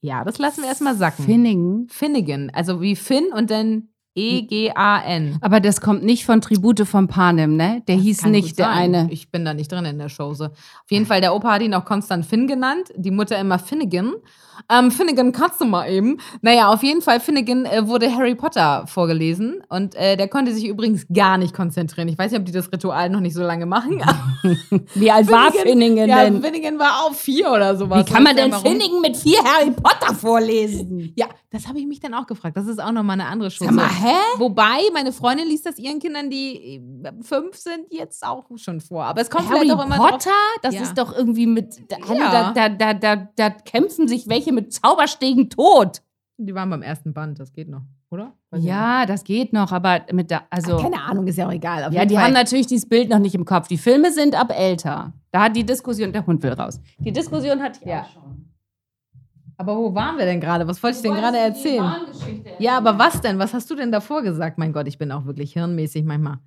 Ja, 0.00 0.24
das 0.24 0.38
lassen 0.38 0.62
wir 0.62 0.68
erstmal 0.68 0.94
sacken. 0.94 1.26
Finningen. 1.26 1.86
Finnegan, 1.90 2.50
also 2.54 2.80
wie 2.80 2.96
Finn 2.96 3.32
und 3.36 3.50
dann 3.50 3.88
E 4.16 4.38
E-G-A-N. 4.38 5.38
Aber 5.40 5.58
das 5.58 5.80
kommt 5.80 6.04
nicht 6.04 6.24
von 6.24 6.40
Tribute 6.40 6.86
von 6.86 7.08
Panem, 7.08 7.56
ne? 7.56 7.82
Der 7.88 7.96
Das 7.96 8.04
hieß 8.04 8.26
nicht 8.26 8.58
der 8.60 8.70
eine. 8.70 9.08
Ich 9.10 9.32
bin 9.32 9.44
da 9.44 9.54
nicht 9.54 9.72
drin 9.72 9.84
in 9.84 9.98
der 9.98 10.08
Show. 10.08 10.34
So. 10.34 10.44
Auf 10.46 10.90
jeden 10.90 11.04
Fall, 11.04 11.20
der 11.20 11.34
Opa 11.34 11.54
hat 11.54 11.62
ihn 11.62 11.74
auch 11.74 11.84
konstant 11.84 12.24
Finn 12.24 12.46
genannt, 12.46 12.92
die 12.96 13.10
Mutter 13.10 13.36
immer 13.38 13.58
Finnegan. 13.58 14.14
Ähm, 14.70 14.90
Finnegan 14.90 15.32
kannst 15.32 15.60
du 15.60 15.64
mal 15.64 15.88
eben. 15.88 16.18
Naja, 16.42 16.68
auf 16.72 16.82
jeden 16.82 17.02
Fall, 17.02 17.20
Finnegan 17.20 17.64
äh, 17.66 17.86
wurde 17.86 18.14
Harry 18.14 18.34
Potter 18.34 18.86
vorgelesen 18.86 19.62
und 19.68 19.94
äh, 19.94 20.16
der 20.16 20.28
konnte 20.28 20.52
sich 20.54 20.66
übrigens 20.66 21.06
gar 21.12 21.38
nicht 21.38 21.54
konzentrieren. 21.54 22.08
Ich 22.08 22.18
weiß 22.18 22.30
nicht, 22.32 22.40
ob 22.40 22.46
die 22.46 22.52
das 22.52 22.70
Ritual 22.72 23.10
noch 23.10 23.20
nicht 23.20 23.34
so 23.34 23.42
lange 23.42 23.66
machen. 23.66 24.02
Wie 24.94 25.10
alt 25.10 25.30
war 25.30 25.52
Finningen 25.52 26.08
ja, 26.08 26.24
denn? 26.24 26.42
Finnegan 26.42 26.78
war 26.78 27.06
auf 27.06 27.16
vier 27.18 27.50
oder 27.50 27.76
sowas. 27.76 28.06
Wie 28.06 28.12
kann 28.12 28.22
man 28.22 28.36
denn? 28.36 28.52
Finningen 28.52 29.00
mit 29.00 29.16
vier 29.16 29.38
Harry 29.44 29.70
Potter 29.70 30.14
vorlesen? 30.14 31.12
Ja, 31.16 31.26
das 31.50 31.68
habe 31.68 31.78
ich 31.78 31.86
mich 31.86 32.00
dann 32.00 32.14
auch 32.14 32.26
gefragt. 32.26 32.56
Das 32.56 32.66
ist 32.66 32.82
auch 32.82 32.92
nochmal 32.92 33.20
eine 33.20 33.28
andere 33.28 33.50
Show. 33.50 33.64
Sag 33.64 33.74
mal, 33.74 33.88
hä? 33.88 34.14
Wobei, 34.38 34.80
meine 34.92 35.12
Freundin 35.12 35.46
liest 35.46 35.66
das 35.66 35.78
ihren 35.78 35.98
Kindern, 36.00 36.30
die 36.30 36.76
äh, 37.04 37.12
fünf 37.22 37.56
sind, 37.56 37.86
jetzt 37.90 38.24
auch 38.26 38.44
schon 38.56 38.80
vor. 38.80 39.04
Aber 39.04 39.20
es 39.20 39.30
kommt 39.30 39.48
Harry 39.48 39.60
vielleicht 39.60 39.74
auch 39.78 39.84
immer 39.86 39.96
drauf. 39.96 40.10
Potter? 40.10 40.30
Das 40.62 40.74
Ja. 40.74 40.82
ist 40.82 40.98
doch 40.98 41.16
irgendwie 41.16 41.46
mit. 41.46 41.76
Hallo, 42.08 42.18
Ja. 42.18 42.52
da, 42.52 42.68
da, 42.68 42.94
da, 42.94 42.94
da, 43.16 43.28
da 43.36 43.50
kämpfen 43.50 44.08
sich 44.08 44.28
welche 44.28 44.43
mit 44.52 44.72
Zauberstegen 44.72 45.48
tot. 45.50 46.02
Die 46.36 46.54
waren 46.54 46.68
beim 46.70 46.82
ersten 46.82 47.12
Band, 47.14 47.38
das 47.38 47.52
geht 47.52 47.68
noch, 47.68 47.82
oder? 48.10 48.32
Weiß 48.50 48.64
Ja, 48.64 49.06
das 49.06 49.22
geht 49.22 49.52
noch, 49.52 49.70
aber 49.70 50.00
mit 50.12 50.30
da, 50.30 50.38
nicht. 50.38 50.46
also. 50.50 50.76
Keine 50.78 51.00
Ahnung, 51.02 51.26
ist 51.28 51.38
ja 51.38 51.46
auch 51.46 51.52
egal. 51.52 51.84
Auf 51.84 51.92
Ja, 51.92 52.00
jeden 52.00 52.08
die 52.08 52.14
Fall. 52.16 52.24
haben 52.24 52.32
natürlich 52.32 52.66
dieses 52.66 52.88
Bild 52.88 53.08
noch 53.08 53.20
nicht 53.20 53.34
im 53.36 53.44
Kopf. 53.44 53.68
Die 53.68 53.78
Filme 53.78 54.10
sind 54.12 54.34
ab 54.34 54.50
älter. 54.52 55.12
Da 55.30 55.44
hat 55.44 55.54
die 55.56 55.64
Diskussion, 55.64 56.12
der 56.12 56.26
Hund 56.26 56.42
will 56.42 56.52
raus. 56.52 56.80
Die 56.98 57.12
Diskussion 57.12 57.62
hatte 57.62 57.78
ich 57.82 57.86
Ja. 57.88 58.02
auch 58.02 58.10
schon. 58.12 58.50
Aber 59.56 59.76
wo 59.76 59.94
waren 59.94 60.18
wir 60.18 60.24
denn 60.24 60.40
gerade? 60.40 60.66
Was 60.66 60.82
wollte 60.82 60.96
ich 60.96 61.02
denn 61.02 61.14
gerade 61.14 61.38
erzählen? 61.38 61.88
Ja, 62.58 62.76
aber 62.78 62.98
was 62.98 63.20
denn? 63.20 63.38
Was 63.38 63.54
hast 63.54 63.70
du 63.70 63.76
denn 63.76 63.92
davor 63.92 64.22
gesagt? 64.22 64.58
Mein 64.58 64.72
Gott, 64.72 64.88
ich 64.88 64.98
bin 64.98 65.12
auch 65.12 65.24
wirklich 65.26 65.52
hirnmäßig 65.52 66.04
manchmal. 66.04 66.38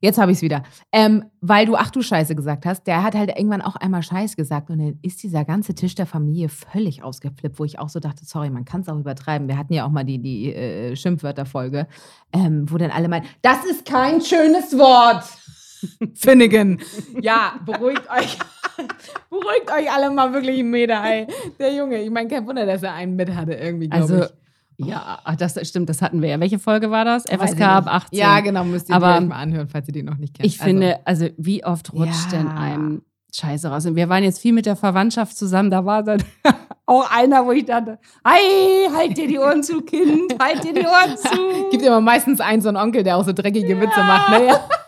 Jetzt 0.00 0.18
habe 0.18 0.30
ich 0.30 0.38
es 0.38 0.42
wieder. 0.42 0.62
Ähm, 0.92 1.24
weil 1.40 1.66
du 1.66 1.74
ach 1.74 1.90
du 1.90 2.02
Scheiße 2.02 2.36
gesagt 2.36 2.66
hast, 2.66 2.84
der 2.86 3.02
hat 3.02 3.14
halt 3.16 3.30
irgendwann 3.30 3.62
auch 3.62 3.76
einmal 3.76 4.02
Scheiß 4.02 4.36
gesagt 4.36 4.70
und 4.70 4.78
dann 4.78 4.98
ist 5.02 5.22
dieser 5.22 5.44
ganze 5.44 5.74
Tisch 5.74 5.94
der 5.96 6.06
Familie 6.06 6.48
völlig 6.48 7.02
ausgeflippt, 7.02 7.58
wo 7.58 7.64
ich 7.64 7.78
auch 7.78 7.88
so 7.88 7.98
dachte, 7.98 8.24
sorry, 8.24 8.50
man 8.50 8.64
kann 8.64 8.82
es 8.82 8.88
auch 8.88 8.98
übertreiben. 8.98 9.48
Wir 9.48 9.58
hatten 9.58 9.72
ja 9.72 9.84
auch 9.84 9.90
mal 9.90 10.04
die, 10.04 10.18
die 10.18 10.54
äh, 10.54 10.94
Schimpfwörterfolge, 10.94 11.88
ähm, 12.32 12.70
wo 12.70 12.78
dann 12.78 12.90
alle 12.90 13.08
meinen, 13.08 13.26
das 13.42 13.64
ist 13.64 13.84
kein 13.84 14.20
schönes 14.20 14.76
Wort. 14.78 15.24
Finnegan. 16.14 16.80
Ja, 17.20 17.54
beruhigt 17.64 18.08
euch. 18.10 18.38
beruhigt 19.30 19.70
euch 19.76 19.90
alle 19.92 20.10
mal 20.10 20.32
wirklich 20.32 20.60
einen 20.60 20.70
Meter, 20.70 21.02
ey. 21.04 21.26
Der 21.58 21.74
Junge, 21.74 22.02
ich 22.02 22.10
meine, 22.10 22.28
kein 22.28 22.46
Wunder, 22.46 22.66
dass 22.66 22.82
er 22.82 22.94
einen 22.94 23.16
mit 23.16 23.34
hatte 23.34 23.54
irgendwie, 23.54 23.88
glaube 23.88 24.02
Also, 24.02 24.24
ich. 24.24 24.47
Ja, 24.78 25.18
das 25.38 25.68
stimmt, 25.68 25.88
das 25.88 26.02
hatten 26.02 26.22
wir 26.22 26.28
ja. 26.28 26.40
Welche 26.40 26.58
Folge 26.58 26.90
war 26.90 27.04
das? 27.04 27.24
FSK 27.24 27.60
ab 27.62 27.84
nicht. 27.84 27.94
18. 27.94 28.18
Ja, 28.18 28.40
genau, 28.40 28.64
müsst 28.64 28.88
ihr 28.88 28.94
Aber 28.94 29.16
euch 29.18 29.26
mal 29.26 29.36
anhören, 29.36 29.68
falls 29.68 29.88
ihr 29.88 29.92
die 29.94 30.02
noch 30.02 30.16
nicht 30.16 30.34
kennt. 30.34 30.46
Ich 30.46 30.58
finde, 30.58 31.00
also 31.04 31.26
wie 31.36 31.64
oft 31.64 31.92
rutscht 31.92 32.32
Ja. 32.32 32.38
denn 32.38 32.48
einem 32.48 33.02
Scheiße 33.34 33.68
raus? 33.68 33.86
Und 33.86 33.96
wir 33.96 34.08
waren 34.08 34.22
jetzt 34.22 34.38
viel 34.40 34.52
mit 34.52 34.66
der 34.66 34.76
Verwandtschaft 34.76 35.36
zusammen. 35.36 35.70
Da 35.70 35.84
war 35.84 36.02
dann 36.02 36.22
auch 36.86 37.10
einer, 37.10 37.44
wo 37.44 37.52
ich 37.52 37.64
dachte, 37.64 37.98
hey, 38.24 38.88
halt 38.94 39.16
dir 39.18 39.26
die 39.26 39.38
Ohren 39.38 39.62
zu, 39.62 39.80
Kind, 39.82 40.34
halt 40.40 40.62
dir 40.62 40.72
die 40.72 40.86
Ohren 40.86 41.16
zu. 41.16 41.70
gibt 41.70 41.82
immer 41.82 42.00
meistens 42.00 42.40
einen 42.40 42.62
so 42.62 42.68
einen 42.68 42.76
Onkel, 42.78 43.02
der 43.02 43.16
auch 43.16 43.24
so 43.24 43.32
dreckige 43.32 43.80
Witze 43.80 44.00
macht. 44.00 44.30
Ne? 44.30 44.46
Ja. 44.46 44.60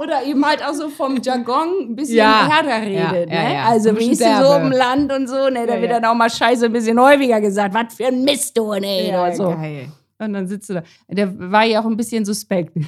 Oder 0.00 0.24
eben 0.24 0.44
halt 0.46 0.64
auch 0.64 0.72
so 0.72 0.88
vom 0.88 1.20
Jargon 1.22 1.68
ein 1.90 1.96
bisschen 1.96 2.16
Ja. 2.16 2.48
härter 2.50 2.80
redet. 2.86 3.30
Ja, 3.30 3.42
ja, 3.42 3.48
ne? 3.48 3.54
ja. 3.54 3.64
Also 3.66 3.90
Ein 3.90 3.98
wie 3.98 4.10
ist 4.10 4.20
denn 4.20 4.40
so 4.42 4.54
im 4.54 4.70
Land 4.72 5.12
und 5.12 5.28
so, 5.28 5.48
ne? 5.50 5.66
Da 5.66 5.74
Ja, 5.74 5.80
wird 5.82 5.90
ja. 5.92 6.00
dann 6.00 6.10
auch 6.10 6.14
mal 6.14 6.30
Scheiße 6.30 6.66
ein 6.66 6.72
bisschen 6.72 6.98
häufiger 6.98 7.40
gesagt. 7.40 7.74
Was 7.74 7.94
für 7.94 8.06
ein 8.06 8.22
Mist, 8.24 8.56
du, 8.56 8.72
ne? 8.74 9.08
oder 9.10 9.32
so. 9.34 9.50
geil. 9.50 9.88
Und 10.18 10.32
dann 10.34 10.46
sitzt 10.46 10.70
du 10.70 10.74
da. 10.74 10.82
Der 11.08 11.50
war 11.50 11.64
ja 11.64 11.80
auch 11.80 11.86
ein 11.86 11.96
bisschen 11.96 12.24
suspekt. 12.24 12.76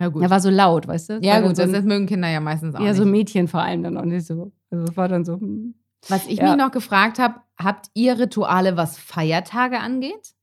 Ja, 0.00 0.08
gut. 0.08 0.22
Er 0.24 0.28
war 0.30 0.40
so 0.40 0.50
laut, 0.50 0.88
weißt 0.88 1.10
du? 1.10 1.18
ja, 1.22 1.40
gut, 1.40 1.54
so 1.56 1.62
das, 1.62 1.70
das 1.70 1.84
mögen 1.84 2.06
Kinder 2.06 2.28
ja 2.28 2.40
meistens 2.40 2.74
auch 2.74 2.80
Ja, 2.80 2.88
nicht. 2.88 2.96
so 2.96 3.04
Mädchen 3.04 3.46
vor 3.46 3.60
allem 3.62 3.84
dann 3.84 3.96
auch 3.96 4.04
nicht 4.04 4.26
so. 4.26 4.50
Also 4.70 4.84
es 4.90 4.96
war 4.96 5.06
dann 5.06 5.24
so. 5.24 5.34
hm. 5.34 5.74
Was 6.08 6.26
ich 6.26 6.38
Ja. 6.38 6.48
mich 6.48 6.56
noch 6.56 6.72
gefragt 6.72 7.20
habe, 7.20 7.36
habt 7.56 7.86
ihr 7.94 8.18
Rituale, 8.18 8.76
was 8.76 8.98
Feiertage 8.98 9.78
angeht? 9.78 10.34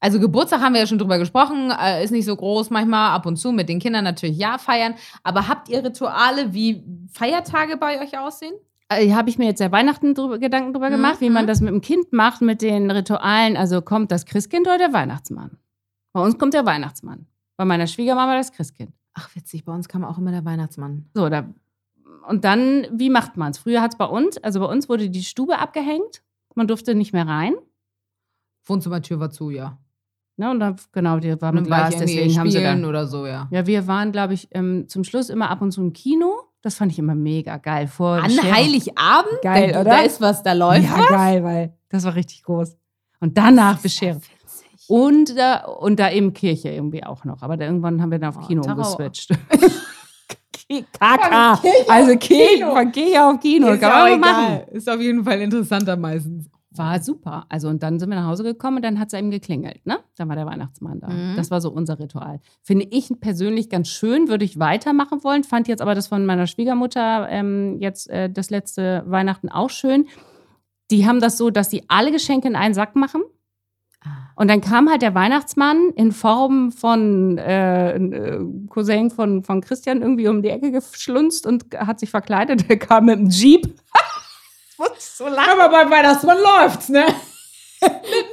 Also 0.00 0.18
Geburtstag 0.18 0.60
haben 0.62 0.72
wir 0.72 0.80
ja 0.80 0.86
schon 0.86 0.98
drüber 0.98 1.18
gesprochen, 1.18 1.70
äh, 1.70 2.02
ist 2.02 2.10
nicht 2.10 2.24
so 2.24 2.34
groß 2.34 2.70
manchmal, 2.70 3.10
ab 3.10 3.26
und 3.26 3.36
zu 3.36 3.52
mit 3.52 3.68
den 3.68 3.78
Kindern 3.78 4.04
natürlich 4.04 4.38
ja 4.38 4.56
feiern. 4.56 4.94
Aber 5.22 5.46
habt 5.46 5.68
ihr 5.68 5.84
Rituale, 5.84 6.54
wie 6.54 6.82
Feiertage 7.12 7.76
bei 7.76 8.00
euch 8.02 8.18
aussehen? 8.18 8.54
Äh, 8.88 9.12
Habe 9.12 9.28
ich 9.28 9.36
mir 9.38 9.44
jetzt 9.44 9.60
ja 9.60 9.70
Weihnachten 9.70 10.14
drüber, 10.14 10.38
Gedanken 10.38 10.72
drüber 10.72 10.88
Mhm, 10.88 10.94
gemacht, 10.94 11.20
wie 11.20 11.28
man 11.28 11.44
mhm. 11.44 11.48
das 11.48 11.60
mit 11.60 11.72
dem 11.72 11.82
Kind 11.82 12.12
macht, 12.12 12.40
mit 12.40 12.62
den 12.62 12.90
Ritualen. 12.90 13.56
Also 13.58 13.82
kommt 13.82 14.10
das 14.10 14.24
Christkind 14.24 14.66
oder 14.66 14.78
der 14.78 14.92
Weihnachtsmann? 14.92 15.58
Bei 16.12 16.22
uns 16.22 16.38
kommt 16.38 16.54
der 16.54 16.64
Weihnachtsmann. 16.64 17.26
Bei 17.56 17.66
meiner 17.66 17.86
Schwiegermama 17.86 18.36
das 18.36 18.52
Christkind. 18.52 18.92
Ach, 19.12 19.28
witzig, 19.36 19.64
bei 19.64 19.72
uns 19.72 19.86
kam 19.88 20.04
auch 20.04 20.16
immer 20.16 20.30
der 20.30 20.44
Weihnachtsmann. 20.46 21.10
So, 21.14 21.28
da, 21.28 21.44
und 22.26 22.44
dann, 22.44 22.86
wie 22.92 23.10
macht 23.10 23.36
man 23.36 23.50
es? 23.50 23.58
Früher 23.58 23.82
hat 23.82 23.92
es 23.92 23.98
bei 23.98 24.06
uns, 24.06 24.38
also 24.38 24.60
bei 24.60 24.66
uns 24.66 24.88
wurde 24.88 25.10
die 25.10 25.22
Stube 25.22 25.58
abgehängt. 25.58 26.22
Man 26.54 26.66
durfte 26.68 26.94
nicht 26.94 27.12
mehr 27.12 27.26
rein. 27.26 27.54
Wohnzimmertür 28.64 29.20
war 29.20 29.30
zu, 29.30 29.50
ja. 29.50 29.78
Ne? 30.36 30.50
Und 30.50 30.60
dann, 30.60 30.76
genau, 30.92 31.18
die 31.18 31.40
war 31.40 31.52
mit 31.52 31.64
dann 31.66 31.70
war 31.70 31.78
Glas, 31.90 31.94
irgendwie 31.94 32.14
deswegen 32.16 32.38
haben 32.38 32.50
sie 32.50 32.58
spielen 32.58 32.82
da. 32.82 32.88
oder 32.88 33.06
so, 33.06 33.26
ja. 33.26 33.48
Ja, 33.50 33.66
wir 33.66 33.86
waren, 33.86 34.10
glaube 34.12 34.34
ich, 34.34 34.48
ähm, 34.52 34.88
zum 34.88 35.04
Schluss 35.04 35.28
immer 35.28 35.50
ab 35.50 35.60
und 35.62 35.70
zu 35.72 35.80
im 35.82 35.92
Kino. 35.92 36.32
Das 36.62 36.74
fand 36.76 36.92
ich 36.92 36.98
immer 36.98 37.14
mega 37.14 37.56
geil. 37.58 37.86
Vor 37.88 38.16
An 38.16 38.24
Bescherung. 38.24 38.52
Heiligabend? 38.52 39.42
Geil, 39.42 39.72
da, 39.72 39.80
oder? 39.80 39.90
Da 39.90 39.98
ist 40.00 40.20
was, 40.20 40.42
da 40.42 40.52
läuft 40.52 40.84
Ja, 40.84 40.98
was. 40.98 41.08
geil, 41.08 41.44
weil 41.44 41.74
das 41.88 42.04
war 42.04 42.14
richtig 42.14 42.42
groß. 42.42 42.76
Und 43.20 43.36
danach 43.36 43.78
Bescherung. 43.80 44.22
Und 44.88 45.36
da, 45.38 45.64
und 45.66 46.00
da 46.00 46.10
eben 46.10 46.32
Kirche 46.32 46.70
irgendwie 46.70 47.04
auch 47.04 47.24
noch. 47.24 47.42
Aber 47.42 47.56
da, 47.56 47.64
irgendwann 47.66 48.00
haben 48.02 48.10
wir 48.10 48.18
dann 48.18 48.30
auf 48.30 48.38
Oh, 48.42 48.46
Kino 48.46 48.62
Tarau. 48.62 48.76
umgeswitcht. 48.78 49.30
Kaka. 50.98 51.60
Also 51.88 52.16
Kino. 52.16 52.74
von 52.74 52.92
Kirche 52.92 53.24
auf 53.24 53.40
Kino. 53.40 53.68
Ist 53.68 53.80
Kann 53.80 53.90
man 53.90 54.12
auch 54.12 54.18
machen. 54.18 54.60
Ist 54.72 54.88
auf 54.88 55.00
jeden 55.00 55.24
Fall 55.24 55.40
interessanter 55.40 55.96
meistens. 55.96 56.48
War 56.72 57.02
super. 57.02 57.46
Also 57.48 57.68
und 57.68 57.82
dann 57.82 57.98
sind 57.98 58.10
wir 58.10 58.16
nach 58.16 58.28
Hause 58.28 58.44
gekommen 58.44 58.76
und 58.76 58.84
dann 58.84 59.00
hat 59.00 59.12
es 59.12 59.18
eben 59.18 59.30
geklingelt, 59.30 59.84
ne? 59.86 59.98
Dann 60.16 60.28
war 60.28 60.36
der 60.36 60.46
Weihnachtsmann 60.46 61.00
da. 61.00 61.08
Mhm. 61.08 61.34
Das 61.36 61.50
war 61.50 61.60
so 61.60 61.70
unser 61.70 61.98
Ritual. 61.98 62.38
Finde 62.62 62.86
ich 62.90 63.12
persönlich 63.20 63.68
ganz 63.70 63.88
schön, 63.88 64.28
würde 64.28 64.44
ich 64.44 64.58
weitermachen 64.58 65.24
wollen. 65.24 65.42
Fand 65.42 65.66
jetzt 65.66 65.82
aber 65.82 65.96
das 65.96 66.06
von 66.06 66.24
meiner 66.24 66.46
Schwiegermutter 66.46 67.28
ähm, 67.28 67.78
jetzt 67.80 68.08
äh, 68.08 68.30
das 68.30 68.50
letzte 68.50 69.02
Weihnachten 69.06 69.48
auch 69.48 69.70
schön. 69.70 70.06
Die 70.92 71.06
haben 71.06 71.20
das 71.20 71.38
so, 71.38 71.50
dass 71.50 71.68
die 71.68 71.88
alle 71.88 72.12
Geschenke 72.12 72.46
in 72.46 72.56
einen 72.56 72.74
Sack 72.74 72.94
machen. 72.94 73.22
Und 74.34 74.48
dann 74.48 74.62
kam 74.62 74.88
halt 74.88 75.02
der 75.02 75.14
Weihnachtsmann 75.14 75.90
in 75.96 76.12
Form 76.12 76.72
von 76.72 77.36
äh, 77.36 77.96
äh, 77.96 78.40
Cousin 78.70 79.10
von, 79.10 79.42
von 79.42 79.60
Christian 79.60 80.00
irgendwie 80.00 80.28
um 80.28 80.40
die 80.40 80.48
Ecke 80.48 80.70
geschlunzt 80.70 81.46
und 81.46 81.66
hat 81.76 82.00
sich 82.00 82.08
verkleidet. 82.08 82.66
Der 82.68 82.78
kam 82.78 83.04
mit 83.06 83.18
dem 83.18 83.28
Jeep. 83.28 83.74
Ich 84.98 85.04
so 85.04 85.26
lachen. 85.28 85.60
Aber 85.60 85.68
bei 85.68 85.90
Weihnachtsmann 85.90 86.38
läuft's, 86.38 86.88
ne? 86.88 87.06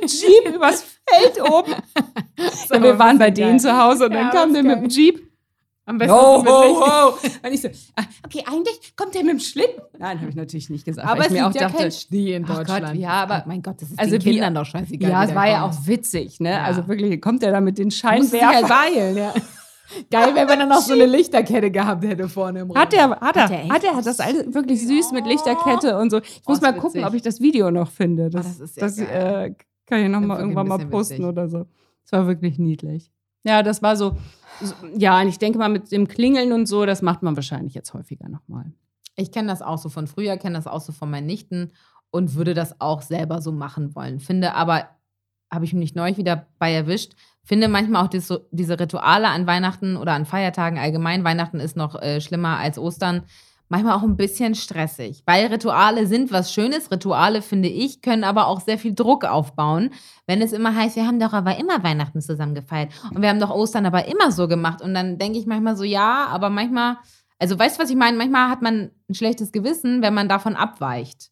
Jeep 0.06 0.54
übers 0.56 0.84
Feld 1.08 1.42
oben. 1.50 1.74
Ja, 2.70 2.84
wir 2.84 3.00
waren 3.00 3.18
bei 3.18 3.32
denen 3.32 3.60
zu 3.60 3.76
Hause 3.76 4.06
und 4.06 4.12
dann 4.14 4.26
Ja, 4.28 4.30
kam 4.32 4.54
das 4.54 4.62
der 4.62 4.76
mit 4.76 4.82
dem 4.84 4.90
Jeep. 4.90 5.28
Am 5.86 5.98
besten 5.98 6.14
Ho, 6.14 6.36
so 6.38 6.44
mit 6.44 6.52
ho, 6.52 6.86
ho. 6.86 7.14
Und 7.48 7.54
ich 7.54 7.62
so, 7.62 7.70
ah, 7.96 8.04
okay, 8.26 8.44
eigentlich 8.46 8.94
kommt 8.96 9.16
der 9.16 9.24
mit 9.24 9.32
dem 9.32 9.40
Schlitten. 9.40 9.82
Nein, 9.98 10.20
habe 10.20 10.30
ich 10.30 10.36
natürlich 10.36 10.70
nicht 10.70 10.84
gesagt. 10.86 11.08
Aber 11.08 11.22
es 11.22 11.28
ich 11.28 11.32
mir 11.34 11.48
auch 11.48 11.54
ja 11.54 11.62
dachte, 11.62 11.78
kein 11.78 11.92
Schnee 11.94 12.34
in 12.36 12.44
Ach 12.44 12.50
Gott, 12.58 12.70
Deutschland. 12.70 13.00
ja, 13.00 13.10
aber- 13.10 13.36
Ach, 13.36 13.46
mein 13.46 13.62
Gott, 13.64 13.82
das 13.82 13.90
ist 13.92 13.98
also 13.98 14.12
den 14.18 14.22
Kindern 14.22 14.54
doch 14.54 14.66
scheißegal. 14.66 15.10
ja, 15.10 15.24
es 15.24 15.34
war 15.34 15.48
ja 15.48 15.62
kommt. 15.62 15.74
auch 15.76 15.88
witzig, 15.88 16.40
ne? 16.42 16.52
Ja. 16.52 16.64
Also 16.64 16.88
wirklich, 16.90 17.20
kommt 17.22 17.42
der 17.42 17.52
da 17.54 17.62
mit 17.62 17.78
den 17.78 17.86
halt 17.86 17.94
Scheinwerfern? 17.96 18.68
beeilen, 18.68 19.18
ja. 19.24 19.34
Geil 20.12 20.36
wäre, 20.36 20.48
wenn 20.50 20.60
er 20.60 20.66
noch 20.66 20.82
so 20.82 20.94
eine 20.94 21.06
Lichterkette 21.06 21.72
gehabt 21.72 22.04
hätte 22.06 22.28
vorne 22.30 22.60
im 22.62 22.72
Raum. 22.72 22.78
Hat 22.82 22.94
er, 22.94 23.10
hat 23.10 23.36
er, 23.36 23.44
Hat 23.44 23.52
er 23.52 23.60
echt? 23.64 23.72
hat 23.72 23.84
er, 23.84 23.96
hat 23.96 24.06
das 24.06 24.20
alles 24.20 24.54
wirklich 24.54 24.86
süß 24.86 25.12
mit 25.14 25.26
Lichterkette 25.26 25.98
und 25.98 26.10
so. 26.10 26.18
Ich 26.20 26.42
muss 26.48 26.58
ist 26.58 26.62
mal 26.62 26.74
gucken, 26.74 26.96
witzig. 27.02 27.06
ob 27.06 27.14
ich 27.14 27.22
das 27.22 27.40
Video 27.42 27.72
noch 27.72 27.90
finde. 27.90 28.30
Das, 28.30 28.58
das 28.58 28.72
ist 28.72 28.78
ja 28.78 28.84
das 28.84 28.98
äh, 29.00 29.54
kann 29.86 30.00
ich 30.04 30.10
noch 30.10 30.20
Ja, 30.22 30.28
mal 30.28 30.38
wirklich 30.38 30.40
irgendwann 30.56 30.68
mal 30.68 30.86
posten 30.88 31.14
witzig. 31.16 31.26
oder 31.26 31.48
so. 31.48 31.66
Das 32.04 32.12
war 32.12 32.28
wirklich 32.28 32.60
niedlich. 32.60 33.12
Ja, 33.44 33.64
das 33.64 33.82
war 33.82 33.96
so, 33.96 34.18
so, 34.62 34.74
ja, 34.98 35.22
und 35.22 35.28
ich 35.30 35.40
denke 35.40 35.58
mal 35.58 35.70
mit 35.70 35.92
dem 35.92 36.08
Klingeln 36.08 36.52
und 36.52 36.66
so, 36.66 36.86
das 36.86 37.02
macht 37.02 37.24
man 37.24 37.36
wahrscheinlich 37.36 37.74
jetzt 37.74 37.94
häufiger 37.94 38.28
nochmal. 38.28 38.74
Ich 39.16 39.32
kenne 39.32 39.48
das 39.48 39.62
auch 39.62 39.78
so 39.78 39.90
von 39.90 40.08
früher, 40.08 40.38
kenne 40.38 40.56
das 40.58 40.68
auch 40.68 40.82
so 40.82 40.92
von 40.92 41.10
meinen 41.10 41.28
Nichten 41.28 41.72
und 42.12 42.36
würde 42.36 42.54
das 42.54 42.80
auch 42.82 43.02
selber 43.02 43.42
so 43.42 43.52
machen 43.52 43.96
wollen. 43.96 44.20
Finde 44.20 44.54
aber 44.54 44.90
habe 45.52 45.66
ich 45.66 45.74
mich 45.74 45.96
neulich 45.96 46.18
wieder 46.18 46.48
bei 46.60 46.74
erwischt. 46.74 47.14
Finde 47.44 47.68
manchmal 47.70 48.04
auch 48.04 48.10
dis- 48.10 48.42
diese 48.52 48.80
Rituale 48.80 49.28
an 49.30 49.48
Weihnachten 49.48 49.96
oder 49.98 50.14
an 50.14 50.26
Feiertagen 50.26 50.78
allgemein. 50.80 51.24
Weihnachten 51.24 51.60
ist 51.60 51.78
noch 51.78 52.02
äh, 52.02 52.20
schlimmer 52.20 52.58
als 52.58 52.78
Ostern. 52.78 53.24
Manchmal 53.70 53.98
auch 53.98 54.04
ein 54.04 54.16
bisschen 54.16 54.56
stressig, 54.56 55.24
weil 55.26 55.48
Rituale 55.48 56.08
sind 56.08 56.32
was 56.32 56.54
Schönes. 56.54 56.90
Rituale, 56.90 57.42
finde 57.42 57.68
ich, 57.68 58.02
können 58.02 58.24
aber 58.24 58.48
auch 58.48 58.62
sehr 58.62 58.78
viel 58.78 58.94
Druck 58.96 59.26
aufbauen, 59.26 59.90
wenn 60.26 60.42
es 60.42 60.54
immer 60.54 60.74
heißt, 60.74 60.96
wir 60.96 61.06
haben 61.06 61.20
doch 61.20 61.34
aber 61.34 61.58
immer 61.58 61.84
Weihnachten 61.84 62.22
zusammen 62.22 62.56
gefeiert 62.56 62.94
und 63.14 63.22
wir 63.22 63.28
haben 63.28 63.42
doch 63.42 63.50
Ostern 63.50 63.86
aber 63.86 64.06
immer 64.08 64.32
so 64.32 64.48
gemacht. 64.48 64.82
Und 64.82 64.94
dann 64.94 65.18
denke 65.18 65.38
ich 65.38 65.46
manchmal 65.48 65.76
so, 65.76 65.84
ja, 65.84 66.28
aber 66.28 66.50
manchmal, 66.50 66.96
also 67.40 67.60
weißt 67.60 67.78
du, 67.78 67.84
was 67.84 67.90
ich 67.90 67.98
meine? 67.98 68.18
Manchmal 68.18 68.50
hat 68.50 68.62
man 68.62 68.92
ein 69.10 69.14
schlechtes 69.14 69.52
Gewissen, 69.52 70.02
wenn 70.02 70.14
man 70.14 70.30
davon 70.30 70.56
abweicht. 70.56 71.30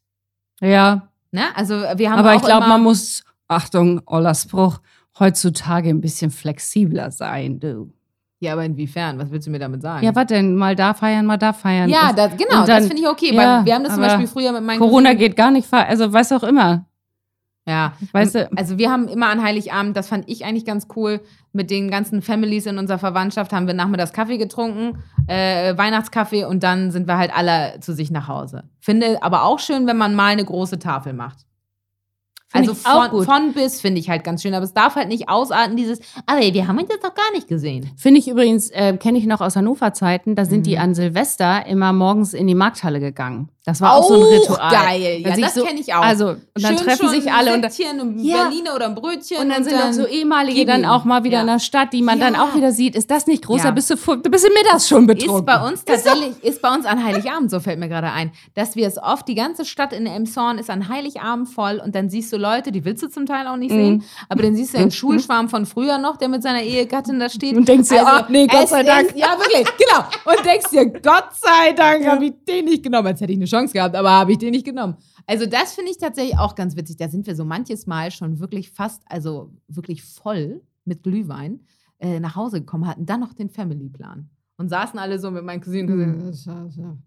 Ja, 0.60 1.08
Ne? 1.32 1.44
Also 1.54 1.74
wir 1.74 2.10
haben 2.10 2.18
aber 2.20 2.34
ich 2.34 2.42
glaube, 2.42 2.68
man 2.68 2.82
muss, 2.82 3.22
Achtung, 3.48 4.00
Oller 4.06 4.34
Spruch, 4.34 4.78
heutzutage 5.18 5.88
ein 5.90 6.00
bisschen 6.00 6.30
flexibler 6.30 7.10
sein, 7.10 7.60
du. 7.60 7.92
Ja, 8.38 8.52
aber 8.52 8.64
inwiefern? 8.64 9.18
Was 9.18 9.30
willst 9.30 9.46
du 9.46 9.50
mir 9.50 9.58
damit 9.58 9.80
sagen? 9.80 10.04
Ja, 10.04 10.14
was 10.14 10.26
denn? 10.26 10.54
Mal 10.56 10.76
da 10.76 10.92
feiern, 10.92 11.24
mal 11.24 11.38
da 11.38 11.52
feiern. 11.54 11.88
Ja, 11.88 12.10
Und 12.10 12.18
das, 12.18 12.36
genau, 12.36 12.66
dann- 12.66 12.66
das 12.66 12.86
finde 12.86 13.02
ich 13.02 13.08
okay. 13.08 13.34
ja, 13.34 13.64
wir 13.64 13.74
haben 13.74 13.84
das 13.84 13.94
zum 13.94 14.02
Beispiel 14.02 14.26
früher 14.26 14.52
mit 14.52 14.62
meinen 14.62 14.78
Corona 14.78 15.10
Cousinen- 15.10 15.18
geht 15.18 15.36
gar 15.36 15.50
nicht, 15.50 15.72
also 15.72 16.12
weiß 16.12 16.32
auch 16.32 16.42
immer. 16.42 16.86
Ja, 17.68 17.94
Weißt 18.12 18.34
du- 18.36 18.48
also 18.54 18.78
wir 18.78 18.92
haben 18.92 19.08
immer 19.08 19.28
an 19.28 19.42
Heiligabend, 19.42 19.96
das 19.96 20.06
fand 20.08 20.28
ich 20.28 20.44
eigentlich 20.44 20.64
ganz 20.66 20.86
cool, 20.94 21.20
mit 21.52 21.70
den 21.70 21.90
ganzen 21.90 22.20
Families 22.22 22.66
in 22.66 22.78
unserer 22.78 22.98
Verwandtschaft 22.98 23.52
haben 23.52 23.66
wir 23.66 23.74
nachmittags 23.74 24.12
Kaffee 24.12 24.36
getrunken, 24.36 24.98
äh, 25.26 25.76
Weihnachtskaffee 25.76 26.44
und 26.44 26.62
dann 26.62 26.90
sind 26.92 27.08
wir 27.08 27.16
halt 27.18 27.34
alle 27.36 27.80
zu 27.80 27.92
sich 27.94 28.10
nach 28.12 28.28
Hause. 28.28 28.64
Finde 28.80 29.20
aber 29.22 29.44
auch 29.44 29.58
schön, 29.58 29.86
wenn 29.86 29.96
man 29.96 30.14
mal 30.14 30.26
eine 30.32 30.44
große 30.44 30.78
Tafel 30.78 31.12
macht. 31.14 31.45
Find 32.48 32.68
also 32.68 32.74
von, 32.74 33.24
von 33.24 33.52
bis 33.54 33.80
finde 33.80 33.98
ich 34.00 34.08
halt 34.08 34.22
ganz 34.22 34.40
schön, 34.42 34.54
aber 34.54 34.64
es 34.64 34.72
darf 34.72 34.94
halt 34.94 35.08
nicht 35.08 35.28
ausarten, 35.28 35.76
dieses, 35.76 35.98
aber 36.26 36.40
wir 36.40 36.68
haben 36.68 36.78
uns 36.78 36.88
jetzt 36.90 37.02
noch 37.02 37.14
gar 37.14 37.32
nicht 37.32 37.48
gesehen. 37.48 37.90
Finde 37.96 38.20
ich 38.20 38.28
übrigens, 38.28 38.70
äh, 38.70 38.96
kenne 38.96 39.18
ich 39.18 39.26
noch 39.26 39.40
aus 39.40 39.56
Hannover-Zeiten, 39.56 40.36
da 40.36 40.44
sind 40.44 40.64
die 40.66 40.76
Mhm. 40.76 40.82
an 40.82 40.94
Silvester 40.94 41.66
immer 41.66 41.92
morgens 41.92 42.34
in 42.34 42.46
die 42.46 42.54
Markthalle 42.54 43.00
gegangen. 43.00 43.48
Das 43.68 43.80
war 43.80 43.96
auch 43.96 44.06
so 44.08 44.14
ein 44.14 44.22
Ritual. 44.22 44.70
geil, 44.70 45.20
ja, 45.22 45.28
Dann 45.30 45.40
das 45.40 45.54
so- 45.54 45.64
kenne 45.64 45.80
ich 45.80 45.92
auch. 45.92 46.00
Also, 46.00 46.28
und 46.28 46.40
dann 46.54 46.78
Schön 46.78 46.86
treffen 46.86 47.08
sich 47.08 47.32
alle 47.32 47.52
und 47.52 47.62
dann, 47.62 48.18
Ja. 48.20 48.44
Berliner 48.44 48.76
oder 48.76 48.86
ein 48.86 48.94
Brötchen. 48.94 49.38
und 49.38 49.48
dann 49.48 49.64
sind 49.64 49.74
auch 49.76 49.92
so 49.92 50.06
ehemalige 50.06 50.64
dann 50.64 50.84
auch 50.84 51.04
mal 51.04 51.24
wieder 51.24 51.38
Ja. 51.38 51.40
in 51.40 51.46
der 51.48 51.58
Stadt, 51.58 51.92
die 51.92 52.00
man 52.00 52.20
dann 52.20 52.34
Ja. 52.34 52.44
auch 52.44 52.54
wieder 52.54 52.70
sieht. 52.70 52.94
Ist 52.94 53.10
das 53.10 53.26
nicht 53.26 53.44
groß? 53.44 53.58
Ja. 53.58 53.64
Da 53.64 53.70
bist 53.72 53.90
du, 53.90 53.96
fu- 53.96 54.14
du 54.14 54.30
bist 54.30 54.46
mittags 54.56 54.88
schon 54.88 55.04
betrunken. 55.08 55.38
Ist 55.40 55.46
bei 55.46 55.68
uns 55.68 55.84
tatsächlich, 55.84 56.44
ist 56.44 56.62
bei 56.62 56.72
uns 56.72 56.86
an 56.86 57.04
Heiligabend, 57.04 57.50
so 57.50 57.58
fällt 57.58 57.80
mir 57.80 57.88
gerade 57.88 58.12
ein, 58.12 58.30
dass 58.54 58.76
wir 58.76 58.86
es 58.86 58.98
oft, 59.02 59.26
die 59.26 59.34
ganze 59.34 59.64
Stadt 59.64 59.92
in 59.92 60.06
Emshorn 60.06 60.58
ist 60.58 60.70
an 60.70 60.88
Heiligabend 60.88 61.48
voll 61.48 61.82
und 61.84 61.96
dann 61.96 62.08
siehst 62.08 62.32
du 62.32 62.36
Leute, 62.36 62.70
die 62.70 62.84
willst 62.84 63.02
du 63.02 63.08
zum 63.08 63.26
Teil 63.26 63.48
auch 63.48 63.56
nicht 63.56 63.72
Mhm. 63.72 63.76
sehen, 63.84 64.04
aber 64.28 64.44
dann 64.44 64.54
siehst 64.54 64.74
du 64.74 64.78
einen 64.78 64.92
Schulschwarm 64.92 65.48
von 65.48 65.66
früher 65.66 65.98
noch, 65.98 66.18
der 66.18 66.28
mit 66.28 66.44
seiner 66.44 66.62
Ehegattin 66.62 67.18
da 67.18 67.28
steht. 67.28 67.48
Also, 67.48 67.58
Und 67.58 67.68
denkst 67.68 67.88
dir, 67.88 68.04
ach 68.06 68.28
nee, 68.28 68.46
Gott 68.46 68.68
sei 68.68 68.84
Dank. 68.84 69.08
Ist, 69.08 69.16
ja, 69.18 69.36
wirklich, 69.36 69.66
genau. 69.76 70.04
Und 70.24 70.46
denkst 70.46 70.70
dir, 70.70 70.86
Gott 70.86 71.30
sei 71.34 71.72
Dank 71.72 72.06
habe 72.06 72.26
ich 72.26 72.32
den 72.48 72.66
nicht 72.66 72.84
genommen. 72.84 73.08
Als 73.08 73.20
hätte 73.20 73.32
ich 73.32 73.38
eine 73.38 73.44
Chance 73.46 73.55
gehabt, 73.64 73.96
aber 73.96 74.10
habe 74.10 74.32
ich 74.32 74.38
den 74.38 74.50
nicht 74.50 74.64
genommen. 74.64 74.96
Also 75.26 75.46
das 75.46 75.74
finde 75.74 75.90
ich 75.90 75.98
tatsächlich 75.98 76.38
auch 76.38 76.54
ganz 76.54 76.76
witzig. 76.76 76.96
Da 76.96 77.08
sind 77.08 77.26
wir 77.26 77.34
so 77.34 77.44
manches 77.44 77.86
Mal 77.86 78.10
schon 78.10 78.38
wirklich 78.38 78.70
fast, 78.70 79.02
also 79.06 79.52
wirklich 79.68 80.02
voll 80.02 80.62
mit 80.84 81.02
Glühwein 81.02 81.60
äh, 81.98 82.20
nach 82.20 82.36
Hause 82.36 82.60
gekommen, 82.60 82.86
hatten 82.86 83.06
dann 83.06 83.20
noch 83.20 83.32
den 83.32 83.50
Family-Plan. 83.50 84.28
Und 84.58 84.68
saßen 84.68 84.98
alle 84.98 85.18
so 85.18 85.30
mit 85.30 85.44
meinen 85.44 85.60
Cousinen. 85.60 86.28
Mhm. 86.28 87.02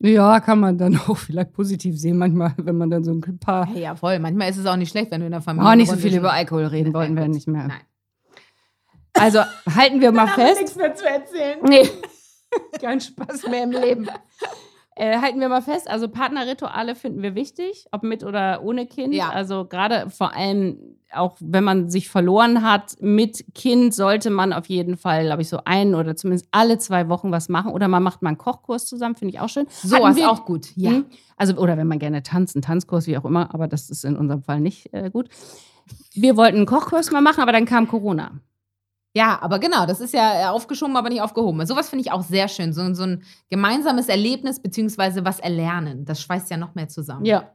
Ja, 0.00 0.40
kann 0.40 0.60
man 0.60 0.78
dann 0.78 0.96
auch 1.08 1.16
vielleicht 1.16 1.52
positiv 1.52 1.98
sehen, 1.98 2.16
manchmal, 2.16 2.54
wenn 2.56 2.76
man 2.76 2.90
dann 2.90 3.04
so 3.04 3.12
ein 3.12 3.38
paar. 3.38 3.66
Hey, 3.66 3.82
ja, 3.82 3.96
voll. 3.96 4.18
Manchmal 4.18 4.50
ist 4.50 4.58
es 4.58 4.66
auch 4.66 4.76
nicht 4.76 4.90
schlecht, 4.90 5.10
wenn 5.10 5.20
du 5.20 5.26
in 5.26 5.32
der 5.32 5.42
Familie. 5.42 5.70
Oh, 5.70 5.74
nicht 5.74 5.90
so 5.90 5.96
viel 5.96 6.16
über 6.16 6.32
Alkohol 6.32 6.66
reden 6.66 6.94
wollten 6.94 7.16
wir 7.16 7.28
nicht 7.28 7.48
mehr. 7.48 7.66
Nein. 7.66 7.80
Also 9.14 9.40
halten 9.74 10.00
wir 10.00 10.12
mal 10.12 10.28
fest. 10.28 10.60
nichts 10.60 10.76
mehr 10.76 10.94
zu 10.94 11.04
erzählen. 11.04 11.58
Nee, 11.62 11.88
kein 12.80 13.00
Spaß 13.00 13.48
mehr 13.48 13.64
im 13.64 13.72
Leben. 13.72 14.08
Äh, 14.98 15.20
halten 15.20 15.38
wir 15.38 15.48
mal 15.48 15.62
fest, 15.62 15.88
also 15.88 16.08
Partnerrituale 16.08 16.96
finden 16.96 17.22
wir 17.22 17.36
wichtig, 17.36 17.86
ob 17.92 18.02
mit 18.02 18.24
oder 18.24 18.64
ohne 18.64 18.84
Kind. 18.84 19.14
Ja. 19.14 19.30
Also 19.30 19.64
gerade 19.64 20.10
vor 20.10 20.34
allem 20.34 20.96
auch, 21.12 21.36
wenn 21.38 21.62
man 21.62 21.88
sich 21.88 22.08
verloren 22.08 22.64
hat 22.64 22.96
mit 23.00 23.44
Kind, 23.54 23.94
sollte 23.94 24.30
man 24.30 24.52
auf 24.52 24.66
jeden 24.66 24.96
Fall, 24.96 25.26
glaube 25.26 25.42
ich, 25.42 25.48
so 25.48 25.60
ein 25.64 25.94
oder 25.94 26.16
zumindest 26.16 26.48
alle 26.50 26.78
zwei 26.78 27.08
Wochen 27.08 27.30
was 27.30 27.48
machen. 27.48 27.70
Oder 27.70 27.86
man 27.86 28.02
macht 28.02 28.22
mal 28.22 28.30
einen 28.30 28.38
Kochkurs 28.38 28.86
zusammen, 28.86 29.14
finde 29.14 29.34
ich 29.34 29.40
auch 29.40 29.48
schön. 29.48 29.66
So 29.70 30.04
ist 30.04 30.24
auch 30.24 30.44
gut. 30.44 30.72
Ja. 30.74 30.90
Mhm. 30.90 31.04
Also, 31.36 31.54
oder 31.54 31.76
wenn 31.76 31.86
man 31.86 32.00
gerne 32.00 32.24
tanzt, 32.24 32.56
einen 32.56 32.62
Tanzkurs, 32.62 33.06
wie 33.06 33.16
auch 33.16 33.24
immer, 33.24 33.54
aber 33.54 33.68
das 33.68 33.90
ist 33.90 34.04
in 34.04 34.16
unserem 34.16 34.42
Fall 34.42 34.58
nicht 34.58 34.92
äh, 34.92 35.10
gut. 35.10 35.28
Wir 36.12 36.36
wollten 36.36 36.56
einen 36.56 36.66
Kochkurs 36.66 37.12
mal 37.12 37.22
machen, 37.22 37.40
aber 37.40 37.52
dann 37.52 37.66
kam 37.66 37.86
Corona. 37.86 38.32
Ja, 39.14 39.38
aber 39.40 39.58
genau, 39.58 39.86
das 39.86 40.00
ist 40.00 40.12
ja 40.14 40.42
äh, 40.42 40.44
aufgeschoben, 40.48 40.96
aber 40.96 41.08
nicht 41.08 41.22
aufgehoben. 41.22 41.64
Sowas 41.66 41.88
finde 41.88 42.02
ich 42.04 42.12
auch 42.12 42.22
sehr 42.22 42.46
schön. 42.48 42.72
So, 42.72 42.92
so 42.94 43.04
ein 43.04 43.22
gemeinsames 43.50 44.08
Erlebnis 44.08 44.60
beziehungsweise 44.60 45.24
was 45.24 45.40
erlernen. 45.40 46.04
Das 46.04 46.20
schweißt 46.22 46.50
ja 46.50 46.56
noch 46.56 46.74
mehr 46.74 46.88
zusammen. 46.88 47.24
Ja. 47.24 47.50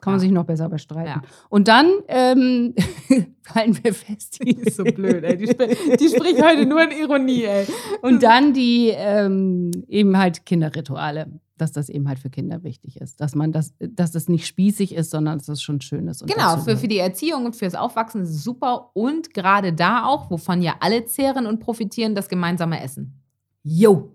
Kann 0.00 0.14
man 0.14 0.14
Ja. 0.14 0.18
sich 0.18 0.30
noch 0.32 0.44
besser 0.44 0.68
bestreiten. 0.68 1.06
Ja. 1.06 1.28
Und 1.48 1.68
dann 1.68 1.88
ähm, 2.08 2.74
halten 3.54 3.78
wir 3.84 3.94
fest. 3.94 4.40
Die 4.44 4.50
ist 4.58 4.76
so 4.76 4.82
blöd, 4.82 5.22
ey. 5.22 5.36
Die, 5.36 5.44
sp 5.46 5.70
die 6.00 6.08
spricht 6.08 6.42
heute 6.42 6.66
nur 6.66 6.82
in 6.82 6.90
Ironie, 6.90 7.44
ey. 7.44 7.66
Und 8.02 8.22
dann 8.24 8.52
die 8.52 8.88
ähm, 8.92 9.70
eben 9.86 10.18
halt 10.18 10.44
Kinderrituale, 10.44 11.28
dass 11.62 11.72
das 11.72 11.88
eben 11.88 12.06
halt 12.08 12.18
für 12.18 12.28
Kinder 12.28 12.62
wichtig 12.62 13.00
ist. 13.00 13.20
Dass 13.20 13.34
man 13.34 13.52
das, 13.52 13.72
dass 13.78 14.10
das 14.12 14.28
nicht 14.28 14.46
spießig 14.46 14.94
ist, 14.94 15.10
sondern 15.10 15.38
dass 15.38 15.46
das 15.46 15.62
schon 15.62 15.80
schön 15.80 16.06
ist. 16.08 16.20
und 16.22 16.30
Genau, 16.30 16.58
für, 16.58 16.76
für 16.76 16.88
die 16.88 16.98
Erziehung 16.98 17.46
und 17.46 17.56
fürs 17.56 17.74
Aufwachsen 17.74 18.20
ist 18.22 18.30
es 18.30 18.44
super. 18.44 18.90
Und 18.92 19.32
gerade 19.32 19.72
da 19.72 20.04
auch, 20.04 20.30
wovon 20.30 20.60
ja 20.60 20.74
alle 20.80 21.06
zehren 21.06 21.46
und 21.46 21.60
profitieren, 21.60 22.14
das 22.14 22.28
gemeinsame 22.28 22.82
Essen. 22.82 23.22
Jo. 23.62 24.12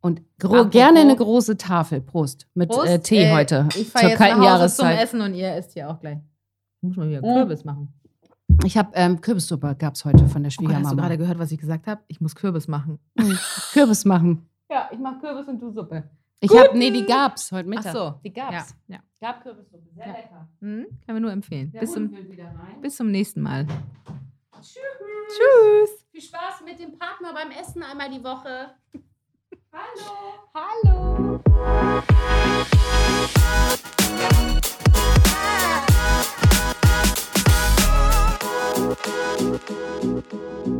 Und 0.00 0.22
Apropos- 0.42 0.70
gerne 0.70 1.00
eine 1.00 1.16
große 1.16 1.56
Tafel. 1.56 2.00
Prost. 2.00 2.46
Mit 2.54 2.70
Prost. 2.70 2.86
äh, 2.88 3.00
Tee 3.00 3.24
Äh, 3.24 3.32
heute. 3.34 3.68
Ich 3.76 3.88
fahre 3.88 4.08
jetzt 4.10 4.18
kalten 4.18 4.38
nach 4.38 4.44
Hause 4.44 4.58
Jahreszeit. 4.58 4.94
zum 4.96 5.04
Essen 5.04 5.20
und 5.20 5.34
ihr 5.34 5.54
esst 5.56 5.72
hier 5.72 5.90
auch 5.90 5.98
gleich. 6.00 6.18
Muss 6.80 6.96
mal 6.96 7.08
wieder. 7.08 7.20
Kürbis 7.20 7.64
machen. 7.64 7.92
Ich 8.64 8.78
habe 8.78 8.90
ähm, 8.94 9.20
Kürbissuppe 9.20 9.74
gab 9.78 9.94
es 9.94 10.04
heute 10.04 10.26
von 10.28 10.42
der 10.42 10.52
Oh 10.58 10.62
Gott, 10.62 10.72
hast 10.74 10.74
du 10.74 10.84
Schwiegermama. 10.84 10.94
gerade 11.02 11.18
gehört, 11.18 11.38
was 11.38 11.50
ich 11.52 11.58
gesagt 11.58 11.86
habe? 11.86 12.00
Ich 12.08 12.20
muss 12.20 12.34
Kürbis 12.34 12.66
machen. 12.68 12.98
Kürbis 13.72 14.04
machen. 14.04 14.48
Ja, 14.70 14.88
ich 14.92 14.98
mache 14.98 15.18
Kürbis 15.20 15.48
und 15.48 15.60
du 15.60 15.70
Suppe. 15.72 16.04
Ich 16.40 16.56
habe, 16.56 16.78
nee, 16.78 16.92
die 16.92 17.04
gab's 17.04 17.50
heute 17.50 17.68
Mittag. 17.68 17.86
Ach 17.86 17.92
so, 17.92 18.20
die 18.22 18.32
gab's. 18.32 18.76
Ja. 18.86 18.96
ja. 18.96 19.02
Gab 19.20 19.42
Kürbissuppe, 19.42 19.88
sehr 19.92 20.06
ja. 20.06 20.12
lecker. 20.12 20.48
Mhm. 20.60 20.86
Kann 21.04 21.14
man 21.16 21.22
nur 21.22 21.32
empfehlen. 21.32 21.72
Bis 21.72 21.92
zum, 21.92 22.16
bis 22.80 22.96
zum 22.96 23.10
nächsten 23.10 23.42
Mal. 23.42 23.66
Tschüss. 24.60 24.78
Tschüss. 25.28 26.06
Viel 26.12 26.22
Spaß 26.22 26.62
mit 26.64 26.78
dem 26.78 26.96
Partner 26.96 27.34
beim 27.34 27.50
Essen 27.50 27.82
einmal 27.82 28.08
die 28.10 28.22
Woche. 28.22 28.70
Hallo. 29.72 30.38
Hallo. 30.54 31.40